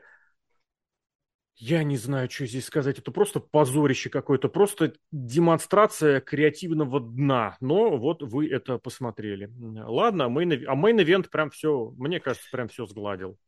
[1.57, 2.99] Я не знаю, что здесь сказать.
[2.99, 7.57] Это просто позорище какое-то, просто демонстрация креативного дна.
[7.61, 9.49] Но вот вы это посмотрели.
[9.85, 13.39] Ладно, а main event прям все, мне кажется, прям все сгладил.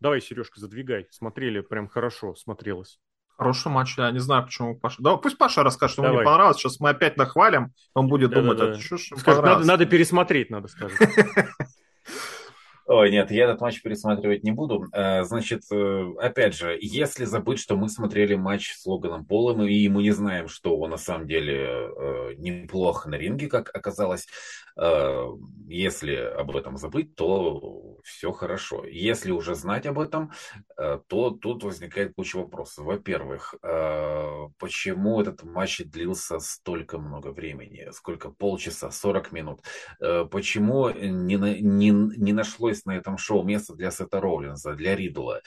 [0.00, 1.06] Давай, Сережка, задвигай.
[1.10, 2.98] Смотрели прям хорошо, смотрелось.
[3.36, 5.02] Хороший матч, я не знаю, почему Паша.
[5.02, 6.16] Да, пусть Паша расскажет, что Давай.
[6.16, 6.58] ему не понравилось.
[6.58, 8.72] Сейчас мы опять нахвалим, он будет да, думать, да, да.
[8.72, 10.98] а что ж надо, надо пересмотреть, надо сказать.
[12.92, 14.88] Ой, нет, я этот матч пересматривать не буду.
[14.92, 19.88] Э, значит, э, опять же, если забыть, что мы смотрели матч с Логаном Полом, и
[19.88, 24.26] мы не знаем, что он на самом деле э, неплохо на ринге, как оказалось,
[25.68, 28.86] если об этом забыть, то все хорошо.
[28.86, 30.32] Если уже знать об этом,
[30.76, 32.86] то тут возникает куча вопросов.
[32.86, 33.56] Во-первых,
[34.58, 37.88] почему этот матч длился столько много времени?
[37.90, 38.30] Сколько?
[38.30, 39.60] Полчаса, 40 минут?
[40.30, 45.42] Почему не, не, не нашлось есть на этом шоу место для Сета Роллинза, для Ридла.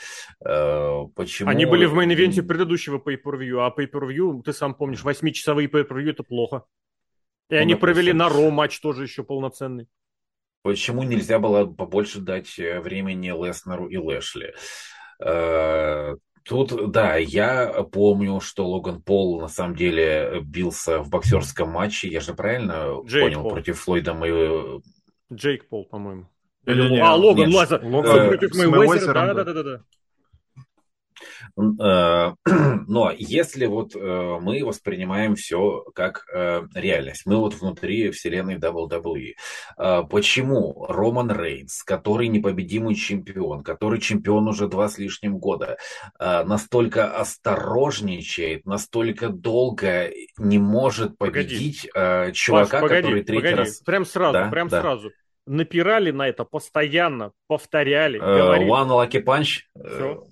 [0.46, 1.50] Э, почему...
[1.50, 6.12] Они были в main event е предыдущего pay-per-view, а pay-per-view, ты сам помнишь, восьмичасовые pay-per-view
[6.12, 6.64] это плохо.
[7.50, 9.88] И ну, они провели на Ро матч тоже еще полноценный.
[10.62, 14.54] Почему нельзя было побольше дать э, времени Леснеру и Лэшли?
[15.20, 22.08] Э, тут, да, я помню, что Логан Пол на самом деле бился в боксерском матче,
[22.08, 23.52] я же правильно Джейк понял, Пол.
[23.52, 24.82] против Флойда мы...
[25.34, 26.30] Джейк Пол, по-моему.
[26.66, 27.84] Или, а, Логан, нет, Лазер.
[27.84, 29.14] Логан против Мэйвезера.
[29.14, 29.82] Да, да, да, да, да.
[31.56, 39.34] Но если вот э, мы воспринимаем все как э, реальность, мы вот внутри вселенной WWE,
[39.78, 45.78] э, почему Роман Рейнс, который непобедимый чемпион, который чемпион уже два с лишним года,
[46.20, 52.34] настолько осторожничает, настолько долго не может победить погоди.
[52.34, 53.56] чувака, Паш, погоди, который третий погоди.
[53.56, 53.80] раз...
[53.80, 54.82] Прям сразу, да, прям да.
[54.82, 55.12] сразу
[55.46, 58.20] напирали на это постоянно, повторяли.
[58.20, 59.62] Uh, one lucky punch.
[59.76, 60.24] Все.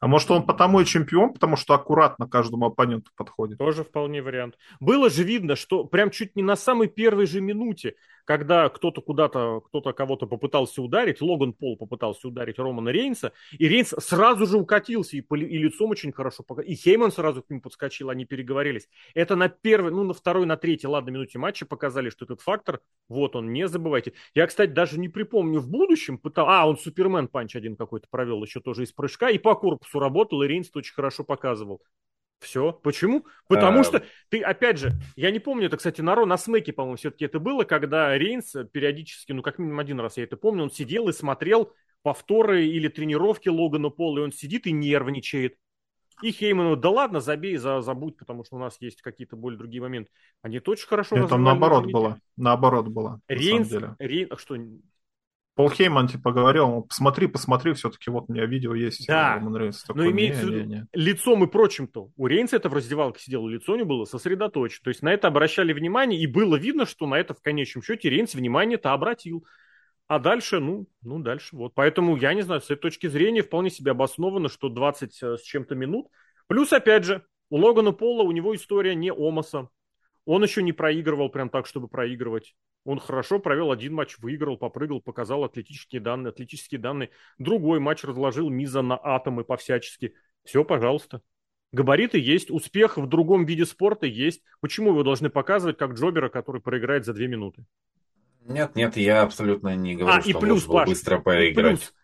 [0.00, 3.58] А может он потому и чемпион, потому что аккуратно каждому оппоненту подходит?
[3.58, 4.56] Тоже вполне вариант.
[4.80, 9.60] Было же видно, что прям чуть не на самой первой же минуте когда кто-то куда-то,
[9.66, 15.16] кто-то кого-то попытался ударить, Логан Пол попытался ударить Романа Рейнса, и Рейнс сразу же укатился,
[15.16, 18.88] и, и лицом очень хорошо и Хейман сразу к нему подскочил, они переговорились.
[19.14, 22.80] Это на первой, ну, на второй, на третьей, ладно, минуте матча показали, что этот фактор,
[23.08, 24.12] вот он, не забывайте.
[24.34, 28.42] Я, кстати, даже не припомню в будущем, пытал, а, он Супермен панч один какой-то провел
[28.42, 31.82] еще тоже из прыжка, и по корпусу работал, и Рейнс очень хорошо показывал.
[32.40, 32.72] Все.
[32.72, 33.26] Почему?
[33.48, 33.84] Потому а...
[33.84, 37.26] что ты, опять же, я не помню, это, кстати, на Ро, на Смеке, по-моему, все-таки
[37.26, 41.08] это было, когда Рейнс периодически, ну, как минимум один раз я это помню, он сидел
[41.08, 41.72] и смотрел
[42.02, 45.56] повторы или тренировки Логана Пола, и он сидит и нервничает.
[46.22, 49.80] И Хейману, да ладно, забей, за, забудь, потому что у нас есть какие-то более другие
[49.80, 50.10] моменты.
[50.42, 52.18] Они это очень хорошо Это наоборот было.
[52.36, 53.20] Наоборот было.
[53.28, 54.56] Рейнс, Рейнс, что,
[55.54, 59.06] Пол Хейман типа говорил, посмотри, посмотри, все-таки вот у меня видео есть.
[59.06, 62.10] Да, но имеется в виду лицом и прочим-то.
[62.16, 64.84] У Рейнса это в раздевалке сидел, лицо не было сосредоточено.
[64.84, 68.08] То есть на это обращали внимание, и было видно, что на это в конечном счете
[68.08, 69.44] Рейнс внимание-то обратил.
[70.06, 71.72] А дальше, ну, ну, дальше вот.
[71.74, 75.42] Поэтому, я не знаю, с этой точки зрения вполне себе обосновано, что 20 э, с
[75.42, 76.08] чем-то минут.
[76.48, 79.68] Плюс, опять же, у Логана Пола у него история не Омаса.
[80.24, 82.54] Он еще не проигрывал прям так, чтобы проигрывать.
[82.84, 87.10] Он хорошо провел один матч, выиграл, попрыгал, показал атлетические данные, атлетические данные.
[87.38, 90.14] Другой матч разложил Миза на атомы по-всячески.
[90.44, 91.20] Все, пожалуйста.
[91.72, 94.42] Габариты есть, успех в другом виде спорта есть.
[94.60, 97.64] Почему вы должны показывать как Джобера, который проиграет за две минуты?
[98.46, 101.78] Нет, нет, я абсолютно не говорю, а, что и плюс, Паш, быстро проиграть.
[101.78, 101.99] Плюс, а,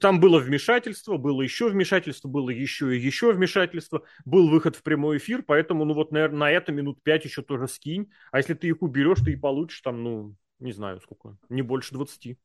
[0.00, 5.18] там было вмешательство, было еще вмешательство, было еще и еще вмешательство, был выход в прямой
[5.18, 8.10] эфир, поэтому, ну вот, наверное, на это минут пять еще тоже скинь.
[8.30, 11.94] А если ты их уберешь, ты и получишь там, ну, не знаю сколько, не больше
[11.94, 12.38] 20.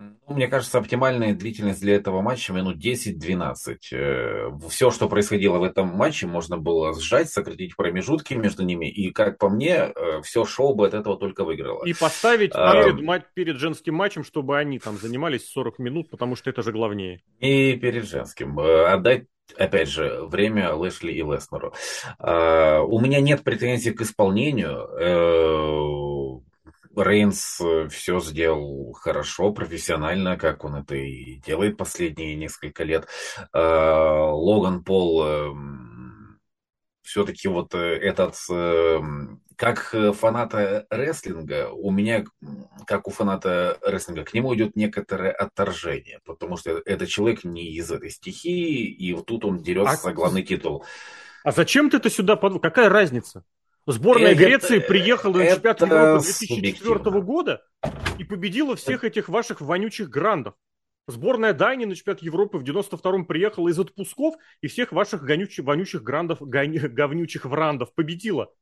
[0.00, 3.76] Ну, мне кажется, оптимальная длительность для этого матча минут 10-12.
[3.92, 8.90] Э, Все, что происходило в этом матче, можно было сжать, сократить промежутки между ними.
[8.90, 11.84] И, как по мне, э, все шоу бы от этого только выиграло.
[11.84, 12.82] И поставить а...
[12.82, 17.20] перед, перед женским матчем, чтобы они там занимались 40 минут, потому что это же главнее.
[17.40, 18.58] И перед женским.
[18.58, 19.26] Отдать
[19.58, 21.74] опять же, время Лэшли и Леснеру.
[22.20, 26.40] У меня нет претензий к исполнению.
[27.02, 33.08] Рейнс э, все сделал хорошо, профессионально, как он это и делает последние несколько лет.
[33.52, 36.40] А, Логан Пол эм,
[37.02, 42.24] все-таки вот э, этот, эм, как фаната рестлинга, у меня,
[42.86, 47.90] как у фаната рестлинга, к нему идет некоторое отторжение, потому что этот человек не из
[47.90, 49.96] этой стихии, и вот тут он дерется а...
[49.96, 50.84] за главный титул.
[51.42, 52.60] А зачем ты это сюда подвел?
[52.60, 53.44] Какая разница?
[53.86, 57.62] Сборная это, Греции приехала на чемпионат Европы 2004 года
[58.18, 60.54] и победила всех этих ваших вонючих грандов.
[61.08, 66.02] Сборная Дании на чемпионат Европы в 92-м приехала из отпусков и всех ваших гонючих, вонючих
[66.02, 68.52] грандов, гон, говнючих врандов победила.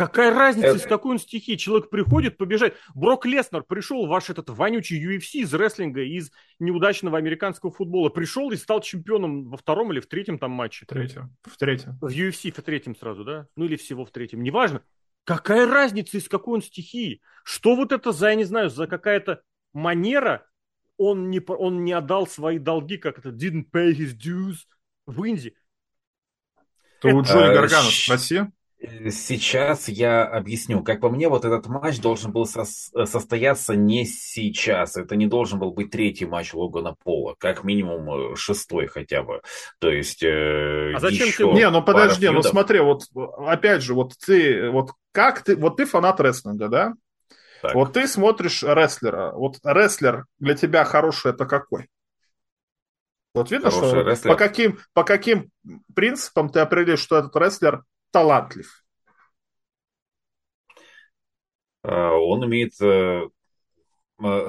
[0.00, 0.78] Какая разница, это...
[0.78, 1.56] из какой он стихии?
[1.56, 2.72] Человек приходит побежать.
[2.94, 8.08] Брок Леснер пришел, ваш этот вонючий UFC из рестлинга, из неудачного американского футбола.
[8.08, 10.86] Пришел и стал чемпионом во втором или в третьем там матче.
[10.86, 11.36] В третьем.
[11.42, 11.98] В третьем.
[12.00, 13.46] В UFC в третьем сразу, да?
[13.56, 14.42] Ну или всего в третьем.
[14.42, 14.82] Неважно.
[15.24, 17.20] Какая разница, из какой он стихии?
[17.44, 19.42] Что вот это за, я не знаю, за какая-то
[19.74, 20.46] манера,
[20.96, 24.60] он не, он не отдал свои долги, как это, didn't pay his dues
[25.04, 25.54] в Индии.
[27.02, 27.16] То это...
[27.18, 28.46] у Джонни Гаргана спроси.
[28.82, 30.82] Сейчас я объясню.
[30.82, 34.96] Как по мне, вот этот матч должен был со- состояться не сейчас.
[34.96, 37.34] Это не должен был быть третий матч Логана Пола.
[37.38, 39.42] Как минимум э, шестой хотя бы.
[39.80, 41.44] То есть э, А зачем ты...
[41.52, 45.84] Не, ну подожди, ну смотри, вот опять же, вот ты, вот как ты, вот ты
[45.84, 46.94] фанат рестлинга, да?
[47.60, 47.74] Так.
[47.74, 49.32] Вот ты смотришь рестлера.
[49.32, 51.88] Вот рестлер для тебя хороший это какой?
[53.34, 54.32] Вот видно, Хороший что рестлер.
[54.32, 55.50] по каким, по каким
[55.94, 58.84] принципам ты определишь, что этот рестлер талантлив?
[61.82, 63.28] А, он умеет э,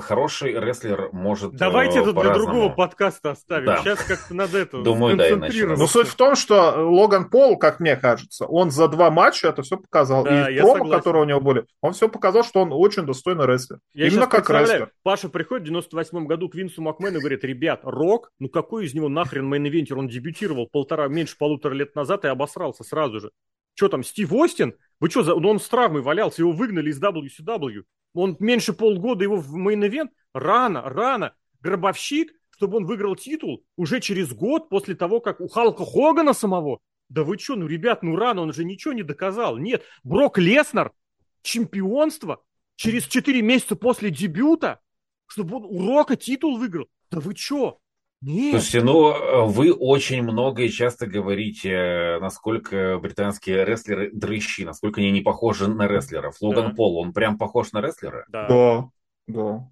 [0.01, 3.65] хороший рестлер может Давайте э, это для другого подкаста оставим.
[3.65, 3.77] Да.
[3.77, 5.35] Сейчас как-то надо это Думаю, да,
[5.77, 9.61] Но суть в том, что Логан Пол, как мне кажется, он за два матча это
[9.61, 10.23] все показал.
[10.23, 10.97] Да, и промо, согласен.
[10.97, 13.79] которые у него были, он все показал, что он очень достойный рестлер.
[13.93, 14.91] Я Именно как рестлер.
[15.03, 18.93] Паша приходит в 98 году к Винсу Макмену и говорит, ребят, Рок, ну какой из
[18.93, 19.97] него нахрен main eventer?
[19.97, 23.31] Он дебютировал полтора, меньше полутора лет назад и обосрался сразу же.
[23.73, 24.75] Что там, Стив Остин?
[24.99, 25.35] Вы что, за...
[25.35, 27.83] Ну, он с травмой валялся, его выгнали из WCW.
[28.13, 30.09] Он меньше полгода его в main event.
[30.33, 31.33] Рано, рано.
[31.61, 36.79] Гробовщик, чтобы он выиграл титул уже через год после того, как у Халка Хогана самого.
[37.09, 39.57] Да вы что, ну, ребят, ну рано, он же ничего не доказал.
[39.57, 40.93] Нет, Брок Леснер,
[41.41, 42.41] чемпионство
[42.77, 44.79] через 4 месяца после дебюта,
[45.27, 46.87] чтобы он у Рока титул выиграл.
[47.09, 47.80] Да вы что?
[48.21, 48.51] Нет.
[48.51, 55.21] Слушайте, ну вы очень много и часто говорите, насколько британские рестлеры дрыщи, насколько они не
[55.21, 56.35] похожи на рестлеров.
[56.39, 56.75] Логан да.
[56.75, 58.25] Пол, он прям похож на рестлера?
[58.29, 58.89] Да, да.
[59.27, 59.69] да.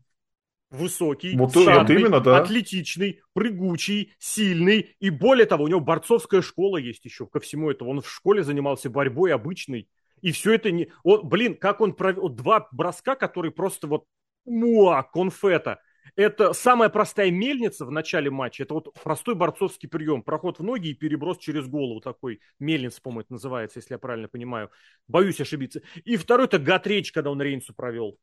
[0.72, 2.38] Высокий, вот, шарный, вот именно, да.
[2.40, 4.96] атлетичный, прыгучий, сильный.
[5.00, 7.92] И более того, у него борцовская школа есть еще ко всему этому.
[7.92, 9.88] Он в школе занимался борьбой обычной.
[10.22, 10.92] И все это не...
[11.04, 12.30] Он, блин, как он провел...
[12.30, 14.06] Два броска, которые просто вот...
[14.46, 15.80] Муа, конфета
[16.20, 18.64] это самая простая мельница в начале матча.
[18.64, 20.22] Это вот простой борцовский прием.
[20.22, 22.42] Проход в ноги и переброс через голову такой.
[22.60, 24.70] Мельница, по-моему, это называется, если я правильно понимаю.
[25.08, 25.82] Боюсь ошибиться.
[26.04, 28.18] И второй это Гатрейч, когда он Рейнсу провел.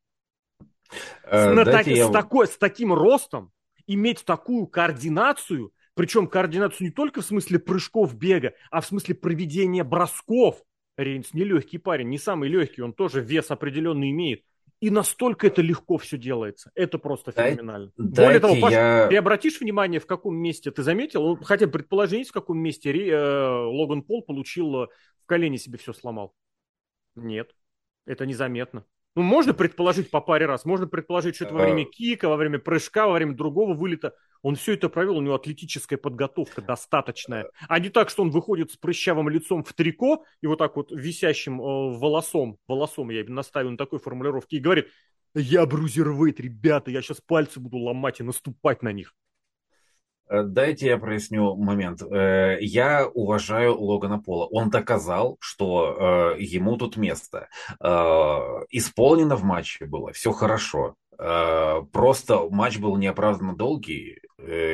[1.23, 2.07] Э, с, так, я...
[2.07, 3.51] с, такой, с таким ростом
[3.87, 9.83] иметь такую координацию, причем координацию не только в смысле прыжков бега, а в смысле проведения
[9.83, 10.61] бросков.
[10.97, 14.43] Рейнс не легкий парень, не самый легкий, он тоже вес определенный имеет.
[14.79, 16.71] И настолько это легко все делается.
[16.75, 17.91] Это просто феноменально.
[17.97, 19.07] Дай, Более того, Паш, я...
[19.07, 24.03] ты обратишь внимание, в каком месте ты заметил, хотя предположить, в каком месте э, Логан
[24.03, 24.87] Пол получил э,
[25.23, 26.35] в колени себе все сломал?
[27.15, 27.55] Нет,
[28.05, 28.85] это незаметно.
[29.15, 30.63] Ну, можно предположить по паре раз.
[30.63, 34.13] Можно предположить, что это во время кика, во время прыжка, во время другого вылета.
[34.41, 37.49] Он все это провел, у него атлетическая подготовка достаточная.
[37.67, 40.91] А не так, что он выходит с прыщавым лицом в трико и вот так вот
[40.91, 44.87] висящим э, волосом, волосом я наставил на такой формулировке, и говорит,
[45.33, 49.13] я брузервейт, ребята, я сейчас пальцы буду ломать и наступать на них.
[50.29, 52.01] Э, дайте я проясню момент.
[52.01, 54.45] Э, я уважаю Логана Пола.
[54.45, 57.47] Он доказал, что э, ему тут место.
[58.69, 60.95] Исполнено в матче было, все хорошо.
[61.17, 64.19] Просто матч был неоправданно долгий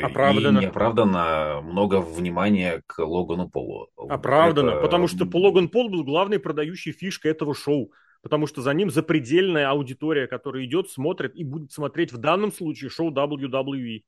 [0.01, 0.59] Оправдано.
[0.59, 3.87] и неоправданно много внимания к Логану Полу.
[3.95, 4.81] Оправдано, Это...
[4.81, 7.91] потому что Логан Пол был главной продающей фишкой этого шоу
[8.23, 12.89] потому что за ним запредельная аудитория, которая идет, смотрит и будет смотреть в данном случае
[12.89, 14.03] шоу WWE.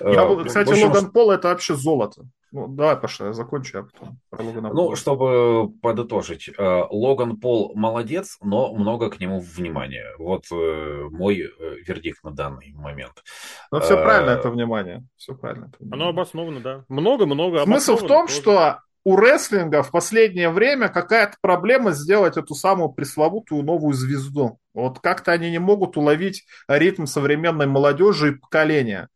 [0.00, 2.22] Я, э, кстати, общем, Логан Пол это вообще золото.
[2.50, 7.72] Ну, давай, Паша, я закончу, а потом про Логана Ну, чтобы подытожить, э, Логан Пол
[7.74, 10.06] молодец, но много к нему внимания.
[10.18, 11.50] Вот э, мой
[11.86, 13.22] вердикт на данный момент.
[13.70, 15.04] Ну, все правильно это внимание.
[15.16, 15.66] Все правильно.
[15.66, 16.02] Это внимание.
[16.02, 16.84] Оно обосновано, да.
[16.88, 18.40] Много-много Смысл в том, тоже.
[18.40, 24.58] что у рестлинга в последнее время какая-то проблема сделать эту самую пресловутую новую звезду.
[24.74, 29.08] Вот как-то они не могут уловить ритм современной молодежи и поколения.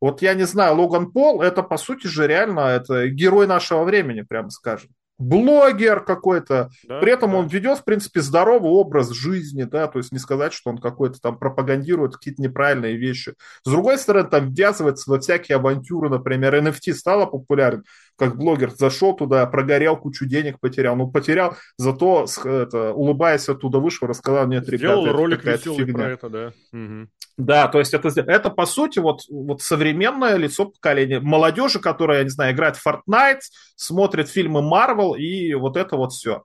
[0.00, 4.22] Вот я не знаю, Логан Пол, это по сути же реально это герой нашего времени,
[4.22, 4.90] прямо скажем
[5.20, 6.70] блогер какой-то.
[6.88, 7.36] Да, При этом да.
[7.38, 11.20] он ведет, в принципе, здоровый образ жизни, да, то есть не сказать, что он какой-то
[11.20, 13.34] там пропагандирует какие-то неправильные вещи.
[13.62, 17.84] С другой стороны, там ввязывается во всякие авантюры, например, NFT стало популярен,
[18.16, 20.96] как блогер зашел туда, прогорел, кучу денег потерял.
[20.96, 25.94] Ну, потерял, зато, это, улыбаясь оттуда вышел, рассказал, нет, Сделал ребята, ролик веселый фигня.
[25.94, 26.52] про это, да.
[26.72, 27.08] Угу.
[27.40, 31.20] Да, то есть это, это по сути вот, вот современное лицо поколения.
[31.20, 33.40] Молодежи, которая, я не знаю, играет в Fortnite,
[33.76, 36.44] смотрит фильмы Marvel и вот это вот все.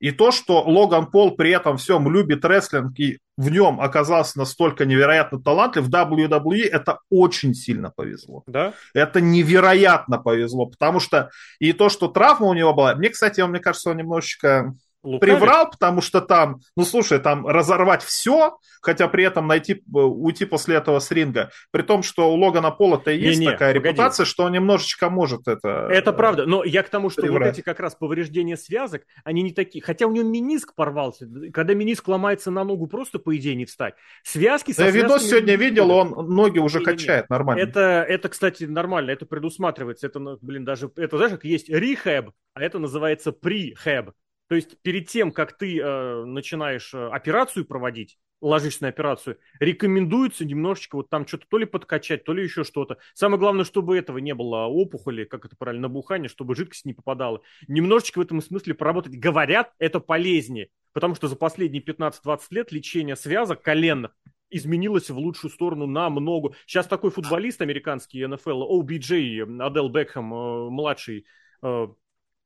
[0.00, 4.84] И то, что Логан Пол при этом всем любит рестлинг и в нем оказался настолько
[4.84, 8.42] невероятно талантлив, в WWE это очень сильно повезло.
[8.48, 8.72] Да?
[8.94, 11.30] Это невероятно повезло, потому что
[11.60, 15.38] и то, что травма у него была, мне, кстати, он, мне кажется, он немножечко Лукавит?
[15.38, 20.44] приврал, потому что там, ну слушай, там разорвать все, хотя при этом найти, э, уйти
[20.44, 21.50] после этого с ринга.
[21.70, 23.88] При том, что у Логана Пола-то есть не, не, такая погоди.
[23.88, 25.88] репутация, что он немножечко может это...
[25.90, 27.48] Это правда, но я к тому, что приврать.
[27.48, 29.82] вот эти как раз повреждения связок, они не такие.
[29.82, 31.28] Хотя у него миниск порвался.
[31.52, 33.94] Когда миниск ломается на ногу, просто по идее не встать.
[34.22, 37.60] Связки со Я видос сегодня видел, он ноги уже не, качает не, нормально.
[37.60, 40.06] Это, это, кстати, нормально, это предусматривается.
[40.06, 44.12] Это, ну, блин, даже, это знаешь, как есть рехаб, а это называется прихаб.
[44.52, 50.44] То есть перед тем, как ты э, начинаешь э, операцию проводить, ложишься на операцию, рекомендуется
[50.44, 52.98] немножечко вот там что-то то ли подкачать, то ли еще что-то.
[53.14, 57.40] Самое главное, чтобы этого не было опухоли, как это правильно, набухание, чтобы жидкость не попадала.
[57.66, 59.18] Немножечко в этом смысле поработать.
[59.18, 64.14] Говорят, это полезнее, потому что за последние 15-20 лет лечение связок коленных
[64.50, 66.52] изменилось в лучшую сторону намного.
[66.66, 71.24] Сейчас такой футболист американский НФЛ, OBJ, Адел Бекхэм, э, младший,
[71.62, 71.86] э,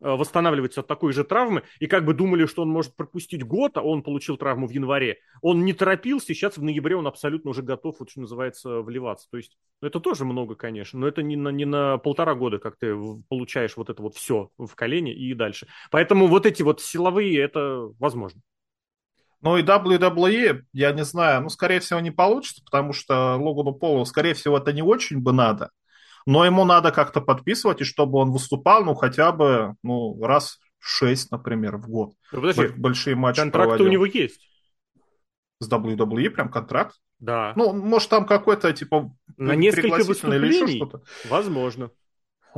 [0.00, 3.82] восстанавливается от такой же травмы, и как бы думали, что он может пропустить год, а
[3.82, 5.18] он получил травму в январе.
[5.40, 9.28] Он не торопился, и сейчас в ноябре он абсолютно уже готов, вот что называется, вливаться.
[9.30, 12.58] То есть ну, это тоже много, конечно, но это не на, не на полтора года,
[12.58, 12.94] как ты
[13.28, 15.66] получаешь вот это вот все в колене и дальше.
[15.90, 18.40] Поэтому вот эти вот силовые, это возможно.
[19.42, 24.04] Ну и WWE, я не знаю, ну, скорее всего, не получится, потому что Логану Полу,
[24.04, 25.70] скорее всего, это не очень бы надо
[26.26, 31.30] но ему надо как-то подписывать, и чтобы он выступал, ну, хотя бы, ну, раз шесть,
[31.30, 32.12] например, в год.
[32.32, 33.86] Ну, подожди, Большие матчи Контракт проводил.
[33.86, 34.48] у него есть.
[35.60, 36.96] С WWE прям контракт?
[37.18, 37.52] Да.
[37.56, 40.46] Ну, может, там какой-то, типа, на несколько выступлений?
[40.48, 41.02] Или еще что-то.
[41.28, 41.90] Возможно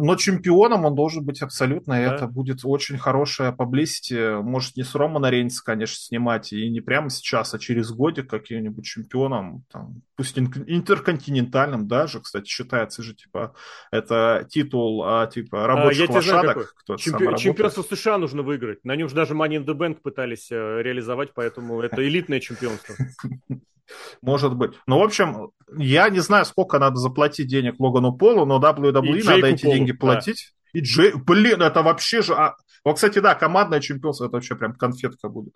[0.00, 2.14] но чемпионом он должен быть абсолютно, да.
[2.14, 4.40] это будет очень хорошая публисити.
[4.40, 8.84] Может, не с Романа Рейнса, конечно, снимать, и не прямо сейчас, а через годик каким-нибудь
[8.84, 13.54] чемпионом, там, пусть интерконтинентальным даже, кстати, считается же, типа,
[13.90, 16.74] это титул, а, типа, рабочих а, лошадок.
[16.96, 18.84] Чемпи- чемпионство США нужно выиграть.
[18.84, 22.94] На нем же даже Money in the Bank пытались э, реализовать, поэтому это элитное чемпионство.
[24.22, 24.72] Может быть.
[24.86, 29.46] Ну, в общем, я не знаю, сколько надо заплатить денег Логану Полу, но WWE надо
[29.46, 30.52] эти Полу, деньги платить.
[30.72, 30.80] Да.
[30.80, 31.12] И Джей...
[31.14, 32.34] Блин, это вообще же...
[32.34, 32.54] А...
[32.84, 35.54] Вот, кстати, да, командное чемпионство, это вообще прям конфетка будет.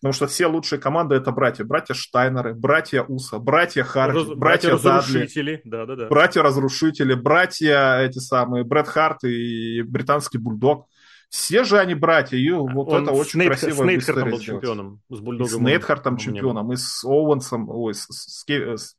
[0.00, 1.64] Потому что все лучшие команды это братья.
[1.64, 5.62] Братья Штайнеры, братья Уса, братья Харди, Раз, братья, братья Разрушители.
[5.64, 6.08] Да, да, да.
[6.08, 10.86] Братья Разрушители, братья эти самые, Брэд Харт и британский Бульдог.
[11.28, 13.82] Все же они братья, и вот Он это очень Снейт, красиво.
[13.82, 15.52] С Нейтхартом был чемпионом, с Бульдогом.
[15.52, 18.96] И с Нейтхартом чемпионом, и с Оуэнсом, ой, с, с, с,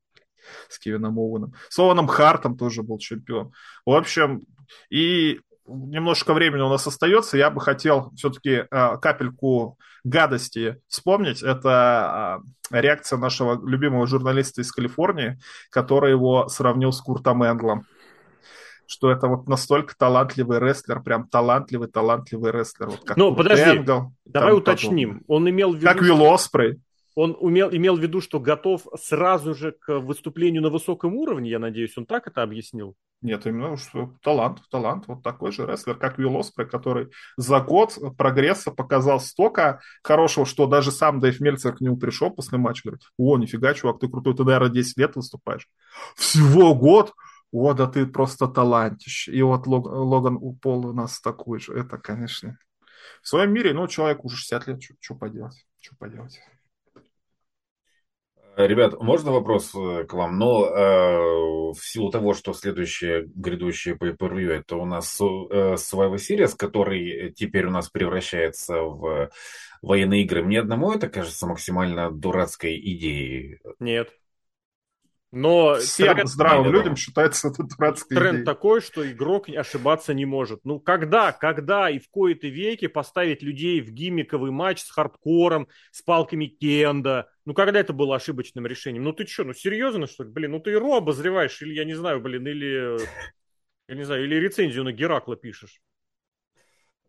[0.69, 1.53] с Кевином Оуэном.
[1.69, 3.53] С Оуэном Хартом тоже был чемпион.
[3.85, 4.43] В общем,
[4.89, 11.41] и немножко времени у нас остается, я бы хотел все-таки э, капельку гадости вспомнить.
[11.41, 12.41] Это
[12.71, 15.39] э, реакция нашего любимого журналиста из Калифорнии,
[15.69, 17.85] который его сравнил с Куртом Энглом
[18.87, 22.87] что это вот настолько талантливый рестлер, прям талантливый, талантливый рестлер.
[22.87, 25.19] Вот как ну, подожди, Энгл, давай уточним.
[25.19, 25.35] Подобное.
[25.35, 25.85] Он имел в виду...
[25.85, 26.79] Как Вилл Оспрей.
[27.15, 31.59] Он умел, имел в виду, что готов сразу же к выступлению на высоком уровне, я
[31.59, 32.95] надеюсь, он так это объяснил?
[33.21, 37.97] Нет, именно что талант, талант, вот такой же рестлер, как Вилл Оспрей, который за год
[38.15, 43.01] прогресса показал столько хорошего, что даже сам Дэйв Мельцер к нему пришел после матча, говорит,
[43.17, 45.67] о, нифига, чувак, ты крутой, ты, наверное, 10 лет выступаешь.
[46.15, 47.13] Всего год?
[47.51, 49.27] О, да ты просто талантищ.
[49.27, 51.73] И вот Лог, Логан Пол у нас такой же.
[51.73, 52.57] Это, конечно,
[53.21, 56.39] в своем мире, ну, человек уже 60 лет, что поделать, что поделать.
[58.57, 60.39] Ребят, можно вопрос э, к вам?
[60.39, 66.15] Но э, в силу того, что следующее грядущее по per это у нас э, Survivor
[66.15, 69.29] Series, который теперь у нас превращается в
[69.83, 73.59] военные игры, мне одному это кажется максимально дурацкой идеей.
[73.79, 74.09] Нет.
[75.31, 78.45] Но всем тренд, здравым людям считается это дурацкой Тренд идеей.
[78.45, 80.61] такой, что игрок ошибаться не может.
[80.63, 86.01] Ну, когда, когда и в кои-то веки поставить людей в гиммиковый матч с хардкором, с
[86.01, 87.29] палками Кенда?
[87.45, 89.03] Ну, когда это было ошибочным решением?
[89.03, 90.29] Ну, ты что, ну, серьезно, что ли?
[90.29, 92.97] Блин, ну, ты Ро обозреваешь, или, я не знаю, блин, или,
[93.89, 95.81] я не знаю, или рецензию на Геракла пишешь.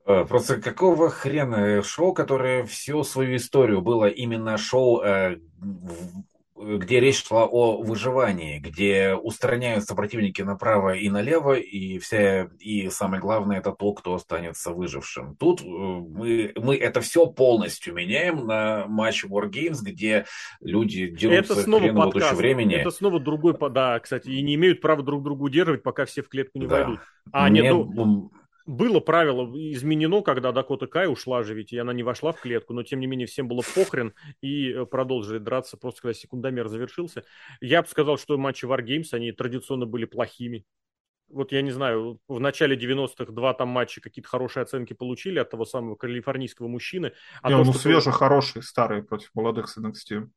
[0.07, 5.39] Э, просто какого хрена шоу, которое всю свою историю было именно шоу э,
[6.59, 13.21] где речь шла о выживании, где устраняются противники направо и налево, и, вся, и самое
[13.21, 15.37] главное, это то, кто останется выжившим.
[15.37, 20.27] Тут э, мы, мы это все полностью меняем на матч War Games, где
[20.61, 22.75] люди дерутся это снова хреново тучу времени.
[22.75, 26.29] Это снова другой, да, кстати, и не имеют права друг друга удерживать, пока все в
[26.29, 26.77] клетку не да.
[26.77, 27.01] войдут.
[27.33, 27.63] А, Мне...
[27.63, 28.31] нет, ну,
[28.69, 32.74] было правило изменено, когда Дакота Кай ушла же, ведь и она не вошла в клетку,
[32.74, 34.12] но тем не менее всем было похрен
[34.43, 37.24] и э, продолжили драться просто когда секундомер завершился.
[37.62, 40.66] Я бы сказал, что матчи Wargames, они традиционно были плохими.
[41.31, 45.49] вот я не знаю, в начале 90-х два там матча какие-то хорошие оценки получили от
[45.49, 47.12] того самого калифорнийского мужчины.
[47.40, 48.19] А не, то, ну что свежий, был...
[48.19, 50.28] хороший, старый против молодых с NXT.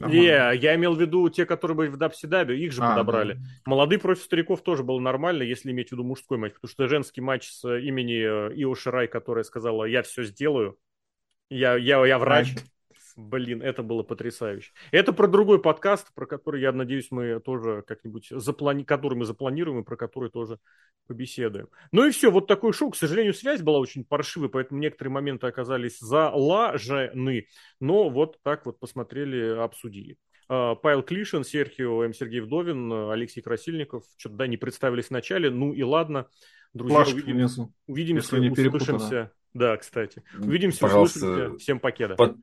[0.00, 3.34] Не, я имел в виду те, которые были в Дабсидабе, их же а, подобрали.
[3.34, 3.40] Да.
[3.66, 7.20] Молодые против стариков тоже было нормально, если иметь в виду мужской матч, потому что женский
[7.20, 10.78] матч с имени э, Ио Ширай, которая сказала, я все сделаю,
[11.50, 12.54] я, я, я врач,
[13.28, 14.72] Блин, это было потрясающе.
[14.90, 18.84] Это про другой подкаст, про который, я надеюсь, мы тоже как-нибудь заплани...
[18.84, 20.58] который мы запланируем и про который тоже
[21.06, 21.68] побеседуем.
[21.92, 22.90] Ну и все, вот такой шоу.
[22.90, 27.46] К сожалению, связь была очень паршивой, поэтому некоторые моменты оказались залажены.
[27.78, 30.16] Но вот так вот посмотрели, обсудили.
[30.48, 32.12] А, Павел Клишин, Серхио, М.
[32.12, 34.04] Сергей Вдовин, Алексей Красильников.
[34.16, 35.50] Что-то, да, не представились в начале.
[35.50, 36.26] Ну и ладно.
[36.72, 39.32] Друзья, Плашки увидим, внизу, увидимся, услышимся.
[39.52, 40.22] Да, кстати.
[40.38, 41.58] Увидимся, Пожалуйста, услышимся.
[41.58, 42.14] Всем покеда.
[42.14, 42.36] Под,